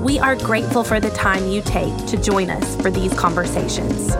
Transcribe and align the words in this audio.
We 0.00 0.18
are 0.18 0.34
grateful 0.34 0.82
for 0.82 0.98
the 0.98 1.10
time 1.10 1.46
you 1.48 1.60
take 1.60 1.94
to 2.06 2.16
join 2.16 2.48
us 2.48 2.74
for 2.80 2.90
these 2.90 3.12
conversations. 3.12 4.14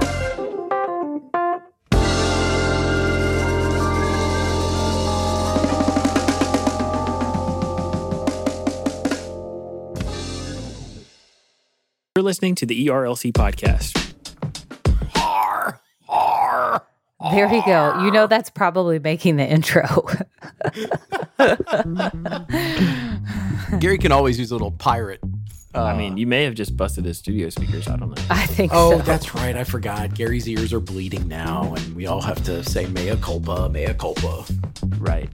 You're 12.15 12.25
listening 12.25 12.57
to 12.57 12.67
the 12.67 12.87
ERLC 12.87 13.33
podcast. 13.33 13.97
There 17.33 17.53
you 17.53 17.63
go. 17.65 18.03
You 18.03 18.11
know 18.11 18.27
that's 18.27 18.51
probably 18.51 18.99
making 18.99 19.37
the 19.37 19.47
intro. 19.47 20.07
Gary 23.79 23.99
can 23.99 24.11
always 24.11 24.39
use 24.39 24.51
a 24.51 24.55
little 24.55 24.73
pirate. 24.73 25.21
Uh, 25.73 25.85
I 25.85 25.97
mean, 25.97 26.17
you 26.17 26.27
may 26.27 26.43
have 26.45 26.55
just 26.55 26.77
busted 26.77 27.05
his 27.05 27.19
studio 27.19 27.49
speakers. 27.49 27.87
I 27.87 27.97
don't 27.97 28.11
know. 28.11 28.25
I 28.29 28.45
think 28.47 28.73
oh, 28.75 28.99
so. 28.99 29.05
that's 29.05 29.37
right. 29.37 29.57
I 29.57 29.63
forgot. 29.63 30.15
Gary's 30.15 30.49
ears 30.49 30.73
are 30.73 30.81
bleeding 30.81 31.29
now, 31.29 31.75
and 31.75 31.95
we 31.95 32.07
all 32.07 32.21
have 32.21 32.43
to 32.45 32.65
say 32.65 32.87
mea 32.87 33.15
culpa, 33.21 33.69
mea 33.69 33.95
culpa. 33.95 34.45
Right. 34.99 35.31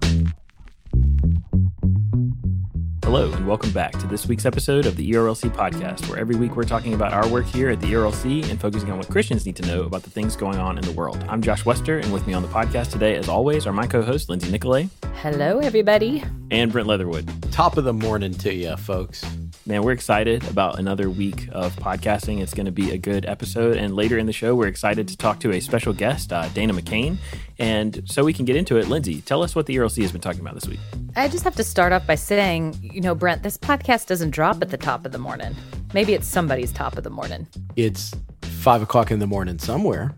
Hello, 3.03 3.33
and 3.33 3.47
welcome 3.47 3.71
back 3.71 3.93
to 3.93 4.07
this 4.09 4.27
week's 4.27 4.45
episode 4.45 4.85
of 4.85 4.97
the 4.97 5.11
ERLC 5.11 5.55
podcast, 5.55 6.07
where 6.11 6.19
every 6.19 6.37
week 6.37 6.55
we're 6.55 6.65
talking 6.65 6.93
about 6.93 7.15
our 7.15 7.27
work 7.29 7.47
here 7.47 7.71
at 7.71 7.81
the 7.81 7.87
ERLC 7.87 8.51
and 8.51 8.61
focusing 8.61 8.91
on 8.91 8.99
what 8.99 9.09
Christians 9.09 9.47
need 9.47 9.57
to 9.57 9.67
know 9.67 9.85
about 9.85 10.03
the 10.03 10.11
things 10.11 10.37
going 10.37 10.59
on 10.59 10.77
in 10.77 10.85
the 10.85 10.93
world. 10.93 11.25
I'm 11.31 11.41
Josh 11.41 11.65
Wester, 11.65 11.99
and 11.99 12.13
with 12.13 12.27
me 12.27 12.35
on 12.35 12.43
the 12.43 12.49
podcast 12.49 12.91
today, 12.91 13.15
as 13.15 13.31
always, 13.31 13.67
are 13.67 13.73
my 13.73 13.87
co 13.87 14.03
hosts, 14.03 14.29
Lindsay 14.29 14.51
Nicolet. 14.51 14.91
Hello, 15.23 15.61
everybody. 15.61 16.23
And 16.51 16.71
Brent 16.71 16.89
Leatherwood. 16.89 17.27
Top 17.53 17.79
of 17.79 17.85
the 17.85 17.95
morning 17.95 18.35
to 18.35 18.53
you, 18.53 18.77
folks. 18.77 19.25
Man, 19.69 19.83
we're 19.83 19.91
excited 19.91 20.49
about 20.49 20.79
another 20.79 21.11
week 21.11 21.49
of 21.51 21.75
podcasting. 21.75 22.41
It's 22.41 22.55
going 22.55 22.67
to 22.67 22.73
be 22.73 22.93
a 22.93 22.99
good 22.99 23.27
episode. 23.27 23.77
And 23.77 23.97
later 23.97 24.17
in 24.17 24.27
the 24.27 24.33
show, 24.33 24.55
we're 24.55 24.69
excited 24.69 25.09
to 25.09 25.17
talk 25.17 25.41
to 25.41 25.51
a 25.51 25.59
special 25.59 25.93
guest, 25.93 26.33
uh, 26.33 26.49
Dana 26.51 26.73
McCain. 26.73 27.19
And 27.59 28.03
so 28.05 28.23
we 28.23 28.33
can 28.33 28.45
get 28.45 28.55
into 28.55 28.77
it, 28.77 28.87
Lindsay, 28.87 29.23
tell 29.23 29.43
us 29.43 29.57
what 29.57 29.67
the 29.67 29.75
ERLC 29.75 30.03
has 30.03 30.13
been 30.13 30.21
talking 30.21 30.41
about 30.41 30.55
this 30.55 30.69
week. 30.69 30.79
I 31.17 31.27
just 31.27 31.43
have 31.43 31.57
to 31.57 31.65
start 31.65 31.93
off 31.93 32.07
by 32.07 32.15
saying, 32.15 32.79
you 32.81 33.01
know, 33.01 33.17
Brent, 33.17 33.43
this 33.43 33.59
podcast 33.59 34.07
doesn't 34.07 34.31
drop 34.31 34.63
at 34.63 34.71
the 34.71 34.77
top 34.77 35.05
of 35.05 35.11
the 35.11 35.19
morning. 35.19 35.57
Maybe 35.93 36.15
it's 36.15 36.29
somebody's 36.29 36.71
top 36.71 36.97
of 36.97 37.03
the 37.03 37.11
morning. 37.11 37.49
It's 37.75 38.15
five 38.43 38.83
o'clock 38.83 39.11
in 39.11 39.19
the 39.19 39.27
morning 39.27 39.59
somewhere. 39.59 40.15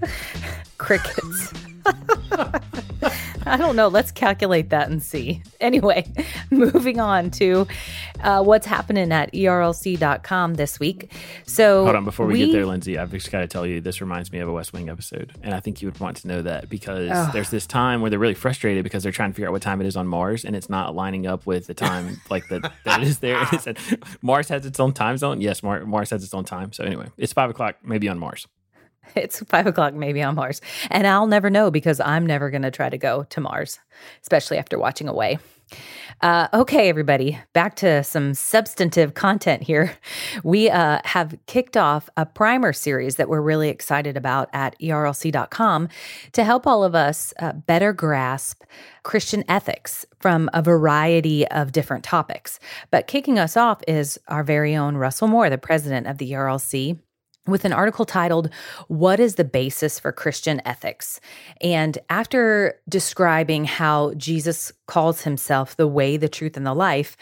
Crickets. 0.78 1.52
I 3.52 3.56
don't 3.56 3.76
know. 3.76 3.88
Let's 3.88 4.10
calculate 4.10 4.70
that 4.70 4.90
and 4.90 5.02
see. 5.02 5.42
Anyway, 5.60 6.06
moving 6.50 7.00
on 7.00 7.30
to 7.32 7.66
uh, 8.20 8.42
what's 8.42 8.66
happening 8.66 9.10
at 9.10 9.32
erlc.com 9.32 10.54
this 10.54 10.78
week. 10.78 11.12
So, 11.46 11.84
hold 11.84 11.96
on 11.96 12.04
before 12.04 12.26
we, 12.26 12.34
we, 12.34 12.46
get 12.46 12.52
there, 12.52 12.66
Lindsay. 12.66 12.98
I've 12.98 13.10
just 13.10 13.30
got 13.30 13.40
to 13.40 13.46
tell 13.46 13.66
you, 13.66 13.80
this 13.80 14.00
reminds 14.00 14.32
me 14.32 14.40
of 14.40 14.48
a 14.48 14.52
West 14.52 14.72
Wing 14.72 14.90
episode, 14.90 15.32
and 15.42 15.54
I 15.54 15.60
think 15.60 15.80
you 15.80 15.88
would 15.88 15.98
want 15.98 16.18
to 16.18 16.28
know 16.28 16.42
that 16.42 16.68
because 16.68 17.10
oh. 17.12 17.30
there's 17.32 17.50
this 17.50 17.66
time 17.66 18.00
where 18.00 18.10
they're 18.10 18.18
really 18.18 18.34
frustrated 18.34 18.84
because 18.84 19.02
they're 19.02 19.12
trying 19.12 19.30
to 19.30 19.34
figure 19.34 19.48
out 19.48 19.52
what 19.52 19.62
time 19.62 19.80
it 19.80 19.86
is 19.86 19.96
on 19.96 20.06
Mars, 20.06 20.44
and 20.44 20.54
it's 20.54 20.68
not 20.68 20.94
lining 20.94 21.26
up 21.26 21.46
with 21.46 21.66
the 21.66 21.74
time 21.74 22.20
like 22.30 22.46
that 22.48 22.70
that 22.84 23.02
is 23.02 23.20
there. 23.20 23.38
And 23.38 23.52
it 23.52 23.60
said 23.62 23.78
Mars 24.20 24.48
has 24.48 24.66
its 24.66 24.78
own 24.78 24.92
time 24.92 25.16
zone. 25.16 25.40
Yes, 25.40 25.62
Mar- 25.62 25.86
Mars 25.86 26.10
has 26.10 26.22
its 26.22 26.34
own 26.34 26.44
time. 26.44 26.72
So 26.72 26.84
anyway, 26.84 27.08
it's 27.16 27.32
five 27.32 27.50
o'clock, 27.50 27.76
maybe 27.82 28.08
on 28.08 28.18
Mars. 28.18 28.46
It's 29.16 29.40
five 29.44 29.66
o'clock, 29.66 29.94
maybe 29.94 30.22
on 30.22 30.34
Mars. 30.34 30.60
And 30.90 31.06
I'll 31.06 31.26
never 31.26 31.50
know 31.50 31.70
because 31.70 32.00
I'm 32.00 32.26
never 32.26 32.50
going 32.50 32.62
to 32.62 32.70
try 32.70 32.88
to 32.88 32.98
go 32.98 33.24
to 33.24 33.40
Mars, 33.40 33.78
especially 34.22 34.58
after 34.58 34.78
watching 34.78 35.08
Away. 35.08 35.38
Uh, 36.20 36.48
okay, 36.52 36.88
everybody, 36.88 37.38
back 37.52 37.76
to 37.76 38.02
some 38.02 38.34
substantive 38.34 39.14
content 39.14 39.62
here. 39.62 39.96
We 40.44 40.70
uh, 40.70 41.00
have 41.04 41.36
kicked 41.46 41.76
off 41.76 42.08
a 42.16 42.24
primer 42.24 42.72
series 42.72 43.16
that 43.16 43.28
we're 43.28 43.40
really 43.40 43.68
excited 43.68 44.16
about 44.16 44.48
at 44.52 44.78
erlc.com 44.80 45.88
to 46.32 46.44
help 46.44 46.66
all 46.66 46.84
of 46.84 46.94
us 46.94 47.34
uh, 47.38 47.52
better 47.52 47.92
grasp 47.92 48.62
Christian 49.02 49.44
ethics 49.48 50.06
from 50.20 50.48
a 50.54 50.62
variety 50.62 51.46
of 51.48 51.72
different 51.72 52.04
topics. 52.04 52.58
But 52.90 53.06
kicking 53.06 53.38
us 53.38 53.56
off 53.56 53.82
is 53.88 54.18
our 54.28 54.44
very 54.44 54.76
own 54.76 54.96
Russell 54.96 55.28
Moore, 55.28 55.50
the 55.50 55.58
president 55.58 56.06
of 56.06 56.18
the 56.18 56.32
ERLC 56.32 56.98
with 57.48 57.64
an 57.64 57.72
article 57.72 58.04
titled, 58.04 58.50
What 58.86 59.18
is 59.18 59.34
the 59.34 59.44
Basis 59.44 59.98
for 59.98 60.12
Christian 60.12 60.60
Ethics? 60.64 61.20
And 61.60 61.98
after 62.08 62.80
describing 62.88 63.64
how 63.64 64.14
Jesus 64.14 64.72
calls 64.86 65.22
himself 65.22 65.76
the 65.76 65.88
way, 65.88 66.16
the 66.16 66.28
truth, 66.28 66.56
and 66.56 66.66
the 66.66 66.74
life, 66.74 67.16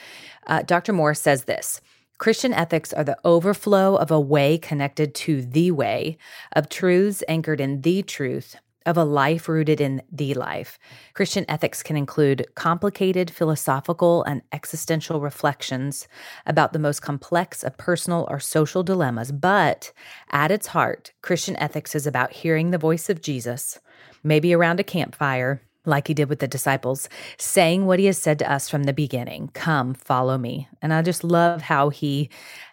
uh, 0.47 0.63
Dr. 0.63 0.93
Moore 0.93 1.15
says 1.15 1.45
this. 1.45 1.81
Christian 2.19 2.55
ethics 2.55 2.95
are 2.95 3.05
the 3.05 3.19
overflow 3.25 3.97
of 3.97 4.11
a 4.11 4.21
way 4.21 4.57
connected 4.57 5.15
to 5.15 5.43
the 5.43 5.71
way, 5.71 6.17
of 6.53 6.71
truths 6.71 7.23
anchored 7.29 7.61
in 7.61 7.83
the 7.83 8.03
truth, 8.03 8.57
of 8.87 8.97
a 8.97 9.05
life 9.05 9.49
rooted 9.49 9.81
in 9.81 10.01
the 10.11 10.33
life. 10.35 10.79
Christian 11.13 11.45
ethics 11.49 11.83
can 11.83 11.97
include 11.97 12.47
complicated 12.55 13.31
philosophical 13.31 14.23
and 14.23 14.43
existential 14.53 15.21
reflections 15.21 16.09
about 16.47 16.73
the 16.73 16.79
most 16.79 17.03
complex 17.03 17.63
of 17.63 17.77
personal 17.77 18.27
or 18.31 18.41
social 18.41 18.83
dilemmas, 18.83 19.33
but 19.33 19.93
at 20.31 20.51
its 20.51 20.69
heart, 20.69 21.13
Christian 21.21 21.57
ethics 21.57 21.95
is 21.95 22.07
about 22.07 22.33
hearing 22.33 22.71
the 22.71 22.79
voice 22.79 23.11
of 23.11 23.21
Jesus, 23.21 23.79
maybe 24.23 24.55
around 24.55 24.81
a 24.81 24.85
campfire. 24.85 25.61
Like 25.89 26.09
he 26.09 26.15
did 26.15 26.29
with 26.29 26.41
the 26.41 26.49
disciples, 26.49 27.09
saying 27.39 27.87
what 27.87 28.01
he 28.01 28.07
has 28.07 28.19
said 28.19 28.41
to 28.41 28.53
us 28.53 28.69
from 28.69 28.85
the 28.85 28.93
beginning 28.93 29.51
come, 29.55 29.95
follow 29.95 30.37
me. 30.37 30.69
And 30.83 30.93
I 30.93 31.03
just 31.03 31.23
love 31.23 31.63
how 31.63 31.91
he 31.91 32.29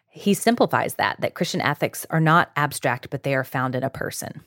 he 0.10 0.34
simplifies 0.34 0.96
that 0.96 1.22
that 1.22 1.36
Christian 1.36 1.62
ethics 1.62 2.08
are 2.10 2.20
not 2.20 2.52
abstract, 2.56 3.12
but 3.12 3.22
they 3.22 3.36
are 3.36 3.44
found 3.44 3.76
in 3.76 3.84
a 3.84 3.90
person. 3.90 4.42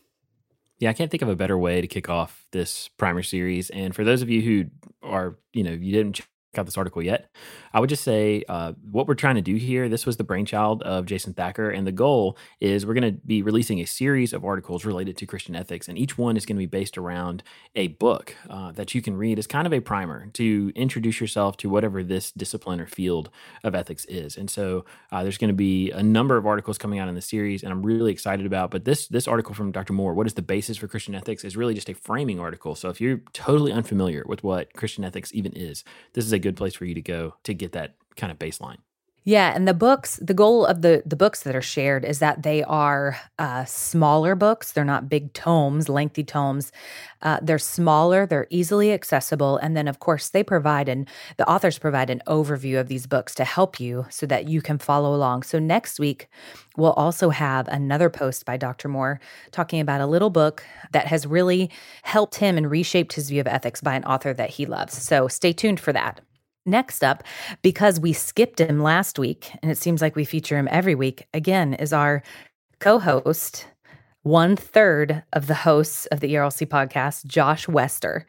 Yeah, 0.78 0.90
I 0.90 0.92
can't 0.92 1.10
think 1.10 1.22
of 1.22 1.28
a 1.28 1.36
better 1.36 1.56
way 1.56 1.80
to 1.80 1.86
kick 1.86 2.08
off 2.08 2.46
this 2.52 2.88
primer 2.98 3.22
series. 3.22 3.70
And 3.70 3.94
for 3.94 4.04
those 4.04 4.20
of 4.22 4.28
you 4.28 4.42
who 4.42 4.64
are, 5.02 5.36
you 5.52 5.62
know, 5.62 5.72
you 5.72 5.92
didn't 5.92 6.20
out 6.58 6.66
this 6.66 6.78
article 6.78 7.02
yet. 7.02 7.30
I 7.72 7.80
would 7.80 7.88
just 7.88 8.04
say 8.04 8.44
uh, 8.48 8.72
what 8.90 9.06
we're 9.06 9.14
trying 9.14 9.36
to 9.36 9.42
do 9.42 9.56
here. 9.56 9.88
This 9.88 10.06
was 10.06 10.16
the 10.16 10.24
brainchild 10.24 10.82
of 10.82 11.06
Jason 11.06 11.34
Thacker, 11.34 11.70
and 11.70 11.86
the 11.86 11.92
goal 11.92 12.36
is 12.60 12.86
we're 12.86 12.94
going 12.94 13.14
to 13.14 13.20
be 13.26 13.42
releasing 13.42 13.80
a 13.80 13.86
series 13.86 14.32
of 14.32 14.44
articles 14.44 14.84
related 14.84 15.16
to 15.18 15.26
Christian 15.26 15.56
ethics, 15.56 15.88
and 15.88 15.98
each 15.98 16.18
one 16.18 16.36
is 16.36 16.46
going 16.46 16.56
to 16.56 16.60
be 16.60 16.66
based 16.66 16.98
around 16.98 17.42
a 17.74 17.88
book 17.88 18.34
uh, 18.48 18.72
that 18.72 18.94
you 18.94 19.02
can 19.02 19.16
read 19.16 19.38
as 19.38 19.46
kind 19.46 19.66
of 19.66 19.72
a 19.72 19.80
primer 19.80 20.26
to 20.34 20.72
introduce 20.74 21.20
yourself 21.20 21.56
to 21.58 21.68
whatever 21.68 22.02
this 22.02 22.32
discipline 22.32 22.80
or 22.80 22.86
field 22.86 23.30
of 23.64 23.74
ethics 23.74 24.04
is. 24.06 24.36
And 24.36 24.50
so 24.50 24.84
uh, 25.12 25.22
there's 25.22 25.38
going 25.38 25.48
to 25.48 25.54
be 25.54 25.90
a 25.90 26.02
number 26.02 26.36
of 26.36 26.46
articles 26.46 26.78
coming 26.78 26.98
out 26.98 27.08
in 27.08 27.14
the 27.14 27.22
series, 27.22 27.62
and 27.62 27.72
I'm 27.72 27.82
really 27.82 28.12
excited 28.12 28.46
about. 28.46 28.70
But 28.70 28.84
this 28.84 29.06
this 29.08 29.28
article 29.28 29.54
from 29.54 29.72
Dr. 29.72 29.92
Moore, 29.92 30.14
what 30.14 30.26
is 30.26 30.34
the 30.34 30.42
basis 30.42 30.76
for 30.76 30.88
Christian 30.88 31.14
ethics, 31.14 31.44
is 31.44 31.56
really 31.56 31.74
just 31.74 31.88
a 31.88 31.94
framing 31.94 32.40
article. 32.40 32.74
So 32.74 32.88
if 32.88 33.00
you're 33.00 33.20
totally 33.32 33.72
unfamiliar 33.72 34.24
with 34.26 34.42
what 34.42 34.72
Christian 34.74 35.04
ethics 35.04 35.34
even 35.34 35.52
is, 35.52 35.84
this 36.14 36.24
is 36.24 36.32
a 36.32 36.38
good 36.46 36.56
place 36.56 36.74
for 36.74 36.84
you 36.84 36.94
to 36.94 37.02
go 37.02 37.34
to 37.44 37.54
get 37.54 37.72
that 37.72 37.94
kind 38.16 38.30
of 38.32 38.38
baseline. 38.38 38.78
Yeah, 39.28 39.52
and 39.56 39.66
the 39.66 39.74
books, 39.74 40.20
the 40.22 40.34
goal 40.34 40.64
of 40.64 40.82
the 40.82 41.02
the 41.04 41.16
books 41.16 41.42
that 41.42 41.56
are 41.56 41.60
shared 41.60 42.04
is 42.04 42.20
that 42.20 42.44
they 42.44 42.62
are 42.62 43.18
uh, 43.40 43.64
smaller 43.64 44.36
books. 44.36 44.70
They're 44.70 44.84
not 44.84 45.08
big 45.08 45.32
tomes, 45.32 45.88
lengthy 45.88 46.22
tomes. 46.22 46.70
Uh, 47.22 47.40
they're 47.42 47.58
smaller, 47.58 48.24
they're 48.24 48.46
easily 48.50 48.92
accessible, 48.92 49.56
and 49.56 49.76
then 49.76 49.88
of 49.88 49.98
course 49.98 50.28
they 50.28 50.44
provide 50.44 50.88
and 50.88 51.08
the 51.38 51.50
authors 51.50 51.76
provide 51.76 52.08
an 52.08 52.22
overview 52.28 52.78
of 52.78 52.86
these 52.86 53.08
books 53.08 53.34
to 53.34 53.44
help 53.44 53.80
you 53.80 54.06
so 54.10 54.26
that 54.26 54.46
you 54.46 54.62
can 54.62 54.78
follow 54.78 55.12
along. 55.12 55.42
So 55.42 55.58
next 55.58 55.98
week 55.98 56.28
we'll 56.76 56.92
also 56.92 57.30
have 57.30 57.66
another 57.66 58.08
post 58.08 58.44
by 58.44 58.56
Dr. 58.56 58.88
Moore 58.88 59.18
talking 59.50 59.80
about 59.80 60.00
a 60.00 60.06
little 60.06 60.30
book 60.30 60.64
that 60.92 61.08
has 61.08 61.26
really 61.26 61.68
helped 62.04 62.36
him 62.36 62.56
and 62.56 62.70
reshaped 62.70 63.14
his 63.14 63.28
view 63.30 63.40
of 63.40 63.48
ethics 63.48 63.80
by 63.80 63.96
an 63.96 64.04
author 64.04 64.32
that 64.34 64.50
he 64.50 64.66
loves. 64.66 65.02
So 65.02 65.26
stay 65.26 65.52
tuned 65.52 65.80
for 65.80 65.92
that. 65.92 66.20
Next 66.66 67.04
up, 67.04 67.22
because 67.62 68.00
we 68.00 68.12
skipped 68.12 68.60
him 68.60 68.82
last 68.82 69.20
week, 69.20 69.52
and 69.62 69.70
it 69.70 69.78
seems 69.78 70.02
like 70.02 70.16
we 70.16 70.24
feature 70.24 70.58
him 70.58 70.68
every 70.70 70.96
week, 70.96 71.28
again, 71.32 71.74
is 71.74 71.92
our 71.92 72.24
co 72.80 72.98
host, 72.98 73.68
one 74.24 74.56
third 74.56 75.22
of 75.32 75.46
the 75.46 75.54
hosts 75.54 76.06
of 76.06 76.18
the 76.18 76.34
ERLC 76.34 76.66
podcast, 76.66 77.24
Josh 77.24 77.68
Wester, 77.68 78.26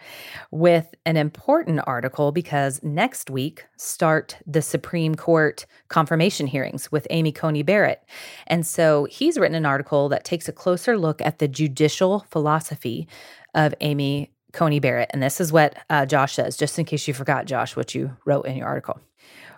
with 0.52 0.94
an 1.08 1.18
important 1.18 1.82
article 1.88 2.32
because 2.32 2.80
next 2.84 3.32
week 3.32 3.66
start 3.78 4.38
the 4.46 4.62
Supreme 4.62 5.16
Court 5.16 5.66
confirmation 5.88 6.46
hearings 6.46 6.92
with 6.92 7.08
Amy 7.10 7.32
Coney 7.32 7.64
Barrett. 7.64 8.04
And 8.46 8.68
so 8.68 9.06
he's 9.06 9.40
written 9.40 9.56
an 9.56 9.66
article 9.66 10.10
that 10.10 10.24
takes 10.24 10.48
a 10.48 10.54
closer 10.54 10.96
look 11.00 11.20
at 11.24 11.40
the 11.40 11.48
judicial 11.48 12.20
philosophy 12.30 13.08
of 13.56 13.74
Amy 13.82 14.30
Coney 14.58 14.80
Barrett. 14.80 15.12
And 15.14 15.22
this 15.22 15.40
is 15.40 15.54
what 15.54 15.78
uh, 15.90 16.08
Josh 16.08 16.34
says, 16.34 16.58
just 16.58 16.80
in 16.80 16.86
case 16.86 17.08
you 17.08 17.14
forgot, 17.14 17.46
Josh, 17.46 17.76
what 17.76 17.94
you 17.94 18.18
wrote 18.26 18.48
in 18.48 18.58
your 18.58 18.68
article. 18.68 19.00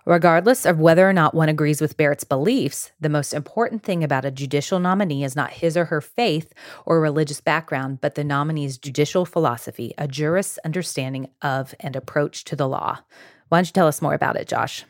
Regardless 0.05 0.65
of 0.65 0.79
whether 0.79 1.07
or 1.07 1.13
not 1.13 1.33
one 1.33 1.47
agrees 1.47 1.79
with 1.79 1.95
Barrett's 1.95 2.25
beliefs, 2.25 2.91
the 2.99 3.07
most 3.07 3.33
important 3.33 3.83
thing 3.83 4.03
about 4.03 4.25
a 4.25 4.31
judicial 4.31 4.77
nominee 4.77 5.23
is 5.23 5.37
not 5.37 5.51
his 5.51 5.77
or 5.77 5.85
her 5.85 6.01
faith 6.01 6.53
or 6.85 6.99
religious 6.99 7.39
background, 7.39 8.01
but 8.01 8.15
the 8.15 8.23
nominee's 8.25 8.77
judicial 8.77 9.25
philosophy, 9.25 9.93
a 9.97 10.05
jurist's 10.07 10.59
understanding 10.65 11.29
of 11.41 11.73
and 11.79 11.95
approach 11.95 12.43
to 12.45 12.57
the 12.57 12.67
law. 12.67 12.99
Why 13.47 13.59
don't 13.59 13.67
you 13.67 13.73
tell 13.73 13.87
us 13.87 14.01
more 14.01 14.13
about 14.13 14.35
it, 14.35 14.49
Josh? 14.49 14.83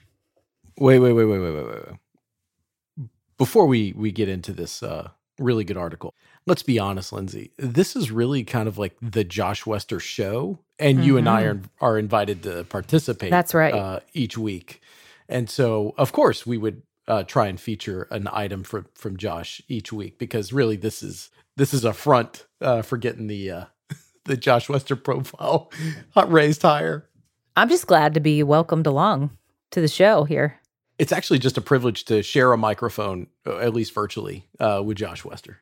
Wait, 0.79 0.97
wait, 0.97 1.13
wait, 1.13 1.25
wait, 1.25 1.39
wait, 1.39 1.53
wait, 1.53 1.65
wait, 1.65 1.87
wait. 1.87 3.07
Before 3.37 3.67
we 3.67 3.93
we 3.95 4.11
get 4.11 4.27
into 4.27 4.53
this 4.53 4.81
uh, 4.81 5.09
really 5.39 5.63
good 5.63 5.77
article, 5.77 6.13
let's 6.45 6.63
be 6.63 6.79
honest, 6.79 7.13
Lindsay. 7.13 7.51
This 7.57 7.95
is 7.95 8.11
really 8.11 8.43
kind 8.43 8.67
of 8.67 8.77
like 8.77 8.95
the 9.01 9.23
Josh 9.23 9.65
Wester 9.65 9.99
show, 9.99 10.59
and 10.77 10.97
mm-hmm. 10.97 11.07
you 11.07 11.17
and 11.17 11.29
I 11.29 11.43
are 11.43 11.61
are 11.81 11.97
invited 11.97 12.43
to 12.43 12.63
participate. 12.65 13.31
That's 13.31 13.53
right. 13.53 13.73
Uh, 13.73 13.99
each 14.13 14.37
week. 14.37 14.81
And 15.27 15.49
so, 15.49 15.93
of 15.97 16.11
course, 16.11 16.45
we 16.45 16.57
would 16.57 16.81
uh, 17.07 17.23
try 17.23 17.47
and 17.47 17.59
feature 17.59 18.07
an 18.11 18.27
item 18.31 18.63
from 18.63 18.87
from 18.93 19.17
Josh 19.17 19.61
each 19.67 19.91
week 19.91 20.17
because 20.17 20.53
really 20.53 20.75
this 20.75 21.01
is 21.03 21.29
this 21.57 21.73
is 21.73 21.83
a 21.83 21.93
front 21.93 22.45
uh, 22.61 22.81
for 22.81 22.97
getting 22.97 23.27
the 23.27 23.51
uh, 23.51 23.65
the 24.25 24.37
Josh 24.37 24.69
Wester 24.69 24.95
profile 24.95 25.71
raised 26.27 26.61
higher. 26.61 27.09
I'm 27.55 27.69
just 27.69 27.87
glad 27.87 28.13
to 28.13 28.19
be 28.19 28.41
welcomed 28.43 28.87
along 28.87 29.31
to 29.71 29.81
the 29.81 29.87
show 29.87 30.23
here. 30.23 30.58
It's 30.99 31.11
actually 31.11 31.39
just 31.39 31.57
a 31.57 31.61
privilege 31.61 32.05
to 32.05 32.21
share 32.21 32.51
a 32.53 32.57
microphone, 32.57 33.27
uh, 33.47 33.57
at 33.57 33.73
least 33.73 33.93
virtually, 33.93 34.47
uh, 34.59 34.81
with 34.85 34.97
Josh 34.97 35.23
Wester. 35.25 35.59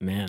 Man, 0.00 0.28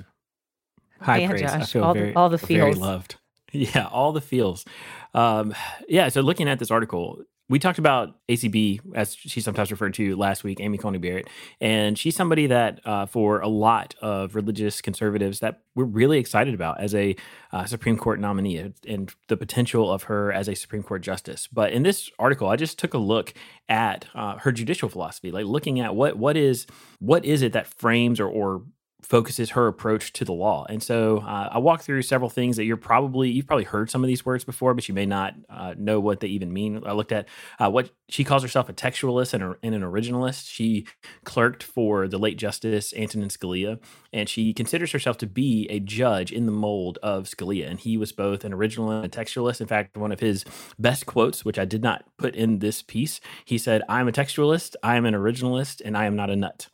high 1.00 1.20
Man, 1.20 1.30
praise. 1.30 1.42
Josh, 1.42 1.62
I 1.62 1.66
feel 1.66 1.84
all 1.84 1.94
very, 1.94 2.12
the, 2.12 2.18
all 2.18 2.30
the 2.30 2.38
feels. 2.38 2.50
very 2.50 2.74
loved. 2.74 3.16
Yeah, 3.52 3.88
all 3.88 4.12
the 4.12 4.20
feels. 4.20 4.66
Um, 5.14 5.56
yeah. 5.88 6.10
So 6.10 6.20
looking 6.20 6.50
at 6.50 6.60
this 6.60 6.72
article, 6.72 7.24
we 7.48 7.60
talked 7.60 7.78
about 7.78 8.16
ACB, 8.28 8.80
as 8.96 9.14
she's 9.14 9.44
sometimes 9.44 9.70
referred 9.70 9.94
to 9.96 10.16
last 10.16 10.44
week, 10.44 10.60
Amy 10.60 10.80
Coney 10.80 10.98
Barrett, 10.98 11.28
and 11.62 11.98
she's 11.98 12.16
somebody 12.16 12.48
that, 12.48 12.80
uh, 12.86 13.06
for 13.06 13.40
a 13.40 13.48
lot 13.48 13.94
of 14.02 14.34
religious 14.34 14.82
conservatives, 14.82 15.42
that 15.42 15.62
we're 15.76 15.86
really 15.86 16.18
excited 16.18 16.56
about 16.56 16.80
as 16.80 16.96
a 16.96 17.16
uh, 17.52 17.66
Supreme 17.66 17.98
Court 17.98 18.20
nominee 18.20 18.74
and 18.88 19.14
the 19.28 19.38
potential 19.38 19.92
of 19.92 20.04
her 20.04 20.32
as 20.32 20.50
a 20.50 20.56
Supreme 20.56 20.82
Court 20.82 21.04
justice. 21.04 21.48
But 21.48 21.72
in 21.72 21.84
this 21.84 22.10
article, 22.18 22.50
I 22.50 22.56
just 22.56 22.80
took 22.80 22.96
a 22.96 23.00
look 23.00 23.34
at 23.70 24.08
uh, 24.16 24.38
her 24.40 24.52
judicial 24.52 24.90
philosophy, 24.90 25.32
like 25.32 25.46
looking 25.46 25.80
at 25.80 25.96
what 25.96 26.18
what 26.18 26.38
is 26.38 26.66
what 27.00 27.26
is 27.26 27.44
it 27.44 27.54
that 27.54 27.68
frames 27.68 28.20
or, 28.20 28.28
or 28.28 28.64
focuses 29.06 29.52
her 29.52 29.68
approach 29.68 30.12
to 30.14 30.26
the 30.26 30.34
law. 30.34 30.66
And 30.68 30.82
so 30.82 31.20
uh, 31.20 31.50
I 31.52 31.60
walk 31.60 31.82
through 31.82 32.02
several 32.02 32.30
things 32.30 32.58
that 32.58 32.66
you're 32.66 32.76
probably 32.76 33.30
you've 33.30 33.46
probably 33.46 33.66
heard 33.66 33.90
some 33.90 34.04
of 34.04 34.08
these 34.08 34.26
words 34.26 34.44
before, 34.44 34.74
but 34.74 34.88
you 34.88 34.96
may 34.96 35.06
not 35.06 35.36
uh, 35.50 35.76
know 35.78 36.00
what 36.00 36.20
they 36.20 36.28
even 36.28 36.52
mean. 36.52 36.82
I 36.86 36.94
looked 36.94 37.12
at 37.12 37.28
uh, 37.60 37.70
what 37.70 37.92
she 38.10 38.24
calls 38.24 38.42
herself 38.42 38.68
a 38.68 38.74
textualist 38.74 39.34
and, 39.34 39.44
a, 39.44 39.56
and, 39.62 39.76
an 39.76 39.82
originalist. 39.82 40.50
She 40.50 40.88
clerked 41.24 41.62
for 41.62 42.08
the 42.08 42.18
late 42.18 42.38
Justice 42.38 42.94
Antonin 42.96 43.30
Scalia, 43.30 43.80
and 44.12 44.28
she 44.28 44.54
considers 44.54 44.92
herself 44.92 45.18
to 45.20 45.28
be 45.28 45.68
a 45.70 45.80
judge 45.80 46.32
in 46.32 46.48
the 46.48 46.52
mold 46.52 46.98
of 47.04 47.26
Scalia. 47.26 47.70
And 47.70 47.80
he 47.80 47.98
was 47.98 48.12
both 48.12 48.44
an 48.44 48.54
original 48.54 48.90
and 48.90 49.06
a 49.06 49.10
textualist. 49.10 49.62
In 49.62 49.68
fact, 49.68 49.98
one 49.98 50.12
of 50.12 50.20
his 50.20 50.46
best 50.80 51.06
quotes, 51.06 51.46
which 51.46 51.60
I 51.60 51.66
did 51.66 51.84
not 51.84 52.06
put 52.18 52.36
in 52.36 52.60
this 52.60 52.82
piece, 52.82 53.22
he 53.46 53.58
said, 53.58 53.84
"I'm 53.88 54.08
a 54.08 54.12
textualist, 54.12 54.76
I 54.82 54.96
am 54.96 55.06
an 55.06 55.14
originalist, 55.14 55.82
and 55.84 55.96
I 55.96 56.06
am 56.06 56.16
not 56.16 56.30
a 56.32 56.36
nut." 56.36 56.68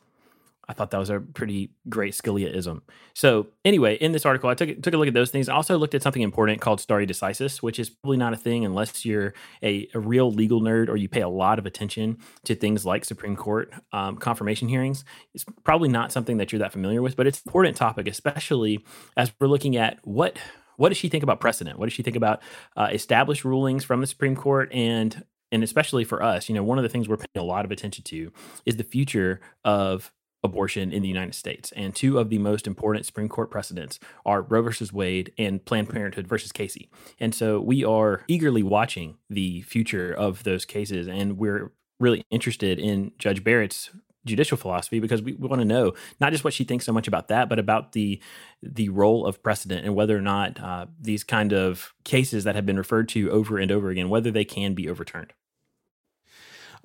I 0.68 0.74
thought 0.74 0.92
that 0.92 0.98
was 0.98 1.10
a 1.10 1.18
pretty 1.20 1.70
great 1.88 2.14
Scaliaism. 2.14 2.82
So 3.14 3.48
anyway, 3.64 3.96
in 3.96 4.12
this 4.12 4.24
article, 4.24 4.48
I 4.48 4.54
took 4.54 4.80
took 4.80 4.94
a 4.94 4.96
look 4.96 5.08
at 5.08 5.14
those 5.14 5.30
things. 5.30 5.48
I 5.48 5.54
also 5.54 5.76
looked 5.76 5.94
at 5.94 6.02
something 6.02 6.22
important 6.22 6.60
called 6.60 6.80
stare 6.80 7.04
decisis, 7.04 7.62
which 7.62 7.78
is 7.78 7.90
probably 7.90 8.16
not 8.16 8.32
a 8.32 8.36
thing 8.36 8.64
unless 8.64 9.04
you're 9.04 9.34
a, 9.62 9.88
a 9.94 9.98
real 9.98 10.30
legal 10.30 10.60
nerd 10.60 10.88
or 10.88 10.96
you 10.96 11.08
pay 11.08 11.20
a 11.20 11.28
lot 11.28 11.58
of 11.58 11.66
attention 11.66 12.18
to 12.44 12.54
things 12.54 12.86
like 12.86 13.04
Supreme 13.04 13.36
Court 13.36 13.72
um, 13.92 14.16
confirmation 14.16 14.68
hearings. 14.68 15.04
It's 15.34 15.44
probably 15.64 15.88
not 15.88 16.12
something 16.12 16.36
that 16.36 16.52
you're 16.52 16.60
that 16.60 16.72
familiar 16.72 17.02
with, 17.02 17.16
but 17.16 17.26
it's 17.26 17.38
an 17.38 17.48
important 17.48 17.76
topic, 17.76 18.06
especially 18.06 18.84
as 19.16 19.32
we're 19.40 19.48
looking 19.48 19.76
at 19.76 19.98
what 20.04 20.38
what 20.76 20.88
does 20.88 20.98
she 20.98 21.08
think 21.08 21.22
about 21.22 21.38
precedent? 21.38 21.78
What 21.78 21.86
does 21.86 21.92
she 21.92 22.02
think 22.02 22.16
about 22.16 22.42
uh, 22.76 22.88
established 22.92 23.44
rulings 23.44 23.84
from 23.84 24.00
the 24.00 24.06
Supreme 24.06 24.36
Court 24.36 24.72
and 24.72 25.24
and 25.52 25.62
especially 25.62 26.04
for 26.04 26.22
us, 26.22 26.48
you 26.48 26.54
know, 26.54 26.62
one 26.62 26.78
of 26.78 26.82
the 26.82 26.88
things 26.88 27.08
we're 27.08 27.18
paying 27.18 27.28
a 27.36 27.42
lot 27.42 27.64
of 27.66 27.70
attention 27.70 28.02
to 28.04 28.32
is 28.64 28.76
the 28.76 28.84
future 28.84 29.40
of 29.64 30.10
abortion 30.42 30.92
in 30.92 31.02
the 31.02 31.08
United 31.08 31.34
States. 31.34 31.72
And 31.72 31.94
two 31.94 32.18
of 32.18 32.28
the 32.28 32.38
most 32.38 32.66
important 32.66 33.06
Supreme 33.06 33.28
Court 33.28 33.50
precedents 33.50 33.98
are 34.26 34.42
Roe 34.42 34.62
versus 34.62 34.92
Wade 34.92 35.32
and 35.38 35.64
Planned 35.64 35.88
Parenthood 35.88 36.26
versus 36.26 36.52
Casey. 36.52 36.90
And 37.20 37.34
so 37.34 37.60
we 37.60 37.84
are 37.84 38.24
eagerly 38.28 38.62
watching 38.62 39.16
the 39.30 39.62
future 39.62 40.12
of 40.12 40.44
those 40.44 40.64
cases. 40.64 41.08
And 41.08 41.38
we're 41.38 41.72
really 42.00 42.24
interested 42.30 42.78
in 42.78 43.12
Judge 43.18 43.44
Barrett's 43.44 43.90
judicial 44.24 44.56
philosophy 44.56 45.00
because 45.00 45.22
we, 45.22 45.32
we 45.34 45.48
want 45.48 45.60
to 45.60 45.66
know 45.66 45.94
not 46.20 46.30
just 46.30 46.44
what 46.44 46.52
she 46.52 46.64
thinks 46.64 46.84
so 46.84 46.92
much 46.92 47.08
about 47.08 47.28
that, 47.28 47.48
but 47.48 47.58
about 47.58 47.92
the 47.92 48.20
the 48.62 48.88
role 48.88 49.26
of 49.26 49.42
precedent 49.42 49.84
and 49.84 49.94
whether 49.94 50.16
or 50.16 50.20
not 50.20 50.60
uh, 50.60 50.86
these 51.00 51.24
kind 51.24 51.52
of 51.52 51.92
cases 52.04 52.44
that 52.44 52.54
have 52.54 52.66
been 52.66 52.76
referred 52.76 53.08
to 53.08 53.30
over 53.30 53.58
and 53.58 53.72
over 53.72 53.90
again, 53.90 54.08
whether 54.08 54.30
they 54.30 54.44
can 54.44 54.74
be 54.74 54.88
overturned. 54.88 55.32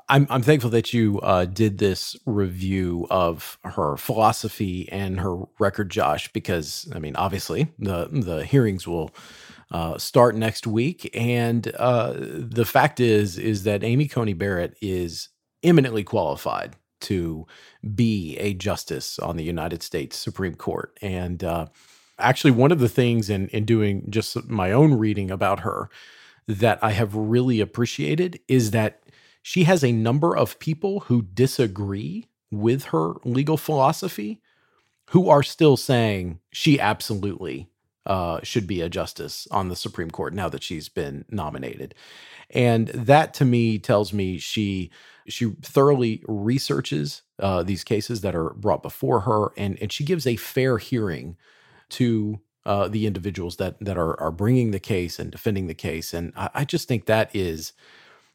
I'm 0.09 0.25
I'm 0.29 0.41
thankful 0.41 0.69
that 0.71 0.93
you 0.93 1.19
uh, 1.21 1.45
did 1.45 1.77
this 1.79 2.15
review 2.25 3.07
of 3.09 3.57
her 3.63 3.97
philosophy 3.97 4.87
and 4.91 5.19
her 5.19 5.37
record, 5.59 5.89
Josh, 5.89 6.31
because 6.31 6.89
I 6.95 6.99
mean, 6.99 7.15
obviously 7.15 7.67
the 7.77 8.07
the 8.11 8.45
hearings 8.45 8.87
will 8.87 9.11
uh, 9.71 9.97
start 9.97 10.35
next 10.35 10.65
week, 10.65 11.09
and 11.13 11.73
uh, 11.75 12.13
the 12.17 12.65
fact 12.65 12.99
is 12.99 13.37
is 13.37 13.63
that 13.63 13.83
Amy 13.83 14.07
Coney 14.07 14.33
Barrett 14.33 14.77
is 14.81 15.29
eminently 15.63 16.03
qualified 16.03 16.75
to 17.01 17.45
be 17.95 18.37
a 18.37 18.53
justice 18.53 19.19
on 19.19 19.35
the 19.35 19.43
United 19.43 19.83
States 19.83 20.15
Supreme 20.17 20.55
Court, 20.55 20.97
and 21.01 21.43
uh, 21.43 21.67
actually, 22.17 22.51
one 22.51 22.71
of 22.71 22.79
the 22.79 22.89
things 22.89 23.29
in 23.29 23.49
in 23.49 23.65
doing 23.65 24.05
just 24.09 24.47
my 24.47 24.71
own 24.71 24.93
reading 24.93 25.31
about 25.31 25.61
her 25.61 25.89
that 26.47 26.79
I 26.81 26.91
have 26.91 27.13
really 27.13 27.59
appreciated 27.59 28.39
is 28.47 28.71
that 28.71 29.01
she 29.47 29.63
has 29.63 29.81
a 29.81 29.93
number 29.93 30.35
of 30.35 30.59
people 30.59 30.99
who 31.07 31.21
disagree 31.21 32.27
with 32.51 32.83
her 32.87 33.13
legal 33.23 33.55
philosophy 33.55 34.41
who 35.11 35.29
are 35.29 35.41
still 35.41 35.77
saying 35.77 36.37
she 36.51 36.77
absolutely 36.77 37.69
uh, 38.05 38.41
should 38.43 38.67
be 38.67 38.81
a 38.81 38.89
justice 38.89 39.47
on 39.49 39.69
the 39.69 39.75
Supreme 39.77 40.11
Court 40.11 40.33
now 40.33 40.49
that 40.49 40.63
she's 40.63 40.89
been 40.89 41.23
nominated. 41.29 41.95
And 42.49 42.89
that 42.89 43.33
to 43.35 43.45
me 43.45 43.79
tells 43.79 44.11
me 44.11 44.37
she 44.37 44.91
she 45.29 45.53
thoroughly 45.61 46.21
researches 46.27 47.21
uh, 47.39 47.63
these 47.63 47.85
cases 47.85 48.19
that 48.21 48.35
are 48.35 48.49
brought 48.49 48.83
before 48.83 49.21
her, 49.21 49.53
and 49.55 49.81
and 49.81 49.93
she 49.93 50.03
gives 50.03 50.27
a 50.27 50.35
fair 50.35 50.77
hearing 50.77 51.37
to 51.91 52.41
uh, 52.65 52.89
the 52.89 53.07
individuals 53.07 53.55
that 53.55 53.79
that 53.79 53.97
are 53.97 54.19
are 54.19 54.31
bringing 54.31 54.71
the 54.71 54.79
case 54.81 55.19
and 55.19 55.31
defending 55.31 55.67
the 55.67 55.73
case. 55.73 56.13
And 56.13 56.33
I, 56.35 56.49
I 56.53 56.65
just 56.65 56.89
think 56.89 57.05
that 57.05 57.33
is 57.33 57.71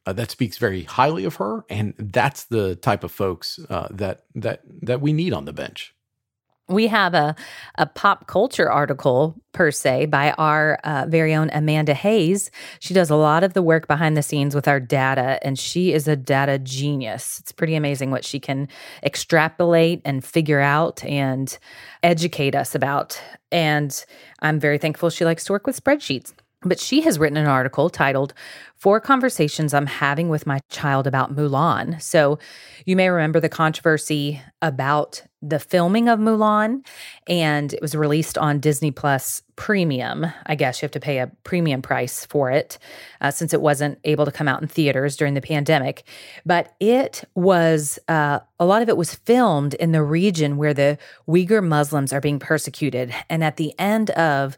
uh, 0.06 0.12
that 0.12 0.30
speaks 0.30 0.58
very 0.58 0.82
highly 0.84 1.24
of 1.24 1.36
her, 1.36 1.64
and 1.68 1.94
that's 1.98 2.44
the 2.44 2.76
type 2.76 3.04
of 3.04 3.12
folks 3.12 3.58
uh, 3.70 3.88
that 3.90 4.24
that 4.34 4.62
that 4.82 5.00
we 5.00 5.12
need 5.12 5.32
on 5.32 5.44
the 5.44 5.52
bench. 5.52 5.94
We 6.68 6.86
have 6.86 7.12
a, 7.12 7.34
a 7.76 7.86
pop 7.86 8.26
culture 8.28 8.70
article 8.70 9.36
per 9.52 9.70
se 9.70 10.06
by 10.06 10.30
our 10.32 10.76
uh, 10.84 11.06
very 11.08 11.34
own 11.34 11.50
Amanda 11.52 11.92
Hays. 11.92 12.50
She 12.78 12.94
does 12.94 13.10
a 13.10 13.16
lot 13.16 13.44
of 13.44 13.52
the 13.52 13.62
work 13.62 13.88
behind 13.88 14.16
the 14.16 14.22
scenes 14.22 14.54
with 14.54 14.68
our 14.68 14.80
data, 14.80 15.38
and 15.42 15.58
she 15.58 15.92
is 15.92 16.08
a 16.08 16.16
data 16.16 16.58
genius. 16.58 17.40
It's 17.40 17.52
pretty 17.52 17.74
amazing 17.74 18.10
what 18.10 18.24
she 18.24 18.40
can 18.40 18.68
extrapolate 19.02 20.00
and 20.04 20.24
figure 20.24 20.60
out 20.60 21.04
and 21.04 21.56
educate 22.02 22.54
us 22.54 22.74
about. 22.74 23.20
And 23.50 24.04
I'm 24.40 24.58
very 24.58 24.78
thankful 24.78 25.10
she 25.10 25.24
likes 25.24 25.44
to 25.44 25.52
work 25.52 25.66
with 25.66 25.82
spreadsheets. 25.82 26.32
But 26.64 26.78
she 26.78 27.00
has 27.02 27.18
written 27.18 27.36
an 27.36 27.46
article 27.46 27.90
titled 27.90 28.34
Four 28.76 29.00
Conversations 29.00 29.74
I'm 29.74 29.86
Having 29.86 30.28
with 30.28 30.46
My 30.46 30.60
Child 30.68 31.06
About 31.06 31.34
Mulan. 31.34 32.00
So 32.02 32.38
you 32.84 32.96
may 32.96 33.08
remember 33.08 33.40
the 33.40 33.48
controversy 33.48 34.40
about 34.60 35.22
the 35.40 35.58
filming 35.58 36.08
of 36.08 36.20
Mulan, 36.20 36.84
and 37.26 37.72
it 37.72 37.82
was 37.82 37.96
released 37.96 38.38
on 38.38 38.60
Disney 38.60 38.92
Plus 38.92 39.42
Premium. 39.56 40.26
I 40.46 40.54
guess 40.54 40.80
you 40.80 40.86
have 40.86 40.92
to 40.92 41.00
pay 41.00 41.18
a 41.18 41.30
premium 41.42 41.82
price 41.82 42.24
for 42.26 42.50
it 42.50 42.78
uh, 43.20 43.32
since 43.32 43.52
it 43.52 43.60
wasn't 43.60 43.98
able 44.04 44.24
to 44.24 44.32
come 44.32 44.46
out 44.46 44.62
in 44.62 44.68
theaters 44.68 45.16
during 45.16 45.34
the 45.34 45.40
pandemic. 45.40 46.04
But 46.46 46.74
it 46.78 47.24
was, 47.34 47.98
uh, 48.08 48.40
a 48.60 48.64
lot 48.64 48.82
of 48.82 48.88
it 48.88 48.96
was 48.96 49.14
filmed 49.14 49.74
in 49.74 49.90
the 49.90 50.02
region 50.02 50.56
where 50.56 50.74
the 50.74 50.96
Uyghur 51.28 51.64
Muslims 51.64 52.12
are 52.12 52.20
being 52.20 52.38
persecuted. 52.38 53.12
And 53.28 53.42
at 53.42 53.56
the 53.56 53.74
end 53.78 54.10
of 54.10 54.56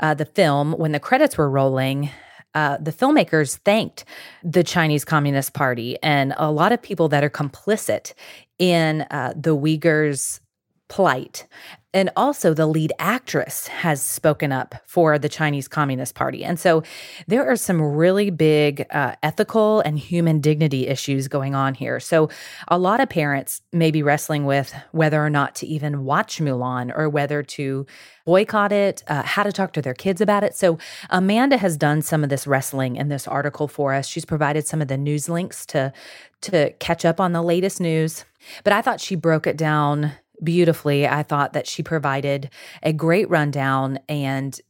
uh, 0.00 0.14
the 0.14 0.24
film, 0.24 0.72
when 0.72 0.92
the 0.92 1.00
credits 1.00 1.36
were 1.38 1.50
rolling, 1.50 2.10
uh, 2.54 2.78
the 2.78 2.92
filmmakers 2.92 3.58
thanked 3.58 4.04
the 4.42 4.62
Chinese 4.62 5.04
Communist 5.04 5.54
Party 5.54 5.98
and 6.02 6.34
a 6.36 6.50
lot 6.50 6.72
of 6.72 6.80
people 6.80 7.08
that 7.08 7.24
are 7.24 7.30
complicit 7.30 8.14
in 8.58 9.02
uh, 9.10 9.32
the 9.36 9.56
Uyghurs' 9.56 10.40
plight. 10.88 11.46
And 11.94 12.10
also, 12.16 12.52
the 12.52 12.66
lead 12.66 12.92
actress 12.98 13.68
has 13.68 14.02
spoken 14.02 14.50
up 14.50 14.74
for 14.84 15.16
the 15.16 15.28
Chinese 15.28 15.68
Communist 15.68 16.16
Party. 16.16 16.44
And 16.44 16.58
so, 16.58 16.82
there 17.28 17.48
are 17.48 17.54
some 17.54 17.80
really 17.80 18.30
big 18.30 18.84
uh, 18.90 19.14
ethical 19.22 19.80
and 19.80 19.96
human 19.96 20.40
dignity 20.40 20.88
issues 20.88 21.28
going 21.28 21.54
on 21.54 21.74
here. 21.74 22.00
So, 22.00 22.28
a 22.66 22.78
lot 22.78 22.98
of 22.98 23.08
parents 23.08 23.62
may 23.72 23.92
be 23.92 24.02
wrestling 24.02 24.44
with 24.44 24.74
whether 24.90 25.24
or 25.24 25.30
not 25.30 25.54
to 25.56 25.66
even 25.68 26.04
watch 26.04 26.40
Mulan 26.40 26.92
or 26.92 27.08
whether 27.08 27.44
to 27.44 27.86
boycott 28.26 28.72
it, 28.72 29.04
uh, 29.06 29.22
how 29.22 29.44
to 29.44 29.52
talk 29.52 29.72
to 29.74 29.82
their 29.82 29.94
kids 29.94 30.20
about 30.20 30.42
it. 30.42 30.56
So, 30.56 30.78
Amanda 31.10 31.58
has 31.58 31.76
done 31.76 32.02
some 32.02 32.24
of 32.24 32.28
this 32.28 32.44
wrestling 32.44 32.96
in 32.96 33.08
this 33.08 33.28
article 33.28 33.68
for 33.68 33.94
us. 33.94 34.08
She's 34.08 34.24
provided 34.24 34.66
some 34.66 34.82
of 34.82 34.88
the 34.88 34.98
news 34.98 35.28
links 35.28 35.64
to, 35.66 35.92
to 36.40 36.72
catch 36.80 37.04
up 37.04 37.20
on 37.20 37.30
the 37.30 37.42
latest 37.42 37.80
news. 37.80 38.24
But 38.64 38.72
I 38.72 38.82
thought 38.82 39.00
she 39.00 39.14
broke 39.14 39.46
it 39.46 39.56
down 39.56 40.12
beautifully. 40.42 41.06
I 41.06 41.22
thought 41.22 41.52
that 41.52 41.66
she 41.66 41.82
provided 41.82 42.50
a 42.82 42.92
great 42.92 43.28
rundown 43.30 43.98
and 44.08 44.60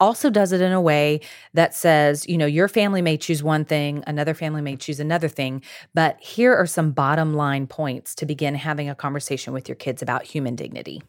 also 0.00 0.28
does 0.28 0.52
it 0.52 0.60
in 0.60 0.72
a 0.72 0.80
way 0.80 1.20
that 1.54 1.74
says, 1.74 2.28
you 2.28 2.36
know, 2.36 2.46
your 2.46 2.68
family 2.68 3.00
may 3.00 3.16
choose 3.16 3.42
one 3.42 3.64
thing, 3.64 4.02
another 4.06 4.34
family 4.34 4.60
may 4.60 4.76
choose 4.76 5.00
another 5.00 5.28
thing, 5.28 5.62
but 5.94 6.20
here 6.20 6.54
are 6.54 6.66
some 6.66 6.90
bottom 6.90 7.34
line 7.34 7.66
points 7.66 8.14
to 8.16 8.26
begin 8.26 8.54
having 8.54 8.88
a 8.88 8.94
conversation 8.94 9.52
with 9.52 9.68
your 9.68 9.76
kids 9.76 10.02
about 10.02 10.24
human 10.24 10.56
dignity. 10.56 11.02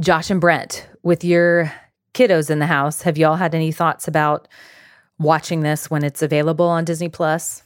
Josh 0.00 0.30
and 0.30 0.40
Brent, 0.40 0.88
with 1.02 1.24
your 1.24 1.72
kiddos 2.14 2.50
in 2.50 2.58
the 2.58 2.66
house, 2.66 3.02
have 3.02 3.18
y'all 3.18 3.36
had 3.36 3.54
any 3.54 3.72
thoughts 3.72 4.08
about 4.08 4.48
watching 5.18 5.60
this 5.60 5.90
when 5.90 6.04
it's 6.04 6.22
available 6.22 6.66
on 6.66 6.84
Disney 6.84 7.08
Plus? 7.08 7.62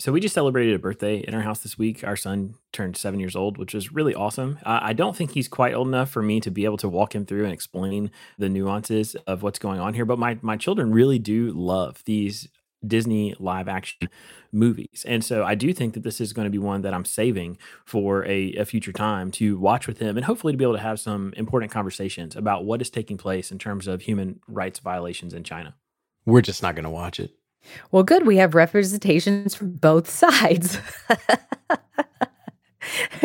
So 0.00 0.12
we 0.12 0.20
just 0.20 0.34
celebrated 0.34 0.74
a 0.74 0.78
birthday 0.78 1.18
in 1.18 1.34
our 1.34 1.42
house 1.42 1.58
this 1.58 1.76
week. 1.76 2.02
Our 2.02 2.16
son 2.16 2.54
turned 2.72 2.96
seven 2.96 3.20
years 3.20 3.36
old, 3.36 3.58
which 3.58 3.74
was 3.74 3.92
really 3.92 4.14
awesome. 4.14 4.58
Uh, 4.64 4.78
I 4.80 4.94
don't 4.94 5.14
think 5.14 5.32
he's 5.32 5.46
quite 5.46 5.74
old 5.74 5.88
enough 5.88 6.08
for 6.08 6.22
me 6.22 6.40
to 6.40 6.50
be 6.50 6.64
able 6.64 6.78
to 6.78 6.88
walk 6.88 7.14
him 7.14 7.26
through 7.26 7.44
and 7.44 7.52
explain 7.52 8.10
the 8.38 8.48
nuances 8.48 9.14
of 9.26 9.42
what's 9.42 9.58
going 9.58 9.78
on 9.78 9.92
here. 9.92 10.06
But 10.06 10.18
my 10.18 10.38
my 10.40 10.56
children 10.56 10.90
really 10.90 11.18
do 11.18 11.50
love 11.50 12.02
these 12.06 12.48
Disney 12.86 13.34
live 13.38 13.68
action 13.68 14.08
movies. 14.52 15.04
And 15.06 15.22
so 15.22 15.44
I 15.44 15.54
do 15.54 15.74
think 15.74 15.92
that 15.92 16.02
this 16.02 16.18
is 16.18 16.32
going 16.32 16.46
to 16.46 16.50
be 16.50 16.56
one 16.56 16.80
that 16.80 16.94
I'm 16.94 17.04
saving 17.04 17.58
for 17.84 18.24
a, 18.24 18.54
a, 18.54 18.64
future 18.64 18.92
time 18.92 19.30
to 19.32 19.58
watch 19.58 19.86
with 19.86 19.98
him 19.98 20.16
and 20.16 20.24
hopefully 20.24 20.54
to 20.54 20.56
be 20.56 20.64
able 20.64 20.76
to 20.76 20.80
have 20.80 20.98
some 20.98 21.34
important 21.36 21.70
conversations 21.70 22.34
about 22.36 22.64
what 22.64 22.80
is 22.80 22.88
taking 22.88 23.18
place 23.18 23.52
in 23.52 23.58
terms 23.58 23.86
of 23.86 24.00
human 24.00 24.40
rights 24.48 24.78
violations 24.78 25.34
in 25.34 25.44
China. 25.44 25.74
We're 26.24 26.40
just 26.40 26.62
not 26.62 26.74
going 26.74 26.84
to 26.84 26.90
watch 26.90 27.20
it. 27.20 27.34
Well, 27.90 28.02
good. 28.02 28.26
We 28.26 28.36
have 28.36 28.54
representations 28.54 29.54
from 29.54 29.72
both 29.72 30.08
sides. 30.10 30.78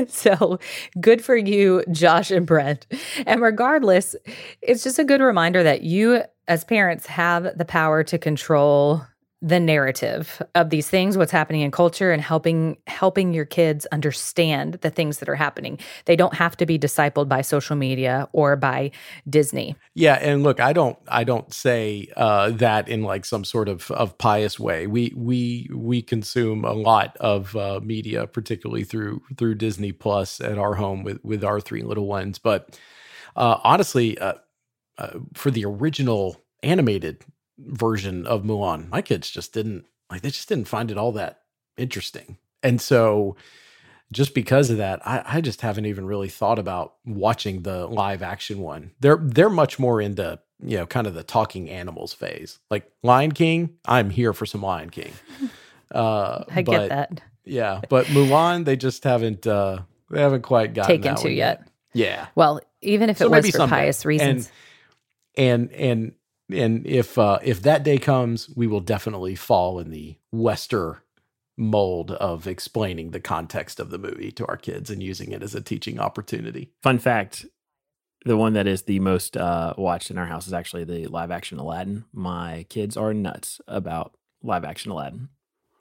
so 0.07 0.59
good 0.99 1.23
for 1.23 1.35
you, 1.35 1.83
Josh 1.91 2.31
and 2.31 2.45
Brent. 2.45 2.87
And 3.25 3.41
regardless, 3.41 4.15
it's 4.61 4.83
just 4.83 4.99
a 4.99 5.03
good 5.03 5.21
reminder 5.21 5.63
that 5.63 5.81
you, 5.83 6.23
as 6.47 6.63
parents, 6.63 7.05
have 7.07 7.57
the 7.57 7.65
power 7.65 8.03
to 8.03 8.17
control 8.17 9.05
the 9.45 9.59
narrative 9.59 10.41
of 10.55 10.71
these 10.71 10.89
things 10.89 11.19
what's 11.19 11.31
happening 11.31 11.61
in 11.61 11.69
culture 11.69 12.11
and 12.11 12.19
helping 12.19 12.75
helping 12.87 13.31
your 13.31 13.45
kids 13.45 13.85
understand 13.91 14.73
the 14.81 14.89
things 14.89 15.19
that 15.19 15.29
are 15.29 15.35
happening. 15.35 15.77
They 16.05 16.15
don't 16.15 16.33
have 16.33 16.57
to 16.57 16.65
be 16.65 16.79
discipled 16.79 17.29
by 17.29 17.41
social 17.41 17.75
media 17.75 18.27
or 18.31 18.55
by 18.55 18.89
disney. 19.29 19.75
Yeah 19.93 20.15
and 20.15 20.41
look 20.41 20.59
i 20.59 20.73
don't 20.73 20.97
i 21.09 21.23
don't 21.23 21.53
say 21.53 22.07
uh, 22.17 22.49
that 22.51 22.89
in 22.89 23.03
like 23.03 23.23
some 23.23 23.43
sort 23.43 23.69
of 23.69 23.91
of 23.91 24.17
pious 24.17 24.59
way. 24.59 24.87
We 24.87 25.13
we 25.15 25.69
we 25.71 26.01
consume 26.01 26.65
a 26.65 26.73
lot 26.73 27.15
of 27.17 27.55
uh, 27.55 27.81
media 27.83 28.25
particularly 28.25 28.83
through 28.83 29.21
through 29.37 29.55
disney 29.55 29.91
plus 29.91 30.41
at 30.41 30.57
our 30.57 30.73
home 30.73 31.03
with 31.03 31.23
with 31.23 31.43
our 31.43 31.61
three 31.61 31.83
little 31.83 32.07
ones. 32.07 32.39
But 32.39 32.79
uh, 33.35 33.59
honestly 33.63 34.17
uh, 34.17 34.33
uh, 34.97 35.19
for 35.35 35.51
the 35.51 35.65
original 35.65 36.41
animated 36.63 37.23
version 37.57 38.25
of 38.25 38.43
Mulan. 38.43 38.89
My 38.89 39.01
kids 39.01 39.29
just 39.29 39.53
didn't 39.53 39.85
like 40.09 40.21
they 40.21 40.29
just 40.29 40.49
didn't 40.49 40.67
find 40.67 40.91
it 40.91 40.97
all 40.97 41.11
that 41.13 41.41
interesting. 41.77 42.37
And 42.63 42.81
so 42.81 43.35
just 44.11 44.33
because 44.33 44.69
of 44.69 44.77
that, 44.77 45.05
I, 45.05 45.23
I 45.25 45.41
just 45.41 45.61
haven't 45.61 45.85
even 45.85 46.05
really 46.05 46.29
thought 46.29 46.59
about 46.59 46.95
watching 47.05 47.63
the 47.63 47.87
live 47.87 48.21
action 48.21 48.59
one. 48.59 48.91
They're 48.99 49.19
they're 49.21 49.49
much 49.49 49.79
more 49.79 50.01
into, 50.01 50.39
you 50.63 50.77
know, 50.77 50.85
kind 50.85 51.07
of 51.07 51.13
the 51.13 51.23
talking 51.23 51.69
animals 51.69 52.13
phase. 52.13 52.59
Like 52.69 52.91
Lion 53.03 53.31
King, 53.31 53.77
I'm 53.85 54.09
here 54.09 54.33
for 54.33 54.45
some 54.45 54.61
Lion 54.61 54.89
King. 54.89 55.13
Uh 55.93 56.43
I 56.49 56.63
but, 56.63 56.71
get 56.71 56.89
that. 56.89 57.21
Yeah. 57.45 57.79
But 57.89 58.07
Mulan, 58.07 58.65
they 58.65 58.75
just 58.75 59.03
haven't 59.03 59.45
uh 59.45 59.81
they 60.09 60.19
haven't 60.19 60.41
quite 60.41 60.73
gotten 60.73 60.99
taken 60.99 61.15
to 61.17 61.29
yet. 61.29 61.59
yet. 61.59 61.67
Yeah. 61.93 62.27
Well, 62.33 62.59
even 62.81 63.11
if 63.11 63.19
so 63.19 63.25
it 63.25 63.31
was 63.31 63.45
for 63.45 63.57
someday. 63.57 63.75
pious 63.75 64.03
reasons. 64.03 64.51
And, 65.37 65.69
and 65.69 65.71
and 65.71 66.11
and 66.51 66.85
if 66.85 67.17
uh, 67.17 67.39
if 67.43 67.61
that 67.63 67.83
day 67.83 67.97
comes, 67.97 68.49
we 68.55 68.67
will 68.67 68.79
definitely 68.79 69.35
fall 69.35 69.79
in 69.79 69.89
the 69.89 70.17
Wester 70.31 71.03
mold 71.57 72.11
of 72.11 72.47
explaining 72.47 73.11
the 73.11 73.19
context 73.19 73.79
of 73.79 73.89
the 73.89 73.97
movie 73.97 74.31
to 74.31 74.45
our 74.47 74.57
kids 74.57 74.89
and 74.89 75.01
using 75.01 75.31
it 75.31 75.41
as 75.41 75.55
a 75.55 75.61
teaching 75.61 75.99
opportunity. 75.99 76.71
Fun 76.83 76.99
fact: 76.99 77.45
the 78.25 78.37
one 78.37 78.53
that 78.53 78.67
is 78.67 78.83
the 78.83 78.99
most 78.99 79.37
uh, 79.37 79.73
watched 79.77 80.11
in 80.11 80.17
our 80.17 80.27
house 80.27 80.47
is 80.47 80.53
actually 80.53 80.83
the 80.83 81.07
live 81.07 81.31
action 81.31 81.57
Aladdin. 81.57 82.05
My 82.13 82.65
kids 82.69 82.97
are 82.97 83.13
nuts 83.13 83.59
about 83.67 84.15
live 84.43 84.65
action 84.65 84.91
Aladdin, 84.91 85.29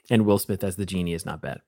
and 0.09 0.25
Will 0.25 0.38
Smith 0.38 0.64
as 0.64 0.76
the 0.76 0.87
genie 0.87 1.14
is 1.14 1.26
not 1.26 1.42
bad. 1.42 1.61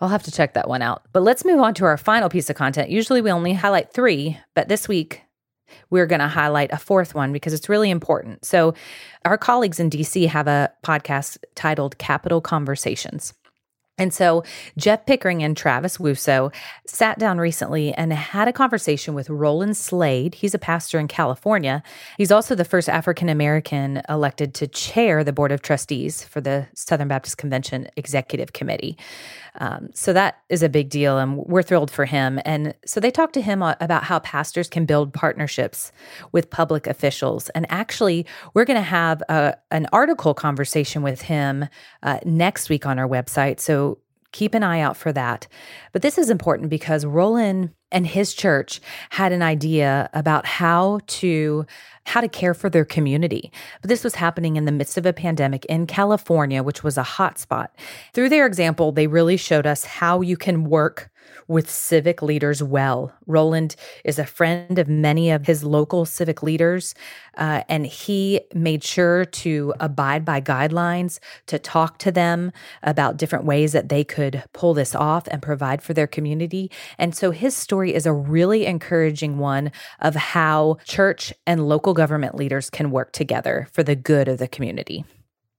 I'll 0.00 0.08
have 0.08 0.22
to 0.22 0.30
check 0.30 0.54
that 0.54 0.68
one 0.68 0.80
out. 0.82 1.02
But 1.12 1.24
let's 1.24 1.44
move 1.44 1.60
on 1.60 1.74
to 1.74 1.84
our 1.84 1.96
final 1.96 2.28
piece 2.28 2.48
of 2.48 2.56
content. 2.56 2.90
Usually 2.90 3.20
we 3.20 3.32
only 3.32 3.52
highlight 3.52 3.92
three, 3.92 4.38
but 4.54 4.68
this 4.68 4.86
week 4.86 5.22
we're 5.90 6.06
going 6.06 6.20
to 6.20 6.28
highlight 6.28 6.72
a 6.72 6.78
fourth 6.78 7.14
one 7.14 7.32
because 7.32 7.52
it's 7.52 7.68
really 7.68 7.90
important. 7.90 8.44
So, 8.44 8.74
our 9.24 9.38
colleagues 9.38 9.80
in 9.80 9.90
DC 9.90 10.26
have 10.28 10.46
a 10.46 10.70
podcast 10.84 11.38
titled 11.54 11.98
Capitol 11.98 12.40
Conversations. 12.40 13.34
And 13.98 14.14
so 14.14 14.44
Jeff 14.76 15.04
Pickering 15.06 15.42
and 15.42 15.56
Travis 15.56 15.98
Wussow 15.98 16.54
sat 16.86 17.18
down 17.18 17.38
recently 17.38 17.92
and 17.92 18.12
had 18.12 18.48
a 18.48 18.52
conversation 18.52 19.14
with 19.14 19.28
Rolland 19.28 19.76
Slade. 19.76 20.36
He's 20.36 20.54
a 20.54 20.58
pastor 20.58 20.98
in 20.98 21.08
California. 21.08 21.82
He's 22.16 22.32
also 22.32 22.54
the 22.54 22.64
first 22.64 22.88
African 22.88 23.28
American 23.28 24.02
elected 24.08 24.54
to 24.54 24.66
chair 24.66 25.24
the 25.24 25.32
Board 25.32 25.52
of 25.52 25.62
Trustees 25.62 26.24
for 26.24 26.40
the 26.40 26.66
Southern 26.74 27.08
Baptist 27.08 27.38
Convention 27.38 27.88
Executive 27.96 28.52
Committee. 28.52 28.96
Um, 29.60 29.88
so 29.92 30.12
that 30.12 30.38
is 30.48 30.62
a 30.62 30.68
big 30.68 30.88
deal, 30.88 31.18
and 31.18 31.36
we're 31.36 31.62
thrilled 31.62 31.90
for 31.90 32.04
him. 32.04 32.38
And 32.44 32.74
so 32.86 33.00
they 33.00 33.10
talked 33.10 33.34
to 33.34 33.40
him 33.40 33.62
about 33.62 34.04
how 34.04 34.20
pastors 34.20 34.68
can 34.68 34.86
build 34.86 35.12
partnerships 35.12 35.90
with 36.30 36.50
public 36.50 36.86
officials. 36.86 37.48
And 37.50 37.66
actually, 37.68 38.24
we're 38.54 38.64
going 38.64 38.76
to 38.76 38.82
have 38.82 39.22
a, 39.28 39.56
an 39.70 39.86
article 39.92 40.32
conversation 40.32 41.02
with 41.02 41.22
him 41.22 41.68
uh, 42.02 42.20
next 42.24 42.68
week 42.68 42.86
on 42.86 42.98
our 42.98 43.08
website. 43.08 43.58
So 43.58 43.87
keep 44.32 44.54
an 44.54 44.62
eye 44.62 44.80
out 44.80 44.96
for 44.96 45.12
that. 45.12 45.46
But 45.92 46.02
this 46.02 46.18
is 46.18 46.30
important 46.30 46.68
because 46.68 47.04
Rolland 47.04 47.70
and 47.90 48.06
his 48.06 48.34
church 48.34 48.80
had 49.10 49.32
an 49.32 49.42
idea 49.42 50.10
about 50.12 50.44
how 50.44 51.00
to 51.06 51.64
how 52.04 52.20
to 52.20 52.28
care 52.28 52.54
for 52.54 52.70
their 52.70 52.84
community. 52.84 53.52
But 53.82 53.88
this 53.88 54.04
was 54.04 54.14
happening 54.14 54.56
in 54.56 54.64
the 54.64 54.72
midst 54.72 54.96
of 54.96 55.06
a 55.06 55.12
pandemic 55.12 55.64
in 55.66 55.86
California, 55.86 56.62
which 56.62 56.82
was 56.82 56.96
a 56.96 57.02
hotspot. 57.02 57.68
Through 58.14 58.30
their 58.30 58.46
example, 58.46 58.92
they 58.92 59.06
really 59.06 59.36
showed 59.36 59.66
us 59.66 59.84
how 59.84 60.22
you 60.22 60.36
can 60.36 60.64
work 60.64 61.10
with 61.46 61.70
civic 61.70 62.22
leaders 62.22 62.62
well. 62.62 63.12
Rolland 63.26 63.76
is 64.04 64.18
a 64.18 64.26
friend 64.26 64.78
of 64.78 64.88
many 64.88 65.30
of 65.30 65.46
his 65.46 65.64
local 65.64 66.04
civic 66.04 66.42
leaders, 66.42 66.94
uh, 67.36 67.62
and 67.68 67.86
he 67.86 68.40
made 68.54 68.84
sure 68.84 69.24
to 69.24 69.74
abide 69.80 70.24
by 70.24 70.40
guidelines, 70.40 71.18
to 71.46 71.58
talk 71.58 71.98
to 71.98 72.10
them 72.10 72.52
about 72.82 73.16
different 73.16 73.44
ways 73.44 73.72
that 73.72 73.88
they 73.88 74.04
could 74.04 74.42
pull 74.52 74.74
this 74.74 74.94
off 74.94 75.26
and 75.28 75.42
provide 75.42 75.82
for 75.82 75.94
their 75.94 76.06
community. 76.06 76.70
And 76.98 77.14
so 77.14 77.30
his 77.30 77.54
story 77.54 77.94
is 77.94 78.06
a 78.06 78.12
really 78.12 78.66
encouraging 78.66 79.38
one 79.38 79.72
of 80.00 80.14
how 80.14 80.78
church 80.84 81.32
and 81.46 81.68
local 81.68 81.94
government 81.94 82.34
leaders 82.34 82.70
can 82.70 82.90
work 82.90 83.12
together 83.12 83.68
for 83.72 83.82
the 83.82 83.96
good 83.96 84.28
of 84.28 84.38
the 84.38 84.48
community. 84.48 85.04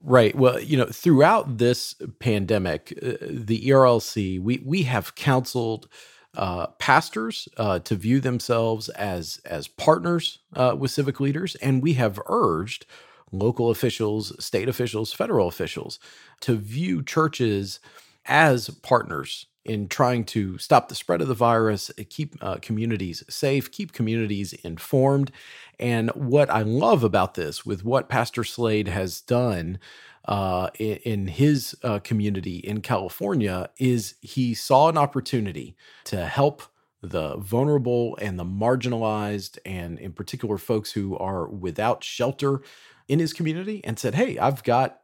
Right. 0.02 0.34
Well, 0.34 0.62
you 0.62 0.78
know, 0.78 0.86
throughout 0.86 1.58
this 1.58 1.94
pandemic, 2.20 2.94
uh, 3.04 3.14
the 3.22 3.68
ERLC, 3.68 4.42
we 4.42 4.62
we 4.66 4.84
have 4.84 5.16
counseled 5.16 5.90
uh, 6.38 6.68
pastors 6.80 7.50
uh, 7.58 7.80
to 7.80 7.96
view 7.96 8.22
themselves 8.22 8.88
as 8.90 9.42
as 9.46 9.68
partners 9.68 10.40
uh, 10.56 10.76
with 10.80 10.92
civic 10.92 11.20
leaders, 11.20 11.56
and 11.56 11.84
we 11.84 11.94
have 11.94 12.18
urged 12.28 12.86
local 13.34 13.70
officials, 13.70 14.34
state 14.44 14.70
officials, 14.70 15.12
federal 15.12 15.50
officials 15.50 16.00
to 16.42 16.56
view 16.56 17.04
churches 17.04 17.82
as 18.26 18.70
partners 18.70 19.48
in 19.66 19.88
trying 19.88 20.24
to 20.24 20.58
stop 20.58 20.88
the 20.90 20.96
spread 20.96 21.22
of 21.22 21.28
the 21.28 21.34
virus, 21.34 21.92
uh, 21.92 22.04
keep 22.10 22.36
uh, 22.42 22.58
communities 22.62 23.24
safe, 23.30 23.72
keep 23.72 23.92
communities 23.92 24.54
informed. 24.54 25.32
And 25.80 26.10
what 26.12 26.50
I 26.50 26.62
love 26.62 27.04
about 27.04 27.36
this, 27.36 27.66
with 27.66 27.84
what 27.84 28.10
Pastor 28.10 28.44
Slade 28.44 28.88
has 28.88 29.22
done 29.22 29.80
uh, 30.26 30.70
in, 30.78 30.98
in, 30.98 31.28
his 31.28 31.76
uh, 31.84 32.00
community 32.00 32.58
in 32.58 32.82
California, 32.82 33.70
is 33.78 34.16
he 34.22 34.54
saw 34.54 34.90
an 34.90 34.98
opportunity 34.98 35.76
to 36.06 36.26
help 36.26 36.64
the 37.02 37.38
vulnerable 37.38 38.18
and 38.22 38.38
the 38.38 38.44
marginalized, 38.44 39.58
and 39.66 39.98
in 40.00 40.12
particular, 40.12 40.58
folks 40.58 40.92
who 40.92 41.18
are 41.18 41.48
without 41.48 42.04
shelter 42.04 42.62
in 43.08 43.20
his 43.20 43.34
community, 43.34 43.82
and 43.84 43.98
said, 43.98 44.16
Hey, 44.16 44.38
I've 44.38 44.64
got 44.64 44.99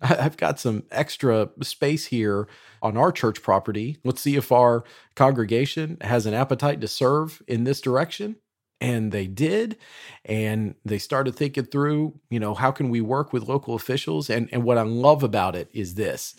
I've 0.00 0.36
got 0.36 0.60
some 0.60 0.84
extra 0.90 1.50
space 1.62 2.06
here 2.06 2.48
on 2.82 2.96
our 2.96 3.12
church 3.12 3.42
property. 3.42 3.98
Let's 4.04 4.20
see 4.20 4.36
if 4.36 4.52
our 4.52 4.84
congregation 5.14 5.98
has 6.00 6.26
an 6.26 6.34
appetite 6.34 6.80
to 6.80 6.88
serve 6.88 7.42
in 7.48 7.64
this 7.64 7.80
direction. 7.80 8.36
And 8.80 9.10
they 9.10 9.26
did. 9.26 9.76
And 10.24 10.76
they 10.84 10.98
started 10.98 11.34
thinking 11.34 11.64
through, 11.64 12.20
you 12.30 12.38
know, 12.38 12.54
how 12.54 12.70
can 12.70 12.90
we 12.90 13.00
work 13.00 13.32
with 13.32 13.48
local 13.48 13.74
officials? 13.74 14.30
And, 14.30 14.48
and 14.52 14.62
what 14.62 14.78
I 14.78 14.82
love 14.82 15.24
about 15.24 15.56
it 15.56 15.68
is 15.72 15.94
this 15.94 16.36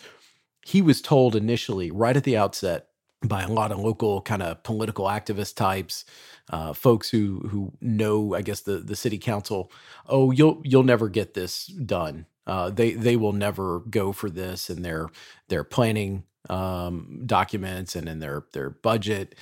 he 0.64 0.82
was 0.82 1.00
told 1.00 1.34
initially, 1.36 1.90
right 1.90 2.16
at 2.16 2.24
the 2.24 2.36
outset, 2.36 2.86
by 3.22 3.42
a 3.42 3.48
lot 3.48 3.70
of 3.70 3.78
local 3.78 4.22
kind 4.22 4.42
of 4.42 4.62
political 4.62 5.04
activist 5.04 5.56
types, 5.56 6.04
uh, 6.48 6.72
folks 6.72 7.10
who 7.10 7.40
who 7.50 7.72
know, 7.80 8.34
I 8.34 8.42
guess 8.42 8.62
the 8.62 8.78
the 8.78 8.96
city 8.96 9.18
council. 9.18 9.70
Oh, 10.06 10.30
you'll 10.30 10.62
you'll 10.64 10.82
never 10.82 11.08
get 11.08 11.34
this 11.34 11.66
done. 11.66 12.26
Uh, 12.50 12.68
they 12.68 12.94
they 12.94 13.14
will 13.14 13.32
never 13.32 13.78
go 13.88 14.10
for 14.10 14.28
this 14.28 14.68
in 14.68 14.82
their 14.82 15.08
their 15.48 15.62
planning 15.62 16.24
um, 16.48 17.22
documents 17.24 17.94
and 17.94 18.08
in 18.08 18.18
their 18.18 18.44
their 18.52 18.70
budget. 18.70 19.36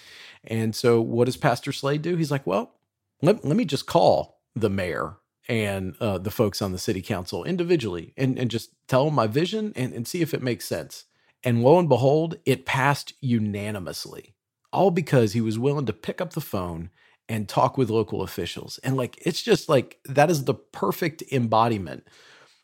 And 0.44 0.76
so, 0.76 1.00
what 1.00 1.24
does 1.24 1.38
Pastor 1.38 1.72
Slade 1.72 2.02
do? 2.02 2.16
He's 2.16 2.30
like, 2.30 2.46
well, 2.46 2.74
let, 3.22 3.46
let 3.46 3.56
me 3.56 3.64
just 3.64 3.86
call 3.86 4.42
the 4.54 4.68
mayor 4.68 5.16
and 5.48 5.96
uh, 6.00 6.18
the 6.18 6.30
folks 6.30 6.60
on 6.60 6.72
the 6.72 6.78
city 6.78 7.00
council 7.00 7.44
individually 7.44 8.12
and, 8.18 8.38
and 8.38 8.50
just 8.50 8.72
tell 8.88 9.06
them 9.06 9.14
my 9.14 9.26
vision 9.26 9.72
and, 9.74 9.94
and 9.94 10.06
see 10.06 10.20
if 10.20 10.34
it 10.34 10.42
makes 10.42 10.66
sense. 10.66 11.06
And 11.42 11.62
lo 11.62 11.78
and 11.78 11.88
behold, 11.88 12.36
it 12.44 12.66
passed 12.66 13.14
unanimously, 13.22 14.34
all 14.70 14.90
because 14.90 15.32
he 15.32 15.40
was 15.40 15.58
willing 15.58 15.86
to 15.86 15.94
pick 15.94 16.20
up 16.20 16.34
the 16.34 16.42
phone 16.42 16.90
and 17.26 17.48
talk 17.48 17.78
with 17.78 17.88
local 17.88 18.20
officials. 18.20 18.78
And 18.84 18.98
like, 18.98 19.18
it's 19.26 19.40
just 19.40 19.66
like 19.66 19.98
that 20.04 20.30
is 20.30 20.44
the 20.44 20.54
perfect 20.54 21.22
embodiment 21.32 22.06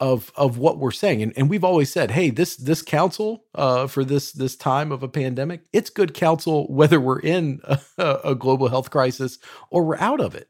of 0.04 0.30
of 0.36 0.58
what 0.58 0.78
we're 0.78 0.90
saying. 0.90 1.22
And, 1.22 1.32
and 1.34 1.48
we've 1.48 1.64
always 1.64 1.90
said 1.90 2.10
hey 2.10 2.28
this 2.28 2.56
this 2.56 2.82
council 2.82 3.44
uh, 3.54 3.86
for 3.86 4.04
this 4.04 4.32
this 4.32 4.54
time 4.54 4.92
of 4.92 5.02
a 5.02 5.08
pandemic 5.08 5.62
it's 5.72 5.88
good 5.88 6.12
counsel 6.12 6.66
whether 6.68 7.00
we're 7.00 7.20
in 7.20 7.62
a, 7.64 7.80
a 8.22 8.34
global 8.34 8.68
health 8.68 8.90
crisis 8.90 9.38
or 9.70 9.82
we're 9.82 9.98
out 9.98 10.20
of 10.20 10.34
it. 10.34 10.48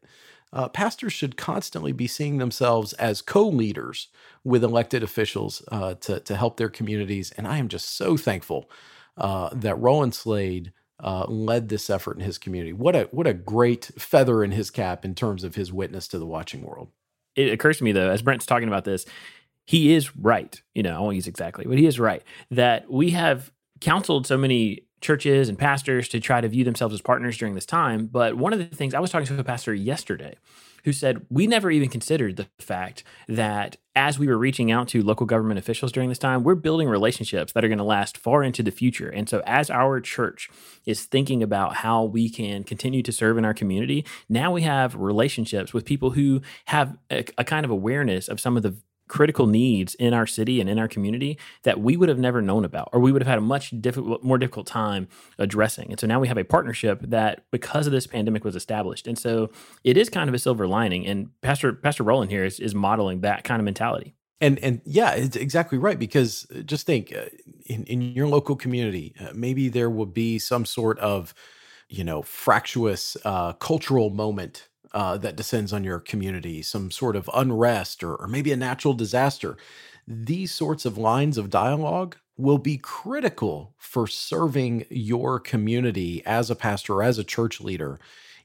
Uh, 0.53 0.69
pastors 0.69 1.13
should 1.13 1.37
constantly 1.37 1.93
be 1.93 2.07
seeing 2.09 2.39
themselves 2.39 2.93
as 2.95 3.23
co-leaders 3.23 4.09
with 4.45 4.63
elected 4.65 5.03
officials 5.03 5.63
uh, 5.69 5.95
to, 5.95 6.21
to 6.21 6.37
help 6.37 6.57
their 6.57 6.69
communities. 6.69 7.33
And 7.37 7.47
i 7.47 7.59
am 7.59 7.69
just 7.69 7.97
so 7.97 8.17
thankful 8.17 8.69
uh, 9.17 9.51
that 9.53 9.77
rolland 9.77 10.15
slade 10.15 10.73
uh, 11.01 11.27
led 11.29 11.69
this 11.69 11.91
effort 11.91 12.17
in 12.17 12.25
his 12.25 12.39
community. 12.39 12.73
What 12.73 12.97
a 12.97 13.09
what 13.13 13.29
a 13.29 13.35
great 13.35 13.93
feather 13.99 14.43
in 14.43 14.51
his 14.51 14.71
cap 14.71 15.05
in 15.05 15.15
terms 15.15 15.45
of 15.45 15.55
his 15.55 15.73
witness 15.73 16.09
to 16.09 16.19
the 16.19 16.27
watching 16.27 16.63
world. 16.63 16.89
It 17.37 17.53
occurs 17.53 17.79
to 17.79 17.85
me 17.85 17.93
though, 17.93 18.11
as 18.11 18.23
Brent's 18.23 18.47
talking 18.47 18.69
about 18.69 18.85
this, 18.85 19.07
he 19.65 19.95
is 19.95 20.17
right. 20.17 20.61
You 20.75 20.83
know, 20.83 20.97
I 20.97 21.01
won't 21.01 21.17
use 21.17 21.27
exactly, 21.27 21.65
but 21.67 21.79
he 21.79 21.87
is 21.87 21.99
right 21.99 22.23
that 22.51 22.91
we 22.91 23.11
have 23.11 23.53
counseled 23.81 24.27
so 24.27 24.37
many 24.37 24.87
churches 25.01 25.49
and 25.49 25.59
pastors 25.59 26.09
to 26.09 26.19
try 26.19 26.41
to 26.41 26.49
view 26.49 26.65
themselves 26.65 26.95
as 26.95 27.03
partners 27.03 27.37
during 27.37 27.55
this 27.55 27.67
time. 27.67 28.07
But 28.07 28.37
one 28.37 28.53
of 28.53 28.59
the 28.59 28.65
things 28.65 28.95
I 28.95 29.01
was 29.01 29.11
talking 29.11 29.27
to 29.27 29.39
a 29.39 29.45
pastor 29.45 29.75
yesterday 29.75 30.37
who 30.85 30.93
said 30.93 31.27
we 31.31 31.47
never 31.47 31.71
even 31.71 31.89
considered 31.89 32.37
the 32.37 32.47
fact 32.59 33.05
that 33.27 33.77
as 33.97 34.19
we 34.19 34.27
were 34.27 34.37
reaching 34.37 34.71
out 34.71 34.89
to 34.89 35.03
local 35.03 35.27
government 35.27 35.59
officials 35.59 35.93
during 35.93 36.09
this 36.09 36.19
time, 36.19 36.43
we're 36.43 36.55
building 36.55 36.89
relationships 36.89 37.53
that 37.53 37.65
are 37.65 37.69
going 37.69 37.79
to 37.79 37.85
last 37.85 38.19
far 38.19 38.43
into 38.43 38.63
the 38.63 38.71
future. 38.71 39.09
And 39.09 39.29
so, 39.29 39.43
as 39.47 39.71
our 39.71 40.01
church 40.01 40.51
is 40.85 41.05
thinking 41.05 41.43
about 41.43 41.77
how 41.77 42.05
we 42.05 42.29
can 42.29 42.65
continue 42.65 43.03
to 43.03 43.13
serve 43.13 43.39
in 43.39 43.45
our 43.45 43.55
community, 43.55 44.05
now 44.29 44.53
we 44.53 44.63
have 44.63 44.95
relationships 44.95 45.73
with 45.73 45.85
people 45.85 46.11
who 46.11 46.43
have 46.67 46.97
a, 47.11 47.25
a 47.39 47.45
kind 47.45 47.65
of 47.65 47.71
awareness 47.71 48.29
of 48.29 48.41
some 48.41 48.57
of 48.57 48.63
the 48.63 48.77
critical 49.09 49.47
needs 49.47 49.95
in 49.97 50.15
our 50.15 50.27
city 50.27 50.61
and 50.61 50.71
in 50.71 50.79
our 50.79 50.89
community 50.89 51.39
that 51.63 51.81
we 51.81 51.97
would 51.97 52.09
have 52.09 52.19
never 52.19 52.41
known 52.41 52.65
about 52.65 52.89
or 52.93 53.01
we 53.01 53.13
would 53.13 53.23
have 53.23 53.29
had 53.29 53.39
a 53.39 53.43
much 53.43 53.73
more 54.23 54.39
difficult 54.39 54.67
time 54.67 55.09
addressing. 55.39 55.91
And 55.91 56.01
so 56.01 56.07
now 56.07 56.21
we 56.21 56.29
have 56.29 56.39
a 56.39 56.45
partnership 56.45 57.01
that 57.03 57.45
because 57.51 57.87
of 57.87 57.93
this 57.93 58.07
pandemic 58.07 58.45
was 58.45 58.57
established. 58.57 59.07
And 59.07 59.19
so 59.19 59.51
it 59.83 59.97
is 59.97 60.09
kind 60.09 60.29
of 60.29 60.35
a 60.35 60.39
silver 60.39 60.67
lining 60.67 61.07
and 61.07 61.29
pastor 61.43 61.73
pastor 61.73 62.03
rolland 62.03 62.31
here 62.31 62.45
is, 62.45 62.59
is 62.61 62.75
modeling 62.75 63.21
that 63.21 63.45
kind 63.45 63.61
of 63.61 63.65
mentality. 63.65 64.15
And 64.41 64.59
and 64.61 64.81
yeah 64.85 65.13
it's 65.13 65.37
exactly 65.37 65.79
right 65.79 65.99
because 65.99 66.47
uh, 66.55 66.61
just 66.61 66.87
think 66.87 67.15
uh, 67.15 67.27
in, 67.67 67.85
in 67.85 68.01
your 68.01 68.27
local 68.27 68.57
community 68.57 69.15
uh, 69.21 69.33
maybe 69.35 69.69
there 69.69 69.91
will 69.91 70.07
be 70.07 70.39
some 70.39 70.65
sort 70.65 70.99
of 70.99 71.35
you 71.89 72.05
know 72.05 72.23
fractious 72.23 73.17
uh, 73.25 73.53
cultural 73.55 74.11
moment 74.11 74.69
uh, 74.95 75.19
that 75.19 75.37
descends 75.37 75.73
on 75.73 75.85
your 75.85 75.99
community, 75.99 76.63
some 76.63 76.91
sort 76.91 77.17
of 77.17 77.29
unrest 77.35 78.03
or, 78.03 78.15
or 78.15 78.29
maybe 78.29 78.53
a 78.53 78.57
natural 78.57 78.95
disaster. 78.95 79.57
These 80.07 80.55
sorts 80.55 80.85
of 80.85 80.97
lines 80.97 81.37
of 81.37 81.51
dialogue 81.51 82.17
will 82.37 82.59
be 82.59 82.79
critical 82.79 83.75
for 83.77 84.07
serving 84.07 84.87
your 84.91 85.41
community 85.41 86.23
as 86.25 86.49
a 86.49 86.57
pastor 86.57 86.95
or 86.95 87.03
as 87.03 87.19
a 87.19 87.25
church 87.25 87.61
leader 87.61 87.99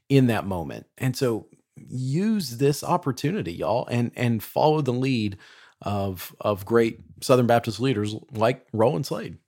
in 0.08 0.26
that 0.26 0.44
moment. 0.44 0.86
And 0.98 1.16
so 1.16 1.46
use 1.76 2.58
this 2.58 2.82
opportunity, 2.82 3.52
y'all, 3.52 3.86
and 3.86 4.10
and 4.16 4.42
follow 4.42 4.80
the 4.80 4.92
lead 4.92 5.38
of 5.82 6.34
of 6.40 6.66
great 6.66 6.98
Southern 7.20 7.46
Baptist 7.46 7.80
leaders 7.80 8.14
like 8.32 8.66
Rolland 8.72 9.06
Slade. 9.06 9.38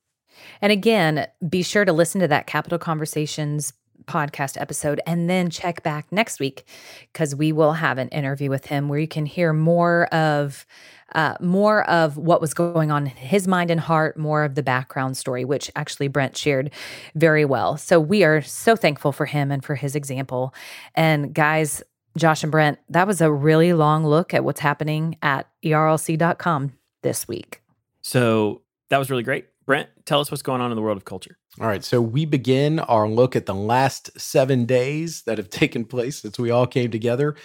And 0.61 0.73
again, 0.73 1.27
be 1.49 1.63
sure 1.63 1.85
to 1.85 1.93
listen 1.93 2.21
to 2.21 2.29
that 2.29 2.47
Capitol 2.47 2.79
Conversations 2.79 3.73
podcast 4.07 4.61
episode 4.61 5.01
and 5.07 5.29
then 5.29 5.51
check 5.51 5.83
back 5.83 6.07
next 6.11 6.41
week 6.41 6.65
because 7.13 7.35
we 7.35 7.53
will 7.53 7.75
have 7.75 7.99
an 7.99 8.09
interview 8.09 8.51
with 8.51 8.67
him 8.67 8.89
where 8.89 8.99
you 8.99 9.09
can 9.09 9.27
hear 9.27 9.53
more 9.53 10.07
of 10.07 10.67
uh, 11.15 11.35
more 11.41 11.89
of 11.91 12.17
what 12.17 12.41
was 12.41 12.55
going 12.55 12.91
on 12.91 13.03
in 13.03 13.11
his 13.11 13.47
mind 13.47 13.71
and 13.71 13.81
heart, 13.81 14.17
more 14.17 14.45
of 14.45 14.55
the 14.55 14.63
background 14.63 15.17
story, 15.17 15.45
which 15.45 15.71
actually 15.77 16.09
Brent 16.09 16.37
shared 16.37 16.71
very 17.15 17.45
well. 17.45 17.77
So 17.77 18.01
we 18.01 18.25
are 18.25 18.41
so 18.41 18.77
thankful 18.77 19.13
for 19.13 19.27
him 19.27 19.51
and 19.51 19.63
for 19.65 19.75
his 19.75 19.95
example. 19.95 20.55
And 20.95 21.35
guys, 21.35 21.83
Josh 22.17 22.43
and 22.43 22.53
Brent, 22.53 22.79
that 22.89 23.07
was 23.07 23.21
a 23.21 23.31
really 23.31 23.73
long 23.73 24.07
look 24.07 24.35
at 24.35 24.45
what's 24.45 24.61
happening 24.61 25.17
at 25.23 25.47
erlc.com 25.65 26.73
this 27.03 27.29
week. 27.29 27.63
So 28.01 28.63
that 28.89 28.99
was 28.99 29.11
really 29.11 29.23
great. 29.23 29.47
Brent, 29.65 29.89
tell 30.05 30.21
us 30.21 30.31
what's 30.31 30.43
going 30.43 30.61
on 30.61 30.71
in 30.71 30.77
the 30.77 30.83
world 30.83 30.97
of 30.97 31.05
culture. 31.05 31.39
All 31.61 31.67
right. 31.67 31.85
So 31.85 32.01
we 32.01 32.25
begin 32.25 32.79
our 32.81 33.09
look 33.09 33.37
at 33.37 33.47
the 33.47 33.55
last 33.55 34.19
seven 34.21 34.67
days 34.67 35.23
that 35.23 35.39
have 35.39 35.51
taken 35.51 35.85
place 35.85 36.21
since 36.21 36.39
we 36.39 36.51
all 36.51 36.67
came 36.67 36.91
together 36.91 37.37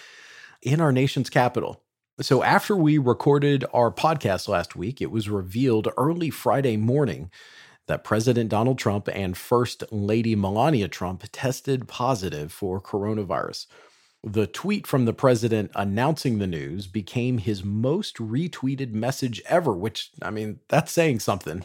in 0.62 0.82
our 0.82 0.92
nation's 0.92 1.30
capital. 1.30 1.84
So 2.20 2.42
after 2.42 2.76
we 2.76 2.98
recorded 2.98 3.64
our 3.74 3.92
podcast 3.92 4.48
last 4.48 4.76
week, 4.76 5.02
it 5.02 5.12
was 5.12 5.30
revealed 5.30 5.88
early 5.98 6.32
Friday 6.32 6.76
morning 6.76 7.30
that 7.86 8.04
President 8.04 8.50
Donald 8.50 8.80
Trump 8.80 9.08
and 9.14 9.38
First 9.38 9.84
Lady 9.92 10.36
Melania 10.36 10.88
Trump 10.88 11.24
tested 11.32 11.88
positive 11.88 12.52
for 12.52 12.82
coronavirus. 12.82 13.68
The 14.24 14.48
tweet 14.48 14.88
from 14.88 15.06
the 15.06 15.14
president 15.14 15.72
announcing 15.76 16.40
the 16.40 16.48
news 16.48 16.88
became 16.88 17.38
his 17.38 17.64
most 17.64 18.18
retweeted 18.18 18.94
message 18.94 19.42
ever, 19.48 19.74
which, 19.74 20.10
I 20.22 20.32
mean, 20.32 20.60
that's 20.70 20.92
saying 20.92 21.20
something 21.20 21.64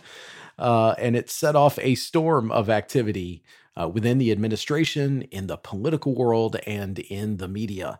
uh, 0.62 0.94
and 0.96 1.16
it 1.16 1.28
set 1.28 1.56
off 1.56 1.76
a 1.80 1.96
storm 1.96 2.52
of 2.52 2.70
activity 2.70 3.42
uh, 3.78 3.88
within 3.88 4.18
the 4.18 4.30
administration, 4.30 5.22
in 5.22 5.48
the 5.48 5.56
political 5.56 6.14
world, 6.14 6.56
and 6.68 7.00
in 7.00 7.38
the 7.38 7.48
media. 7.48 7.98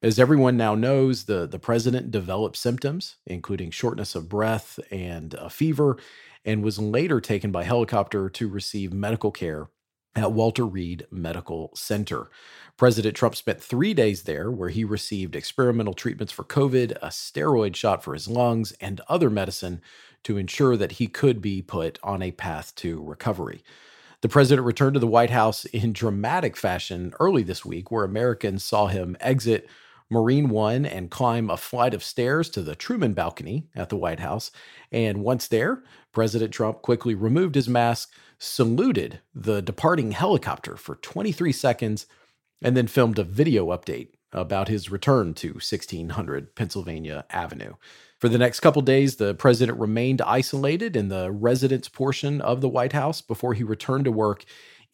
As 0.00 0.20
everyone 0.20 0.56
now 0.56 0.76
knows, 0.76 1.24
the, 1.24 1.48
the 1.48 1.58
president 1.58 2.12
developed 2.12 2.56
symptoms, 2.56 3.16
including 3.26 3.72
shortness 3.72 4.14
of 4.14 4.28
breath 4.28 4.78
and 4.92 5.34
a 5.34 5.50
fever, 5.50 5.98
and 6.44 6.62
was 6.62 6.78
later 6.78 7.20
taken 7.20 7.50
by 7.50 7.64
helicopter 7.64 8.30
to 8.30 8.48
receive 8.48 8.92
medical 8.92 9.32
care 9.32 9.68
at 10.14 10.32
Walter 10.32 10.66
Reed 10.66 11.04
Medical 11.10 11.72
Center. 11.74 12.30
President 12.76 13.16
Trump 13.16 13.34
spent 13.34 13.60
three 13.60 13.92
days 13.92 14.22
there 14.22 14.52
where 14.52 14.68
he 14.68 14.84
received 14.84 15.34
experimental 15.34 15.94
treatments 15.94 16.32
for 16.32 16.44
COVID, 16.44 16.92
a 17.02 17.08
steroid 17.08 17.74
shot 17.74 18.04
for 18.04 18.14
his 18.14 18.28
lungs, 18.28 18.70
and 18.80 19.00
other 19.08 19.30
medicine 19.30 19.80
to 20.24 20.36
ensure 20.36 20.76
that 20.76 20.92
he 20.92 21.06
could 21.06 21.40
be 21.40 21.62
put 21.62 21.98
on 22.02 22.22
a 22.22 22.32
path 22.32 22.74
to 22.76 23.02
recovery. 23.02 23.62
The 24.20 24.28
president 24.28 24.66
returned 24.66 24.94
to 24.94 25.00
the 25.00 25.06
White 25.06 25.30
House 25.30 25.64
in 25.66 25.92
dramatic 25.92 26.56
fashion 26.56 27.14
early 27.20 27.42
this 27.42 27.64
week, 27.64 27.90
where 27.90 28.04
Americans 28.04 28.64
saw 28.64 28.88
him 28.88 29.16
exit 29.20 29.68
Marine 30.10 30.48
One 30.48 30.86
and 30.86 31.10
climb 31.10 31.50
a 31.50 31.56
flight 31.56 31.94
of 31.94 32.02
stairs 32.02 32.48
to 32.50 32.62
the 32.62 32.74
Truman 32.74 33.12
balcony 33.12 33.68
at 33.76 33.90
the 33.90 33.96
White 33.96 34.20
House. 34.20 34.50
And 34.90 35.22
once 35.22 35.46
there, 35.46 35.82
President 36.12 36.52
Trump 36.52 36.82
quickly 36.82 37.14
removed 37.14 37.54
his 37.54 37.68
mask, 37.68 38.10
saluted 38.38 39.20
the 39.34 39.60
departing 39.60 40.12
helicopter 40.12 40.76
for 40.76 40.96
23 40.96 41.52
seconds, 41.52 42.06
and 42.62 42.76
then 42.76 42.86
filmed 42.86 43.18
a 43.18 43.24
video 43.24 43.66
update 43.66 44.08
about 44.32 44.68
his 44.68 44.90
return 44.90 45.34
to 45.34 45.48
1600 45.54 46.54
Pennsylvania 46.54 47.24
Avenue. 47.30 47.74
For 48.18 48.28
the 48.28 48.38
next 48.38 48.60
couple 48.60 48.82
days, 48.82 49.16
the 49.16 49.34
president 49.34 49.78
remained 49.78 50.20
isolated 50.22 50.96
in 50.96 51.08
the 51.08 51.30
residence 51.30 51.88
portion 51.88 52.40
of 52.40 52.60
the 52.60 52.68
White 52.68 52.92
House 52.92 53.20
before 53.22 53.54
he 53.54 53.62
returned 53.62 54.06
to 54.06 54.12
work 54.12 54.44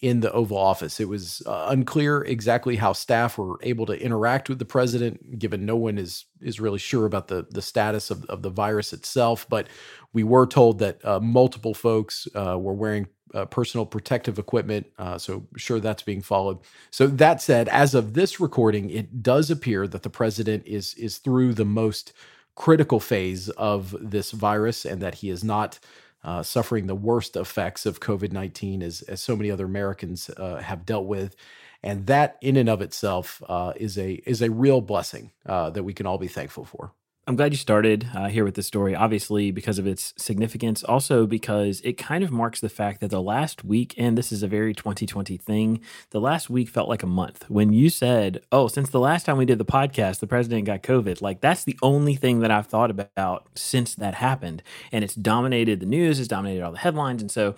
in 0.00 0.20
the 0.20 0.30
Oval 0.32 0.58
Office. 0.58 1.00
It 1.00 1.08
was 1.08 1.42
uh, 1.46 1.66
unclear 1.70 2.22
exactly 2.22 2.76
how 2.76 2.92
staff 2.92 3.38
were 3.38 3.58
able 3.62 3.86
to 3.86 3.98
interact 3.98 4.50
with 4.50 4.58
the 4.58 4.66
president, 4.66 5.38
given 5.38 5.64
no 5.64 5.76
one 5.76 5.96
is 5.96 6.26
is 6.42 6.60
really 6.60 6.78
sure 6.78 7.06
about 7.06 7.28
the 7.28 7.46
the 7.50 7.62
status 7.62 8.10
of, 8.10 8.24
of 8.26 8.42
the 8.42 8.50
virus 8.50 8.92
itself. 8.92 9.46
But 9.48 9.68
we 10.12 10.22
were 10.22 10.46
told 10.46 10.78
that 10.80 11.02
uh, 11.02 11.20
multiple 11.20 11.72
folks 11.72 12.28
uh, 12.34 12.58
were 12.58 12.74
wearing 12.74 13.06
uh, 13.32 13.46
personal 13.46 13.86
protective 13.86 14.38
equipment. 14.38 14.86
Uh, 14.98 15.16
so, 15.16 15.46
sure, 15.56 15.80
that's 15.80 16.02
being 16.02 16.20
followed. 16.20 16.58
So, 16.90 17.06
that 17.06 17.40
said, 17.40 17.68
as 17.68 17.94
of 17.94 18.12
this 18.12 18.38
recording, 18.38 18.90
it 18.90 19.22
does 19.22 19.50
appear 19.50 19.88
that 19.88 20.02
the 20.02 20.10
president 20.10 20.66
is 20.66 20.92
is 20.94 21.16
through 21.18 21.54
the 21.54 21.64
most 21.64 22.12
critical 22.54 23.00
phase 23.00 23.48
of 23.50 23.96
this 24.00 24.30
virus 24.30 24.84
and 24.84 25.00
that 25.02 25.16
he 25.16 25.30
is 25.30 25.42
not 25.42 25.78
uh, 26.22 26.42
suffering 26.42 26.86
the 26.86 26.94
worst 26.94 27.36
effects 27.36 27.84
of 27.84 28.00
COVID 28.00 28.32
19 28.32 28.82
as, 28.82 29.02
as 29.02 29.20
so 29.20 29.36
many 29.36 29.50
other 29.50 29.66
Americans 29.66 30.30
uh, 30.30 30.56
have 30.56 30.86
dealt 30.86 31.06
with. 31.06 31.36
And 31.82 32.06
that, 32.06 32.38
in 32.40 32.56
and 32.56 32.68
of 32.68 32.80
itself, 32.80 33.42
uh, 33.46 33.74
is, 33.76 33.98
a, 33.98 34.14
is 34.24 34.40
a 34.40 34.50
real 34.50 34.80
blessing 34.80 35.32
uh, 35.44 35.68
that 35.70 35.82
we 35.82 35.92
can 35.92 36.06
all 36.06 36.16
be 36.16 36.28
thankful 36.28 36.64
for. 36.64 36.92
I'm 37.26 37.36
glad 37.36 37.52
you 37.52 37.56
started 37.56 38.06
uh, 38.14 38.28
here 38.28 38.44
with 38.44 38.54
this 38.54 38.66
story, 38.66 38.94
obviously, 38.94 39.50
because 39.50 39.78
of 39.78 39.86
its 39.86 40.12
significance, 40.18 40.84
also 40.84 41.26
because 41.26 41.80
it 41.80 41.94
kind 41.94 42.22
of 42.22 42.30
marks 42.30 42.60
the 42.60 42.68
fact 42.68 43.00
that 43.00 43.10
the 43.10 43.22
last 43.22 43.64
week, 43.64 43.94
and 43.96 44.18
this 44.18 44.30
is 44.30 44.42
a 44.42 44.48
very 44.48 44.74
2020 44.74 45.38
thing, 45.38 45.80
the 46.10 46.20
last 46.20 46.50
week 46.50 46.68
felt 46.68 46.86
like 46.86 47.02
a 47.02 47.06
month. 47.06 47.48
When 47.48 47.72
you 47.72 47.88
said, 47.88 48.42
Oh, 48.52 48.68
since 48.68 48.90
the 48.90 49.00
last 49.00 49.24
time 49.24 49.38
we 49.38 49.46
did 49.46 49.56
the 49.56 49.64
podcast, 49.64 50.20
the 50.20 50.26
president 50.26 50.66
got 50.66 50.82
COVID, 50.82 51.22
like 51.22 51.40
that's 51.40 51.64
the 51.64 51.78
only 51.80 52.14
thing 52.14 52.40
that 52.40 52.50
I've 52.50 52.66
thought 52.66 52.90
about 52.90 53.48
since 53.54 53.94
that 53.94 54.16
happened. 54.16 54.62
And 54.92 55.02
it's 55.02 55.14
dominated 55.14 55.80
the 55.80 55.86
news, 55.86 56.18
it's 56.18 56.28
dominated 56.28 56.62
all 56.62 56.72
the 56.72 56.78
headlines. 56.78 57.22
And 57.22 57.30
so, 57.30 57.54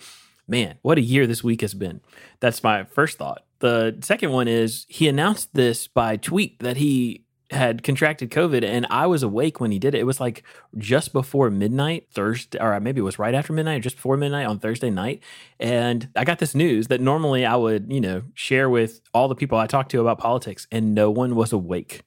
man, 0.47 0.77
what 0.81 0.97
a 0.97 1.01
year 1.01 1.27
this 1.27 1.43
week 1.43 1.59
has 1.59 1.73
been. 1.73 1.99
That's 2.39 2.63
my 2.63 2.85
first 2.85 3.17
thought. 3.17 3.43
The 3.59 3.97
second 4.01 4.31
one 4.31 4.47
is 4.47 4.85
he 4.87 5.09
announced 5.09 5.53
this 5.53 5.87
by 5.87 6.15
tweet 6.15 6.59
that 6.59 6.77
he 6.77 7.25
had 7.51 7.81
contracted 7.81 8.29
COVID 8.29 8.63
and 8.63 8.85
I 8.89 9.07
was 9.07 9.23
awake 9.23 9.59
when 9.59 9.71
he 9.71 9.79
did 9.79 9.95
it. 9.95 9.99
It 9.99 10.05
was 10.05 10.19
like 10.19 10.43
just 10.77 11.13
before 11.13 11.49
midnight 11.49 12.07
Thursday, 12.11 12.59
or 12.59 12.77
maybe 12.79 12.99
it 12.99 13.03
was 13.03 13.19
right 13.19 13.33
after 13.33 13.53
midnight 13.53 13.83
just 13.83 13.95
before 13.95 14.17
midnight 14.17 14.47
on 14.47 14.59
Thursday 14.59 14.89
night. 14.89 15.23
And 15.59 16.09
I 16.15 16.25
got 16.25 16.39
this 16.39 16.53
news 16.53 16.87
that 16.87 16.99
normally 16.99 17.45
I 17.45 17.55
would, 17.55 17.91
you 17.91 18.01
know, 18.01 18.23
share 18.33 18.69
with 18.69 19.01
all 19.13 19.27
the 19.27 19.35
people 19.35 19.57
I 19.57 19.67
talked 19.67 19.91
to 19.91 20.01
about 20.01 20.19
politics 20.19 20.67
and 20.71 20.93
no 20.93 21.09
one 21.09 21.35
was 21.35 21.53
awake. 21.53 22.03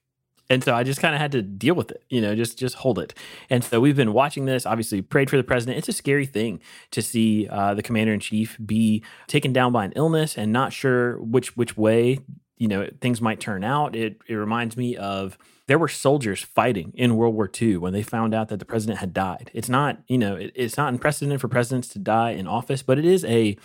And 0.50 0.64
so 0.64 0.74
I 0.74 0.82
just 0.82 1.00
kind 1.00 1.14
of 1.14 1.20
had 1.20 1.32
to 1.32 1.42
deal 1.42 1.76
with 1.76 1.92
it, 1.92 2.02
you 2.10 2.20
know, 2.20 2.34
just 2.34 2.58
just 2.58 2.74
hold 2.74 2.98
it. 2.98 3.14
And 3.48 3.62
so 3.62 3.80
we've 3.80 3.96
been 3.96 4.12
watching 4.12 4.46
this. 4.46 4.66
Obviously, 4.66 5.00
prayed 5.00 5.30
for 5.30 5.36
the 5.36 5.44
president. 5.44 5.78
It's 5.78 5.88
a 5.88 5.92
scary 5.92 6.26
thing 6.26 6.60
to 6.90 7.00
see 7.00 7.46
uh, 7.48 7.74
the 7.74 7.82
commander 7.82 8.12
in 8.12 8.18
chief 8.18 8.58
be 8.66 9.04
taken 9.28 9.52
down 9.52 9.72
by 9.72 9.84
an 9.84 9.92
illness 9.94 10.36
and 10.36 10.52
not 10.52 10.72
sure 10.72 11.20
which 11.20 11.56
which 11.56 11.76
way 11.76 12.18
you 12.60 12.68
know 12.68 12.86
things 13.00 13.20
might 13.20 13.40
turn 13.40 13.64
out. 13.64 13.96
It 13.96 14.20
it 14.28 14.34
reminds 14.34 14.76
me 14.76 14.96
of 14.96 15.36
there 15.66 15.78
were 15.78 15.88
soldiers 15.88 16.42
fighting 16.42 16.92
in 16.94 17.16
World 17.16 17.34
War 17.34 17.50
II 17.60 17.78
when 17.78 17.92
they 17.92 18.02
found 18.02 18.34
out 18.34 18.48
that 18.50 18.58
the 18.58 18.64
president 18.64 19.00
had 19.00 19.14
died. 19.14 19.50
It's 19.54 19.68
not 19.68 19.98
you 20.06 20.18
know 20.18 20.36
it, 20.36 20.52
it's 20.54 20.76
not 20.76 20.92
unprecedented 20.92 21.40
for 21.40 21.48
presidents 21.48 21.88
to 21.88 21.98
die 21.98 22.30
in 22.30 22.46
office, 22.46 22.82
but 22.82 22.98
it 22.98 23.06
is 23.06 23.24
a 23.24 23.56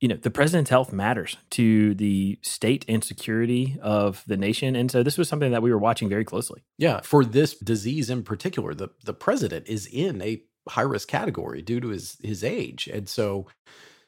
you 0.00 0.08
know 0.08 0.16
the 0.16 0.30
president's 0.30 0.70
health 0.70 0.92
matters 0.92 1.36
to 1.50 1.94
the 1.94 2.38
state 2.42 2.84
and 2.88 3.04
security 3.04 3.78
of 3.80 4.24
the 4.26 4.36
nation 4.36 4.74
and 4.74 4.90
so 4.90 5.02
this 5.02 5.18
was 5.18 5.28
something 5.28 5.52
that 5.52 5.62
we 5.62 5.70
were 5.70 5.78
watching 5.78 6.08
very 6.08 6.24
closely 6.24 6.62
yeah 6.78 7.00
for 7.02 7.22
this 7.22 7.54
disease 7.54 8.08
in 8.08 8.22
particular 8.22 8.72
the 8.72 8.88
the 9.04 9.12
president 9.12 9.68
is 9.68 9.86
in 9.86 10.22
a 10.22 10.40
high 10.70 10.80
risk 10.80 11.06
category 11.06 11.60
due 11.60 11.80
to 11.80 11.88
his 11.88 12.16
his 12.22 12.42
age 12.42 12.88
and 12.90 13.10
so 13.10 13.46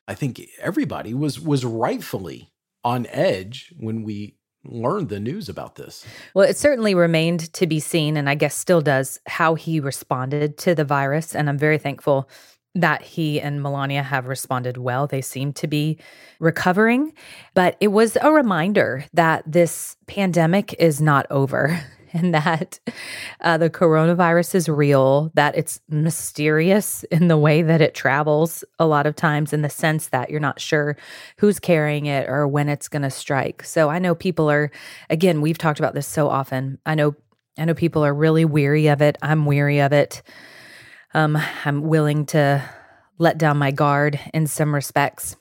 i 0.08 0.14
think 0.14 0.40
everybody 0.60 1.12
was 1.12 1.38
was 1.38 1.62
rightfully 1.64 2.51
on 2.84 3.06
edge 3.10 3.72
when 3.78 4.02
we 4.02 4.36
learned 4.64 5.08
the 5.08 5.20
news 5.20 5.48
about 5.48 5.74
this. 5.74 6.06
Well, 6.34 6.48
it 6.48 6.56
certainly 6.56 6.94
remained 6.94 7.52
to 7.54 7.66
be 7.66 7.80
seen, 7.80 8.16
and 8.16 8.28
I 8.28 8.34
guess 8.34 8.56
still 8.56 8.80
does, 8.80 9.20
how 9.26 9.54
he 9.54 9.80
responded 9.80 10.56
to 10.58 10.74
the 10.74 10.84
virus. 10.84 11.34
And 11.34 11.48
I'm 11.48 11.58
very 11.58 11.78
thankful 11.78 12.28
that 12.74 13.02
he 13.02 13.40
and 13.40 13.62
Melania 13.62 14.02
have 14.02 14.28
responded 14.28 14.78
well. 14.78 15.06
They 15.06 15.20
seem 15.20 15.52
to 15.54 15.66
be 15.66 15.98
recovering, 16.38 17.12
but 17.54 17.76
it 17.80 17.88
was 17.88 18.16
a 18.20 18.32
reminder 18.32 19.04
that 19.12 19.44
this 19.46 19.96
pandemic 20.06 20.74
is 20.78 21.00
not 21.00 21.26
over. 21.30 21.80
and 22.14 22.34
that 22.34 22.78
uh, 23.40 23.58
the 23.58 23.70
coronavirus 23.70 24.54
is 24.54 24.68
real, 24.68 25.30
that 25.34 25.56
it's 25.56 25.80
mysterious 25.88 27.04
in 27.04 27.28
the 27.28 27.36
way 27.36 27.62
that 27.62 27.80
it 27.80 27.94
travels 27.94 28.64
a 28.78 28.86
lot 28.86 29.06
of 29.06 29.16
times, 29.16 29.52
in 29.52 29.62
the 29.62 29.70
sense 29.70 30.08
that 30.08 30.30
you're 30.30 30.40
not 30.40 30.60
sure 30.60 30.96
who's 31.38 31.58
carrying 31.58 32.06
it 32.06 32.28
or 32.28 32.46
when 32.46 32.68
it's 32.68 32.88
going 32.88 33.02
to 33.02 33.10
strike. 33.10 33.64
So 33.64 33.88
I 33.88 33.98
know 33.98 34.14
people 34.14 34.50
are, 34.50 34.70
again, 35.10 35.40
we've 35.40 35.58
talked 35.58 35.78
about 35.78 35.94
this 35.94 36.06
so 36.06 36.28
often. 36.28 36.78
I 36.84 36.94
know, 36.94 37.14
I 37.58 37.64
know 37.64 37.74
people 37.74 38.04
are 38.04 38.14
really 38.14 38.44
weary 38.44 38.88
of 38.88 39.02
it. 39.02 39.16
I'm 39.22 39.46
weary 39.46 39.80
of 39.80 39.92
it. 39.92 40.22
Um, 41.14 41.38
I'm 41.64 41.82
willing 41.82 42.26
to 42.26 42.62
let 43.18 43.38
down 43.38 43.58
my 43.58 43.70
guard 43.70 44.18
in 44.32 44.46
some 44.46 44.74
respects 44.74 45.36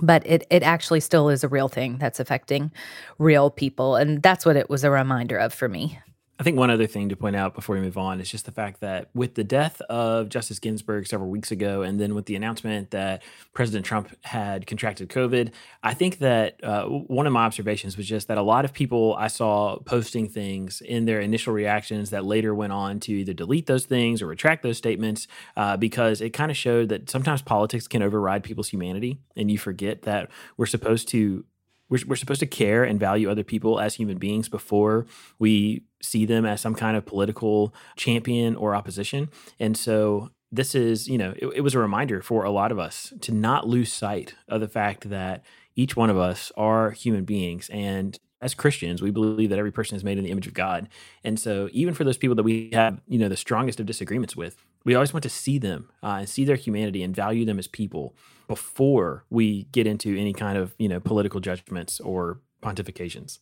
but 0.00 0.26
it 0.26 0.46
it 0.50 0.62
actually 0.62 1.00
still 1.00 1.28
is 1.28 1.44
a 1.44 1.48
real 1.48 1.68
thing 1.68 1.98
that's 1.98 2.20
affecting 2.20 2.70
real 3.18 3.50
people 3.50 3.96
and 3.96 4.22
that's 4.22 4.46
what 4.46 4.56
it 4.56 4.70
was 4.70 4.84
a 4.84 4.90
reminder 4.90 5.36
of 5.36 5.52
for 5.52 5.68
me 5.68 5.98
I 6.40 6.42
think 6.42 6.56
one 6.56 6.70
other 6.70 6.86
thing 6.86 7.10
to 7.10 7.16
point 7.16 7.36
out 7.36 7.54
before 7.54 7.74
we 7.74 7.82
move 7.82 7.98
on 7.98 8.18
is 8.18 8.30
just 8.30 8.46
the 8.46 8.50
fact 8.50 8.80
that 8.80 9.10
with 9.12 9.34
the 9.34 9.44
death 9.44 9.82
of 9.90 10.30
Justice 10.30 10.58
Ginsburg 10.58 11.06
several 11.06 11.28
weeks 11.28 11.50
ago, 11.50 11.82
and 11.82 12.00
then 12.00 12.14
with 12.14 12.24
the 12.24 12.34
announcement 12.34 12.92
that 12.92 13.22
President 13.52 13.84
Trump 13.84 14.08
had 14.24 14.66
contracted 14.66 15.10
COVID, 15.10 15.52
I 15.82 15.92
think 15.92 16.16
that 16.20 16.64
uh, 16.64 16.84
one 16.86 17.26
of 17.26 17.34
my 17.34 17.44
observations 17.44 17.98
was 17.98 18.06
just 18.06 18.26
that 18.28 18.38
a 18.38 18.42
lot 18.42 18.64
of 18.64 18.72
people 18.72 19.14
I 19.18 19.26
saw 19.26 19.80
posting 19.80 20.30
things 20.30 20.80
in 20.80 21.04
their 21.04 21.20
initial 21.20 21.52
reactions 21.52 22.08
that 22.08 22.24
later 22.24 22.54
went 22.54 22.72
on 22.72 23.00
to 23.00 23.12
either 23.12 23.34
delete 23.34 23.66
those 23.66 23.84
things 23.84 24.22
or 24.22 24.26
retract 24.26 24.62
those 24.62 24.78
statements 24.78 25.28
uh, 25.58 25.76
because 25.76 26.22
it 26.22 26.30
kind 26.30 26.50
of 26.50 26.56
showed 26.56 26.88
that 26.88 27.10
sometimes 27.10 27.42
politics 27.42 27.86
can 27.86 28.02
override 28.02 28.44
people's 28.44 28.70
humanity, 28.70 29.18
and 29.36 29.50
you 29.50 29.58
forget 29.58 30.02
that 30.02 30.30
we're 30.56 30.64
supposed 30.64 31.06
to 31.08 31.44
we're, 31.90 32.00
we're 32.06 32.16
supposed 32.16 32.40
to 32.40 32.46
care 32.46 32.84
and 32.84 32.98
value 32.98 33.30
other 33.30 33.44
people 33.44 33.78
as 33.78 33.96
human 33.96 34.16
beings 34.16 34.48
before 34.48 35.06
we 35.38 35.82
see 36.00 36.24
them 36.24 36.46
as 36.46 36.60
some 36.60 36.74
kind 36.74 36.96
of 36.96 37.04
political 37.04 37.74
champion 37.96 38.56
or 38.56 38.74
opposition. 38.74 39.28
And 39.58 39.76
so 39.76 40.30
this 40.50 40.74
is, 40.74 41.08
you 41.08 41.18
know, 41.18 41.34
it, 41.36 41.46
it, 41.56 41.60
was 41.60 41.74
a 41.74 41.78
reminder 41.78 42.22
for 42.22 42.44
a 42.44 42.50
lot 42.50 42.72
of 42.72 42.78
us 42.78 43.12
to 43.20 43.32
not 43.32 43.68
lose 43.68 43.92
sight 43.92 44.34
of 44.48 44.60
the 44.60 44.68
fact 44.68 45.10
that 45.10 45.44
each 45.76 45.96
one 45.96 46.10
of 46.10 46.18
us 46.18 46.50
are 46.56 46.90
human 46.90 47.24
beings. 47.24 47.68
And 47.70 48.18
as 48.40 48.54
Christians, 48.54 49.02
we 49.02 49.10
believe 49.10 49.50
that 49.50 49.58
every 49.58 49.70
person 49.70 49.96
is 49.96 50.02
made 50.02 50.18
in 50.18 50.24
the 50.24 50.30
image 50.30 50.46
of 50.46 50.54
God. 50.54 50.88
And 51.22 51.38
so 51.38 51.68
even 51.72 51.94
for 51.94 52.04
those 52.04 52.16
people 52.16 52.34
that 52.36 52.42
we 52.42 52.70
have, 52.72 53.00
you 53.06 53.18
know, 53.18 53.28
the 53.28 53.36
strongest 53.36 53.78
of 53.78 53.86
disagreements 53.86 54.34
with, 54.34 54.64
we 54.84 54.94
always 54.94 55.12
want 55.12 55.22
to 55.24 55.30
see 55.30 55.58
them 55.58 55.90
uh, 56.02 56.16
and 56.20 56.28
see 56.28 56.44
their 56.44 56.56
humanity 56.56 57.02
and 57.02 57.14
value 57.14 57.44
them 57.44 57.58
as 57.58 57.68
people 57.68 58.14
before 58.50 59.24
we 59.30 59.62
get 59.70 59.86
into 59.86 60.18
any 60.18 60.32
kind 60.32 60.58
of, 60.58 60.74
you 60.76 60.88
know, 60.88 60.98
political 60.98 61.38
judgments 61.38 62.00
or 62.00 62.40
pontifications. 62.60 63.38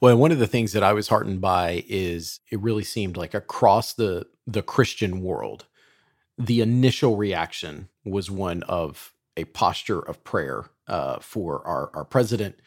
Well, 0.00 0.16
one 0.16 0.32
of 0.32 0.38
the 0.38 0.46
things 0.46 0.72
that 0.72 0.82
I 0.82 0.94
was 0.94 1.08
heartened 1.08 1.42
by 1.42 1.84
is 1.86 2.40
it 2.50 2.58
really 2.58 2.82
seemed 2.82 3.18
like 3.18 3.34
across 3.34 3.92
the 3.92 4.26
the 4.46 4.62
Christian 4.62 5.20
world, 5.20 5.66
the 6.38 6.62
initial 6.62 7.18
reaction 7.18 7.90
was 8.06 8.30
one 8.30 8.62
of 8.62 9.12
a 9.36 9.44
posture 9.44 10.00
of 10.00 10.24
prayer 10.24 10.70
uh, 10.86 11.18
for 11.18 11.62
our 11.66 11.90
our 11.92 12.06
president 12.06 12.60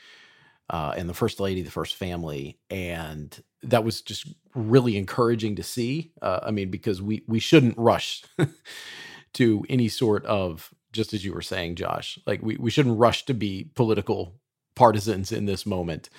uh, 0.70 0.94
and 0.96 1.10
the 1.10 1.16
first 1.16 1.40
lady, 1.40 1.64
the 1.64 1.72
first 1.72 1.96
family, 1.96 2.60
and 2.70 3.44
that 3.64 3.84
was 3.84 4.00
just 4.04 4.28
really 4.54 4.96
encouraging 4.96 5.56
to 5.56 5.64
see. 5.64 6.12
Uh, 6.22 6.42
I 6.44 6.52
mean, 6.52 6.70
because 6.70 7.02
we 7.02 7.24
we 7.28 7.40
shouldn't 7.40 7.80
rush 7.80 8.24
to 9.34 9.66
any 9.70 9.88
sort 9.88 10.24
of 10.28 10.72
just 10.94 11.14
as 11.14 11.26
you 11.26 11.34
were 11.34 11.42
saying, 11.42 11.76
Josh, 11.76 12.18
like 12.26 12.42
we 12.42 12.56
we 12.58 12.72
shouldn't 12.72 12.98
rush 12.98 13.26
to 13.26 13.34
be 13.34 13.72
political 13.76 14.40
partisans 14.76 15.32
in 15.32 15.46
this 15.46 15.66
moment 15.66 16.10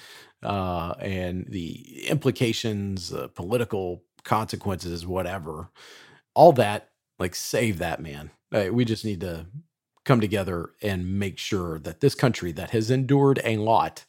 uh, 0.43 0.95
and 1.01 1.47
the 1.49 2.07
implications, 2.09 3.13
uh, 3.13 3.29
political 3.29 4.05
consequences, 4.25 5.07
whatever, 5.07 5.71
all 6.35 6.53
that, 6.53 6.91
like 7.19 7.35
save 7.35 7.79
that 7.79 8.01
man. 8.01 8.31
we 8.73 8.85
just 8.85 9.05
need 9.05 9.21
to 9.21 9.47
come 10.05 10.21
together 10.21 10.71
and 10.83 11.19
make 11.19 11.39
sure 11.39 11.79
that 11.79 12.01
this 12.01 12.15
country 12.15 12.53
that 12.53 12.71
has 12.71 12.91
endured 12.91 13.41
a 13.45 13.57
lot 13.57 14.05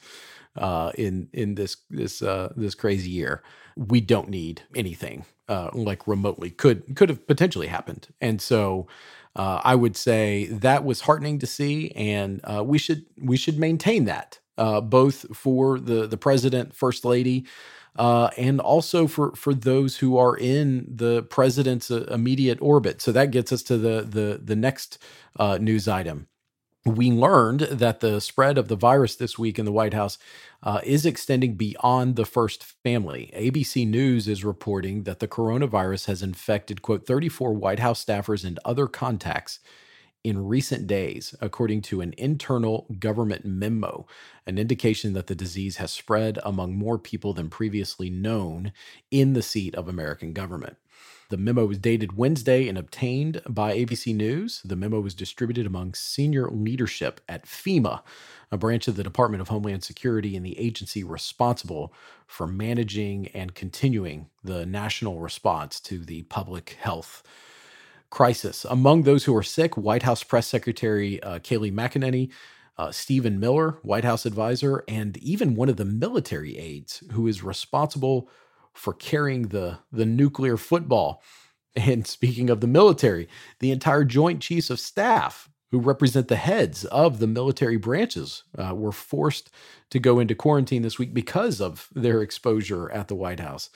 uh, 0.58 0.91
in 0.95 1.30
in 1.34 1.56
this 1.56 1.78
this 1.89 2.21
uh, 2.21 2.51
this 2.56 2.75
crazy 2.75 3.10
year, 3.10 3.43
we 3.75 4.01
don't 4.01 4.30
need 4.30 4.63
anything 4.75 5.25
uh, 5.47 5.69
like 5.73 6.08
remotely 6.08 6.49
could 6.49 6.95
could 6.95 7.10
have 7.10 7.28
potentially 7.28 7.67
happened. 7.67 8.08
And 8.21 8.41
so, 8.41 8.88
uh, 9.36 9.62
I 9.63 9.76
would 9.76 9.98
say 9.98 10.45
that 10.52 10.86
was 10.86 11.02
heartening 11.02 11.39
to 11.39 11.48
see, 11.48 11.91
and 11.91 12.41
uh, 12.43 12.63
we 12.63 12.78
should 12.78 13.06
we 13.21 13.38
should 13.38 13.60
maintain 13.60 14.06
that 14.06 14.39
uh, 14.58 14.82
both 14.82 15.36
for 15.36 15.80
the 15.80 16.08
the 16.08 16.17
president, 16.17 16.76
first 16.76 17.06
lady. 17.06 17.45
Uh, 17.98 18.30
and 18.38 18.60
also 18.60 19.08
for 19.08 19.34
for 19.36 19.54
those 19.54 19.98
who 19.98 20.17
are 20.17 20.36
in 20.38 20.86
the 20.93 21.24
president's 21.24 21.89
uh, 21.89 22.06
immediate 22.12 22.62
orbit. 22.62 23.02
So 23.02 23.13
that 23.13 23.32
gets 23.32 23.54
us 23.54 23.63
to 23.63 23.78
the 23.78 24.02
the 24.02 24.41
the 24.43 24.56
next 24.56 24.98
uh, 25.39 25.58
news 25.60 25.88
item 25.88 26.28
we 26.86 27.12
learned 27.12 27.62
that 27.62 28.00
the 28.00 28.21
spread 28.21 28.58
of 28.58 28.67
the 28.67 28.76
virus 28.76 29.15
this 29.15 29.39
week 29.39 29.58
in 29.58 29.65
the 29.65 29.71
White 29.71 29.93
House 29.93 30.17
uh, 30.65 30.82
is 30.84 31.06
extending 31.06 31.54
beyond 31.54 32.15
the 32.15 32.25
first 32.25 32.63
family. 32.63 33.32
ABC 33.36 33.88
News 33.88 34.28
is 34.28 34.43
reporting 34.43 35.04
that 35.04 35.19
the 35.19 35.28
coronavirus 35.28 36.08
has 36.08 36.23
infected, 36.23 36.82
quote, 36.82 37.06
34 37.06 37.54
White 37.54 37.80
House 37.80 38.04
staffers 38.04 38.43
and 38.43 38.60
other 38.65 38.88
contacts 38.88 39.60
in 40.23 40.47
recent 40.47 40.88
days, 40.88 41.36
according 41.39 41.84
to 41.84 42.01
an 42.01 42.12
internal 42.17 42.88
government 42.97 43.45
memo, 43.45 44.08
an 44.47 44.58
indication 44.58 45.13
that 45.13 45.28
the 45.28 45.36
disease 45.36 45.78
has 45.78 45.91
spread 45.91 46.39
among 46.43 46.75
more 46.75 46.97
people 46.97 47.32
than 47.32 47.47
previously 47.47 48.10
known 48.10 48.73
in 49.12 49.34
the 49.34 49.43
seat 49.43 49.75
of 49.75 49.88
American 49.88 50.34
government. 50.34 50.78
The 51.29 51.38
memo 51.38 51.65
was 51.65 51.79
dated 51.79 52.17
Wednesday 52.17 52.67
and 52.67 52.77
obtained 52.77 53.41
by 53.49 53.75
ABC 53.75 54.15
News. 54.15 54.61
The 54.63 54.75
memo 54.75 54.99
was 54.99 55.15
distributed 55.15 55.65
among 55.65 55.95
senior 55.95 56.49
leadership 56.49 57.19
at 57.27 57.45
FEMA, 57.45 58.01
a 58.51 58.57
branch 58.57 58.88
of 58.88 58.95
the 58.95 59.03
Department 59.03 59.41
of 59.41 59.47
Homeland 59.47 59.83
Security 59.83 60.35
and 60.35 60.45
the 60.45 60.59
agency 60.59 61.03
responsible 61.03 61.91
for 62.27 62.45
managing 62.45 63.27
and 63.29 63.55
continuing 63.55 64.29
the 64.43 64.65
national 64.65 65.19
response 65.19 65.79
to 65.81 65.99
the 65.99 66.23
public 66.23 66.77
health 66.79 67.23
crisis. 68.11 68.63
Among 68.63 69.01
those 69.01 69.25
who 69.25 69.35
are 69.35 69.43
sick, 69.43 69.75
White 69.75 70.03
House 70.03 70.23
Press 70.23 70.47
Secretary 70.47 71.21
uh, 71.23 71.39
Kayleigh 71.39 71.73
McEnany, 71.73 72.31
uh, 72.77 72.91
Stephen 72.91 73.39
Miller, 73.39 73.79
White 73.81 74.03
House 74.03 74.25
advisor, 74.25 74.83
and 74.88 75.17
even 75.17 75.55
one 75.55 75.69
of 75.69 75.77
the 75.77 75.85
military 75.85 76.57
aides 76.57 77.03
who 77.11 77.25
is 77.27 77.43
responsible 77.43 78.29
for 78.75 78.93
carrying 78.93 79.47
the, 79.47 79.79
the 79.91 80.05
nuclear 80.05 80.57
football. 80.57 81.23
And 81.75 82.05
speaking 82.05 82.49
of 82.49 82.61
the 82.61 82.67
military, 82.67 83.27
the 83.59 83.71
entire 83.71 84.03
Joint 84.05 84.41
Chiefs 84.41 84.69
of 84.69 84.79
Staff, 84.79 85.49
who 85.71 85.79
represent 85.79 86.27
the 86.27 86.35
heads 86.35 86.85
of 86.85 87.19
the 87.19 87.27
military 87.27 87.77
branches, 87.77 88.43
uh, 88.57 88.73
were 88.75 88.91
forced 88.91 89.51
to 89.89 89.99
go 89.99 90.19
into 90.19 90.35
quarantine 90.35 90.83
this 90.83 90.99
week 90.99 91.13
because 91.13 91.59
of 91.59 91.89
their 91.93 92.21
exposure 92.21 92.91
at 92.91 93.07
the 93.07 93.15
White 93.15 93.39
House. 93.39 93.69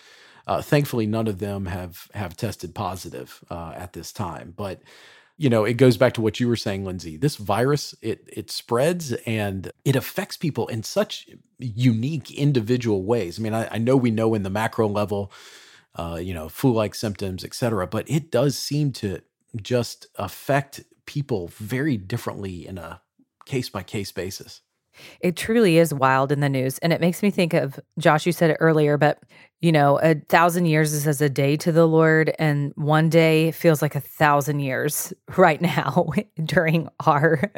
Uh, 0.48 0.62
thankfully, 0.62 1.06
none 1.06 1.28
of 1.28 1.40
them 1.40 1.66
have 1.68 2.08
have 2.14 2.36
tested 2.36 2.74
positive 2.74 3.44
uh, 3.50 3.74
at 3.76 3.94
this 3.94 4.12
time. 4.12 4.54
But 4.56 4.82
you 5.40 5.50
know, 5.50 5.64
it 5.64 5.76
goes 5.76 5.96
back 5.96 6.14
to 6.16 6.22
what 6.22 6.42
you 6.42 6.50
were 6.50 6.58
saying, 6.58 6.84
Lindsay. 6.84 7.16
This 7.16 7.38
virus 7.38 7.96
it 8.02 8.30
it 8.32 8.52
spreads 8.52 9.14
and 9.26 9.72
it 9.86 9.96
affects 9.96 10.36
people 10.36 10.68
in 10.68 10.84
such 10.84 11.30
unique 11.58 12.30
individual 12.30 13.04
ways. 13.04 13.40
I 13.40 13.42
mean, 13.42 13.54
I, 13.54 13.76
I 13.76 13.78
know 13.78 13.96
we 13.96 14.12
know 14.12 14.34
in 14.34 14.44
the 14.44 14.50
macro 14.50 14.86
level, 14.90 15.32
uh, 15.96 16.20
you 16.22 16.34
know, 16.34 16.50
flu-like 16.50 16.94
symptoms, 16.94 17.46
et 17.46 17.54
cetera, 17.54 17.88
but 17.88 18.10
it 18.10 18.32
does 18.32 18.58
seem 18.58 18.92
to 18.92 19.22
just 19.56 20.08
affect 20.16 20.84
people 21.06 21.48
very 21.48 21.96
differently 21.96 22.68
in 22.68 22.78
a 22.78 23.02
case 23.46 23.70
by 23.70 23.82
case 23.82 24.12
basis. 24.12 24.62
It 25.22 25.36
truly 25.36 25.78
is 25.78 25.94
wild 25.94 26.32
in 26.32 26.40
the 26.40 26.50
news. 26.50 26.78
And 26.80 26.94
it 26.94 27.02
makes 27.02 27.22
me 27.22 27.32
think 27.32 27.54
of 27.54 27.80
Josh, 27.98 28.26
you 28.26 28.32
said 28.32 28.52
it 28.52 28.58
earlier, 28.60 28.98
but 28.98 29.20
you 29.62 29.72
know, 29.74 30.00
a 30.00 30.16
thousand 30.16 30.68
years 30.68 30.94
is 30.94 31.06
as 31.06 31.22
a 31.22 31.30
day 31.30 31.58
to 31.58 31.72
the 31.72 31.86
Lord, 31.86 32.34
and 32.40 32.72
one 32.76 33.10
day 33.10 33.52
feels 33.52 33.82
like 33.82 33.94
a 33.94 34.00
thousand 34.00 34.62
years 34.62 35.14
right 35.38 35.62
now 35.62 36.08
during 36.46 36.88
our 37.06 37.52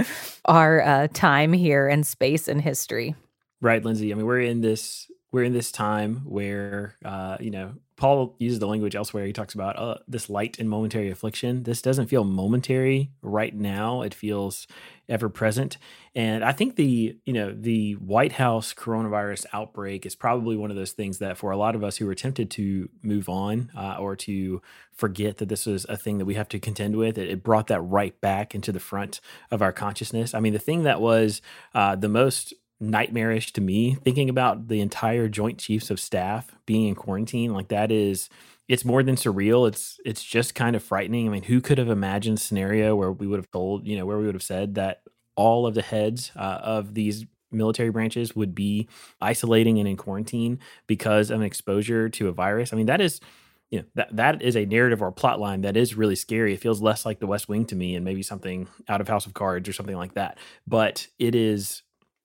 our 0.46 0.82
uh, 0.82 1.08
time 1.14 1.54
here 1.54 1.88
in 1.88 2.04
space 2.04 2.48
and 2.48 2.62
history. 2.62 3.16
Right, 3.62 3.86
Lindsay. 3.86 4.12
I 4.12 4.16
mean, 4.16 4.26
we're 4.26 4.40
in 4.40 4.62
this 4.62 5.12
we're 5.32 5.44
in 5.44 5.54
this 5.54 5.72
time 5.72 6.24
where 6.26 6.96
uh, 7.06 7.38
you 7.40 7.52
know 7.52 7.74
Paul 8.02 8.36
uses 8.40 8.58
the 8.58 8.66
language 8.66 8.96
elsewhere. 8.96 9.28
He 9.28 9.32
talks 9.32 9.54
about 9.54 9.78
uh, 9.78 9.98
this 10.08 10.28
light 10.28 10.58
and 10.58 10.68
momentary 10.68 11.12
affliction. 11.12 11.62
This 11.62 11.84
doesn't 11.84 12.08
feel 12.08 12.24
momentary 12.24 13.12
right 13.22 13.54
now. 13.54 14.02
It 14.02 14.16
feels 14.16 14.66
ever 15.08 15.30
present. 15.30 15.78
And 16.16 16.44
I 16.44 16.52
think 16.52 16.78
the 16.78 17.16
you 17.26 17.34
know 17.34 17.54
the 17.54 17.94
White 17.94 18.32
House 18.32 18.74
coronavirus 18.74 19.46
outbreak 19.54 20.08
is 20.08 20.16
probably 20.16 20.58
one 20.58 20.72
of 20.72 20.78
those 20.78 20.94
things 20.94 21.20
that 21.20 21.38
for 21.38 21.52
a 21.52 21.58
lot 21.58 21.76
of 21.76 21.84
us 21.84 21.98
who 21.98 22.10
are 22.10 22.16
tempted 22.16 22.50
to 22.52 22.90
move 23.04 23.30
on 23.30 23.70
uh, 23.78 23.98
or 24.00 24.16
to 24.16 24.64
forget 24.92 25.38
that 25.38 25.50
this 25.50 25.68
is 25.68 25.86
a 25.86 25.96
thing 25.96 26.18
that 26.18 26.26
we 26.26 26.34
have 26.34 26.50
to 26.50 26.60
contend 26.60 26.96
with, 26.96 27.20
it, 27.20 27.30
it, 27.30 27.44
brought 27.44 27.68
that 27.68 27.82
right 27.82 28.20
back 28.20 28.56
into 28.56 28.72
the 28.72 28.80
front 28.80 29.22
of 29.52 29.62
our 29.62 29.72
consciousness. 29.72 30.34
I 30.34 30.40
mean, 30.40 30.54
the 30.54 30.60
thing 30.60 30.84
that 30.84 31.02
was 31.02 31.42
uh, 31.76 31.96
the 31.96 32.10
most 32.10 32.54
nightmarish 32.82 33.54
to 33.54 33.62
me 33.62 33.96
thinking 34.04 34.30
about 34.30 34.68
the 34.68 34.82
entire 34.82 35.28
joint 35.28 35.58
chiefs 35.60 35.90
of 35.90 36.00
staff 36.00 36.56
being 36.66 36.88
in 36.88 36.96
quarantine 36.96 37.54
like 37.54 37.68
that 37.68 37.92
is 37.92 38.28
it's 38.68 38.84
more 38.84 39.04
than 39.04 39.16
surreal 39.16 39.68
it's 39.68 40.00
it's 40.04 40.24
just 40.24 40.56
kind 40.56 40.76
of 40.76 40.84
frightening 40.84 41.28
i 41.28 41.32
mean 41.32 41.44
who 41.44 41.62
could 41.62 41.78
have 41.78 41.90
imagined 41.90 42.40
scenario 42.40 42.96
where 42.96 43.12
we 43.12 43.28
would 43.28 43.38
have 43.38 43.52
told 43.52 43.86
you 43.86 43.96
know 43.96 44.06
where 44.06 44.18
we 44.18 44.26
would 44.26 44.36
have 44.36 44.44
said 44.44 44.76
that 44.76 45.02
all 45.36 45.66
of 45.66 45.76
the 45.76 45.82
heads 45.82 46.32
uh, 46.36 46.60
of 46.62 46.94
these 46.94 47.26
military 47.52 47.90
branches 47.90 48.36
would 48.36 48.56
be 48.56 48.88
isolating 49.22 49.80
and 49.80 49.88
in 49.88 49.96
quarantine 49.96 50.60
because 50.88 51.30
of 51.30 51.40
an 51.40 51.46
exposure 51.46 52.10
to 52.10 52.28
a 52.28 52.32
virus 52.32 52.74
i 52.74 52.76
mean 52.76 52.88
that 52.88 53.00
is 53.00 53.22
you 53.70 53.80
know 53.80 53.86
that 53.96 54.16
that 54.16 54.42
is 54.42 54.56
a 54.58 54.66
narrative 54.66 55.02
or 55.02 55.12
plot 55.12 55.40
line 55.40 55.62
that 55.62 55.78
is 55.78 55.96
really 55.96 56.16
scary. 56.16 56.54
It 56.54 56.60
feels 56.60 56.82
less 56.82 57.06
like 57.06 57.20
The 57.20 57.28
West 57.28 57.48
Wing 57.48 57.66
to 57.68 57.76
me, 57.76 57.96
and 57.96 58.04
maybe 58.04 58.22
something 58.22 58.68
out 58.90 59.00
of 59.00 59.08
House 59.08 59.26
of 59.26 59.34
Cards 59.34 59.68
or 59.68 59.74
something 59.74 59.96
like 59.96 60.14
that. 60.16 60.38
But 60.68 61.08
it 61.18 61.36
is 61.36 61.82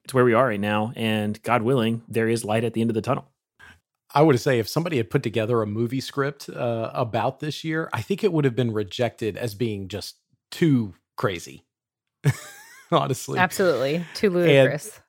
it's 0.06 0.14
where 0.14 0.24
we 0.24 0.34
are 0.34 0.46
right 0.46 0.60
now. 0.60 0.92
And 0.94 1.42
God 1.42 1.62
willing, 1.62 2.02
there 2.06 2.28
is 2.28 2.44
light 2.44 2.62
at 2.62 2.74
the 2.74 2.80
end 2.80 2.90
of 2.90 2.94
the 2.94 3.02
tunnel. 3.02 3.26
I 4.14 4.22
would 4.22 4.38
say 4.38 4.60
if 4.60 4.68
somebody 4.68 4.98
had 4.98 5.10
put 5.10 5.24
together 5.24 5.60
a 5.62 5.66
movie 5.66 6.00
script 6.00 6.48
uh, 6.48 6.92
about 6.94 7.40
this 7.40 7.64
year, 7.64 7.90
I 7.92 8.02
think 8.02 8.22
it 8.22 8.32
would 8.32 8.44
have 8.44 8.54
been 8.54 8.72
rejected 8.72 9.36
as 9.36 9.56
being 9.56 9.88
just 9.88 10.14
too 10.52 10.94
crazy. 11.16 11.64
Honestly, 12.92 13.36
absolutely 13.36 14.06
too 14.14 14.30
ludicrous. 14.30 15.00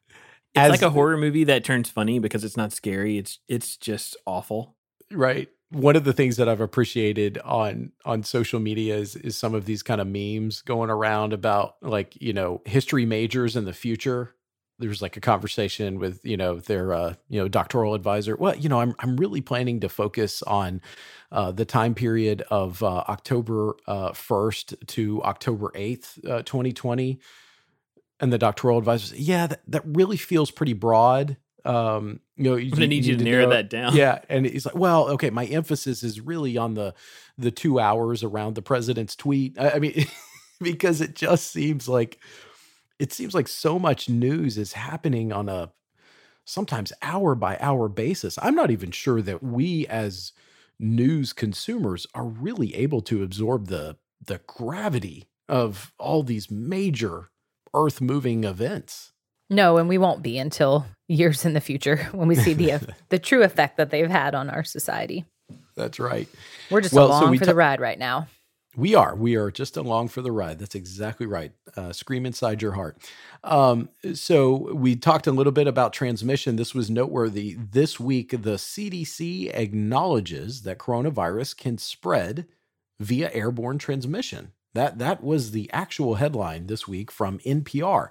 And 0.55 0.65
it's 0.65 0.65
as, 0.65 0.71
like 0.71 0.81
a 0.81 0.89
horror 0.89 1.15
movie 1.15 1.43
that 1.43 1.63
turns 1.63 1.91
funny 1.91 2.17
because 2.17 2.43
it's 2.43 2.57
not 2.57 2.73
scary. 2.73 3.19
It's 3.19 3.37
it's 3.47 3.77
just 3.77 4.17
awful. 4.25 4.75
Right. 5.11 5.47
One 5.69 5.95
of 5.95 6.05
the 6.05 6.13
things 6.13 6.37
that 6.37 6.49
I've 6.49 6.59
appreciated 6.59 7.37
on 7.45 7.91
on 8.03 8.23
social 8.23 8.59
media 8.59 8.97
is 8.97 9.15
is 9.15 9.37
some 9.37 9.53
of 9.53 9.65
these 9.65 9.83
kind 9.83 10.01
of 10.01 10.07
memes 10.07 10.63
going 10.63 10.89
around 10.89 11.33
about 11.33 11.75
like 11.83 12.19
you 12.19 12.33
know 12.33 12.63
history 12.65 13.05
majors 13.05 13.55
in 13.55 13.65
the 13.65 13.73
future 13.73 14.33
there 14.79 14.89
was 14.89 15.01
like 15.01 15.17
a 15.17 15.21
conversation 15.21 15.99
with 15.99 16.23
you 16.23 16.37
know 16.37 16.59
their 16.59 16.93
uh, 16.93 17.13
you 17.29 17.39
know 17.39 17.47
doctoral 17.47 17.93
advisor. 17.93 18.35
Well, 18.35 18.55
you 18.55 18.69
know, 18.69 18.79
I'm 18.79 18.95
I'm 18.99 19.17
really 19.17 19.41
planning 19.41 19.79
to 19.81 19.89
focus 19.89 20.43
on 20.43 20.81
uh, 21.31 21.51
the 21.51 21.65
time 21.65 21.95
period 21.95 22.43
of 22.49 22.83
uh, 22.83 23.03
October 23.09 23.75
uh, 23.87 24.13
first 24.13 24.75
to 24.87 25.23
October 25.23 25.71
eighth, 25.75 26.19
uh, 26.25 26.43
2020. 26.43 27.19
And 28.19 28.33
the 28.33 28.37
doctoral 28.37 28.77
advisor 28.77 29.07
said, 29.07 29.19
"Yeah, 29.19 29.47
that, 29.47 29.61
that 29.67 29.83
really 29.85 30.17
feels 30.17 30.51
pretty 30.51 30.73
broad. 30.73 31.37
Um, 31.65 32.21
you 32.35 32.45
know, 32.45 32.55
I'm 32.55 32.69
gonna 32.69 32.87
need 32.87 33.05
you 33.05 33.17
to, 33.17 33.23
narrow 33.23 33.45
know, 33.45 33.49
that 33.51 33.69
down. 33.69 33.95
Yeah, 33.95 34.19
and 34.29 34.45
he's 34.45 34.65
like, 34.65 34.75
well, 34.75 35.09
okay, 35.09 35.29
my 35.29 35.45
emphasis 35.45 36.01
is 36.01 36.21
really 36.21 36.57
on 36.57 36.75
the 36.75 36.93
the 37.37 37.51
two 37.51 37.79
hours 37.79 38.23
around 38.23 38.55
the 38.55 38.61
president's 38.61 39.15
tweet. 39.15 39.59
I, 39.59 39.71
I 39.71 39.79
mean, 39.79 40.05
because 40.61 41.01
it 41.01 41.15
just 41.15 41.51
seems 41.51 41.89
like." 41.89 42.19
It 42.99 43.13
seems 43.13 43.33
like 43.33 43.47
so 43.47 43.77
much 43.77 44.09
news 44.09 44.57
is 44.57 44.73
happening 44.73 45.31
on 45.31 45.49
a 45.49 45.71
sometimes 46.45 46.93
hour 47.01 47.35
by 47.35 47.57
hour 47.59 47.89
basis. 47.89 48.37
I'm 48.41 48.55
not 48.55 48.71
even 48.71 48.91
sure 48.91 49.21
that 49.21 49.43
we 49.43 49.85
as 49.87 50.31
news 50.79 51.33
consumers 51.33 52.07
are 52.13 52.25
really 52.25 52.73
able 52.75 53.01
to 53.01 53.23
absorb 53.23 53.67
the 53.67 53.97
the 54.23 54.41
gravity 54.47 55.27
of 55.47 55.93
all 55.99 56.23
these 56.23 56.49
major 56.49 57.29
earth 57.73 58.01
moving 58.01 58.43
events. 58.43 59.13
No, 59.49 59.77
and 59.77 59.87
we 59.87 59.97
won't 59.97 60.21
be 60.21 60.37
until 60.37 60.85
years 61.07 61.45
in 61.45 61.53
the 61.53 61.61
future 61.61 61.97
when 62.11 62.27
we 62.27 62.35
see 62.35 62.53
the 62.53 62.81
the 63.09 63.19
true 63.19 63.43
effect 63.43 63.77
that 63.77 63.91
they've 63.91 64.09
had 64.09 64.35
on 64.35 64.49
our 64.49 64.63
society. 64.63 65.25
That's 65.75 65.99
right. 65.99 66.27
We're 66.71 66.81
just 66.81 66.93
well, 66.93 67.07
along 67.07 67.23
so 67.23 67.29
we 67.29 67.37
for 67.37 67.45
ta- 67.45 67.51
the 67.51 67.55
ride 67.55 67.79
right 67.79 67.99
now. 67.99 68.27
We 68.75 68.93
are. 68.93 69.15
We 69.15 69.35
are 69.35 69.49
just 69.49 69.75
along 69.75 70.09
for 70.09 70.21
the 70.21 70.31
ride. 70.31 70.59
That's 70.59 70.75
exactly 70.75 71.25
right. 71.25 71.51
Uh, 71.75 71.91
scream 71.91 72.25
inside 72.25 72.61
your 72.61 72.73
heart. 72.73 72.97
Um, 73.43 73.89
so, 74.13 74.71
we 74.73 74.95
talked 74.95 75.25
a 75.25 75.31
little 75.31 75.51
bit 75.51 75.67
about 75.67 75.93
transmission. 75.93 76.57
This 76.57 76.75
was 76.75 76.89
noteworthy. 76.89 77.55
This 77.57 77.99
week, 77.99 78.31
the 78.31 78.57
CDC 78.57 79.51
acknowledges 79.55 80.61
that 80.61 80.77
coronavirus 80.77 81.57
can 81.57 81.77
spread 81.79 82.47
via 82.99 83.31
airborne 83.33 83.79
transmission. 83.79 84.51
That 84.73 84.99
that 84.99 85.23
was 85.23 85.51
the 85.51 85.71
actual 85.73 86.15
headline 86.15 86.67
this 86.67 86.87
week 86.87 87.09
from 87.09 87.39
NPR. 87.39 88.09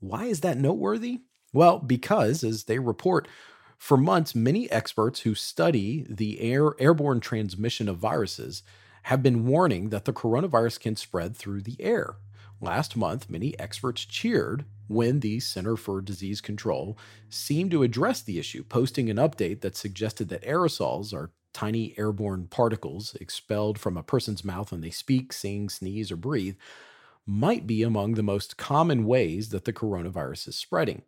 Why 0.00 0.24
is 0.24 0.40
that 0.40 0.58
noteworthy? 0.58 1.20
Well, 1.52 1.78
because 1.78 2.42
as 2.42 2.64
they 2.64 2.80
report, 2.80 3.28
for 3.76 3.96
months 3.96 4.34
many 4.34 4.68
experts 4.70 5.20
who 5.20 5.34
study 5.36 6.04
the 6.08 6.40
air 6.40 6.72
airborne 6.80 7.20
transmission 7.20 7.88
of 7.88 7.98
viruses 7.98 8.64
have 9.04 9.22
been 9.22 9.46
warning 9.46 9.90
that 9.90 10.04
the 10.04 10.12
coronavirus 10.12 10.80
can 10.80 10.96
spread 10.96 11.36
through 11.36 11.62
the 11.62 11.76
air. 11.80 12.16
Last 12.60 12.96
month, 12.96 13.30
many 13.30 13.58
experts 13.58 14.04
cheered 14.04 14.64
when 14.88 15.20
the 15.20 15.38
Center 15.38 15.76
for 15.76 16.00
Disease 16.00 16.40
Control 16.40 16.98
seemed 17.28 17.70
to 17.70 17.82
address 17.82 18.20
the 18.20 18.38
issue, 18.38 18.64
posting 18.64 19.08
an 19.08 19.16
update 19.16 19.60
that 19.60 19.76
suggested 19.76 20.28
that 20.28 20.42
aerosols 20.42 21.14
are 21.14 21.30
tiny 21.52 21.94
airborne 21.98 22.46
particles 22.48 23.14
expelled 23.20 23.78
from 23.78 23.96
a 23.96 24.02
person's 24.02 24.44
mouth 24.44 24.72
when 24.72 24.80
they 24.80 24.90
speak, 24.90 25.32
sing, 25.32 25.68
sneeze, 25.68 26.10
or 26.10 26.16
breathe, 26.16 26.56
might 27.26 27.66
be 27.66 27.82
among 27.82 28.14
the 28.14 28.22
most 28.22 28.56
common 28.56 29.04
ways 29.04 29.50
that 29.50 29.64
the 29.64 29.72
coronavirus 29.72 30.48
is 30.48 30.56
spreading. 30.56 31.02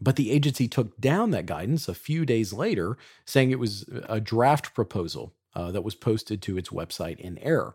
But 0.00 0.16
the 0.16 0.30
agency 0.30 0.68
took 0.68 0.98
down 1.00 1.30
that 1.30 1.46
guidance 1.46 1.88
a 1.88 1.94
few 1.94 2.26
days 2.26 2.52
later, 2.52 2.96
saying 3.24 3.50
it 3.50 3.58
was 3.58 3.84
a 4.08 4.20
draft 4.20 4.74
proposal 4.74 5.34
uh, 5.54 5.70
that 5.72 5.84
was 5.84 5.94
posted 5.94 6.42
to 6.42 6.56
its 6.56 6.70
website 6.70 7.18
in 7.18 7.38
error. 7.38 7.74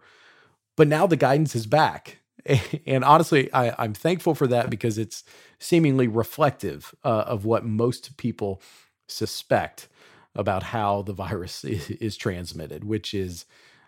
But 0.76 0.88
now 0.88 1.08
the 1.08 1.16
guidance 1.16 1.56
is 1.56 1.66
back. 1.66 2.20
And 2.86 3.04
honestly, 3.04 3.52
I, 3.52 3.84
am 3.84 3.96
thankful 3.96 4.36
for 4.36 4.46
that 4.46 4.70
because 4.70 5.00
it's 5.00 5.24
seemingly 5.58 6.08
reflective 6.08 6.94
uh, 7.04 7.24
of 7.26 7.44
what 7.44 7.66
most 7.66 8.18
people 8.18 8.62
suspect 9.08 9.88
about 10.36 10.62
how 10.62 11.02
the 11.02 11.14
virus 11.14 11.64
is, 11.64 11.90
is 11.90 12.18
transmitted, 12.18 12.84
which 12.84 13.16
is 13.16 13.46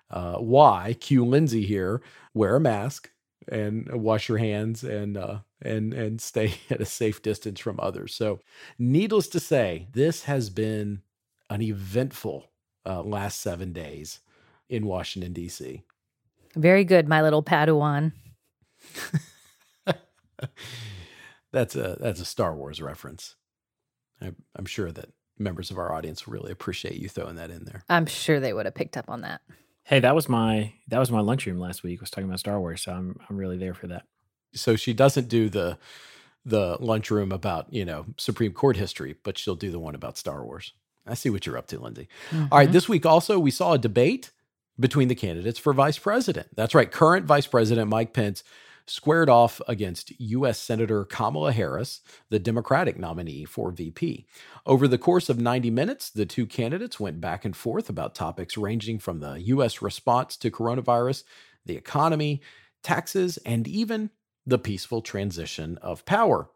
uh, 0.10 0.38
why 0.38 0.96
Q 1.00 1.26
Lindsay 1.26 1.66
here 1.66 2.02
wear 2.34 2.56
a 2.56 2.60
mask 2.60 3.12
and 3.48 3.88
wash 3.92 4.30
your 4.30 4.38
hands 4.38 4.84
and 4.84 5.18
uh, 5.18 5.40
and 5.62 5.94
and 5.94 6.22
stay 6.32 6.56
at 6.70 6.82
a 6.82 6.86
safe 6.86 7.22
distance 7.22 7.60
from 7.60 7.80
others. 7.80 8.14
So, 8.14 8.40
needless 8.80 9.28
to 9.30 9.40
say, 9.40 9.88
this 9.92 10.24
has 10.24 10.50
been 10.50 11.02
an 11.50 11.62
eventful 11.62 12.50
uh, 12.88 13.04
last 13.04 13.42
seven 13.42 13.74
days 13.74 14.22
in 14.70 14.86
Washington 14.86 15.34
D.C. 15.34 15.84
Very 16.56 16.84
good, 16.84 17.08
my 17.08 17.22
little 17.22 17.44
Padawan. 17.44 18.14
that's 21.52 21.76
a 21.76 21.98
that's 22.00 22.22
a 22.22 22.26
Star 22.26 22.56
Wars 22.56 22.82
reference. 22.82 23.36
I, 24.22 24.34
I'm 24.56 24.66
sure 24.66 24.92
that 24.92 25.10
members 25.38 25.70
of 25.70 25.78
our 25.78 25.92
audience 25.92 26.28
really 26.28 26.52
appreciate 26.52 26.96
you 26.96 27.10
throwing 27.10 27.36
that 27.36 27.52
in 27.52 27.66
there. 27.66 27.84
I'm 27.90 28.06
sure 28.06 28.40
they 28.40 28.54
would 28.54 28.66
have 28.66 28.76
picked 28.76 28.98
up 28.98 29.10
on 29.10 29.22
that. 29.22 29.42
Hey, 29.84 30.00
that 30.00 30.16
was 30.16 30.28
my 30.28 30.74
that 30.88 31.00
was 31.00 31.12
my 31.12 31.22
lunchroom 31.22 31.60
last 31.60 31.84
week. 31.84 32.02
Was 32.02 32.10
talking 32.10 32.28
about 32.28 32.40
Star 32.40 32.60
Wars, 32.60 32.82
so 32.82 32.92
I'm 32.92 33.18
I'm 33.30 33.38
really 33.38 33.58
there 33.58 33.74
for 33.74 33.88
that. 33.88 34.04
So 34.54 34.76
she 34.76 34.94
doesn't 34.94 35.28
do 35.28 35.50
the 35.50 35.78
the 36.46 36.78
lunchroom 36.80 37.32
about 37.32 37.72
you 37.74 37.86
know 37.86 38.06
Supreme 38.18 38.54
Court 38.54 38.78
history, 38.78 39.16
but 39.24 39.38
she'll 39.38 39.56
do 39.56 39.72
the 39.72 39.80
one 39.80 39.96
about 39.96 40.18
Star 40.18 40.44
Wars. 40.44 40.74
I 41.08 41.14
see 41.14 41.30
what 41.30 41.46
you're 41.46 41.58
up 41.58 41.68
to, 41.68 41.80
Lindsay. 41.80 42.08
Mm-hmm. 42.30 42.46
All 42.52 42.58
right, 42.58 42.66
mm-hmm. 42.66 42.74
this 42.74 42.90
week 42.90 43.06
also 43.06 43.40
we 43.40 43.52
saw 43.52 43.74
a 43.74 43.78
debate 43.78 44.32
between 44.80 45.08
the 45.08 45.16
candidates 45.16 45.60
for 45.60 45.74
vice 45.74 45.98
president. 45.98 46.50
That's 46.56 46.76
right, 46.76 46.92
current 46.92 47.26
Vice 47.26 47.48
President 47.48 47.90
Mike 47.90 48.14
Pence 48.14 48.44
squared 48.90 49.30
off 49.30 49.62
against 49.68 50.18
U.S. 50.20 50.58
Senator 50.60 51.04
Kamala 51.04 51.52
Harris, 51.52 52.02
the 52.30 52.40
Democratic 52.40 52.98
nominee 52.98 53.44
for 53.44 53.72
VP. 53.72 54.26
Over 54.66 54.88
the 54.88 54.98
course 54.98 55.30
of 55.30 55.40
90 55.40 55.70
minutes, 55.70 56.10
the 56.10 56.26
two 56.26 56.46
candidates 56.46 57.00
went 57.00 57.20
back 57.20 57.44
and 57.44 57.56
forth 57.56 57.90
about 57.90 58.16
topics 58.16 58.58
ranging 58.58 58.98
from 58.98 59.20
the 59.20 59.34
U.S. 59.42 59.82
response 59.82 60.38
to 60.38 60.50
coronavirus, 60.50 61.24
the 61.66 61.76
economy, 61.76 62.42
taxes, 62.82 63.38
and 63.46 63.68
even 63.68 64.10
the 64.46 64.58
peaceful 64.58 65.02
transition 65.02 65.78
of 65.82 66.06
power. 66.06 66.50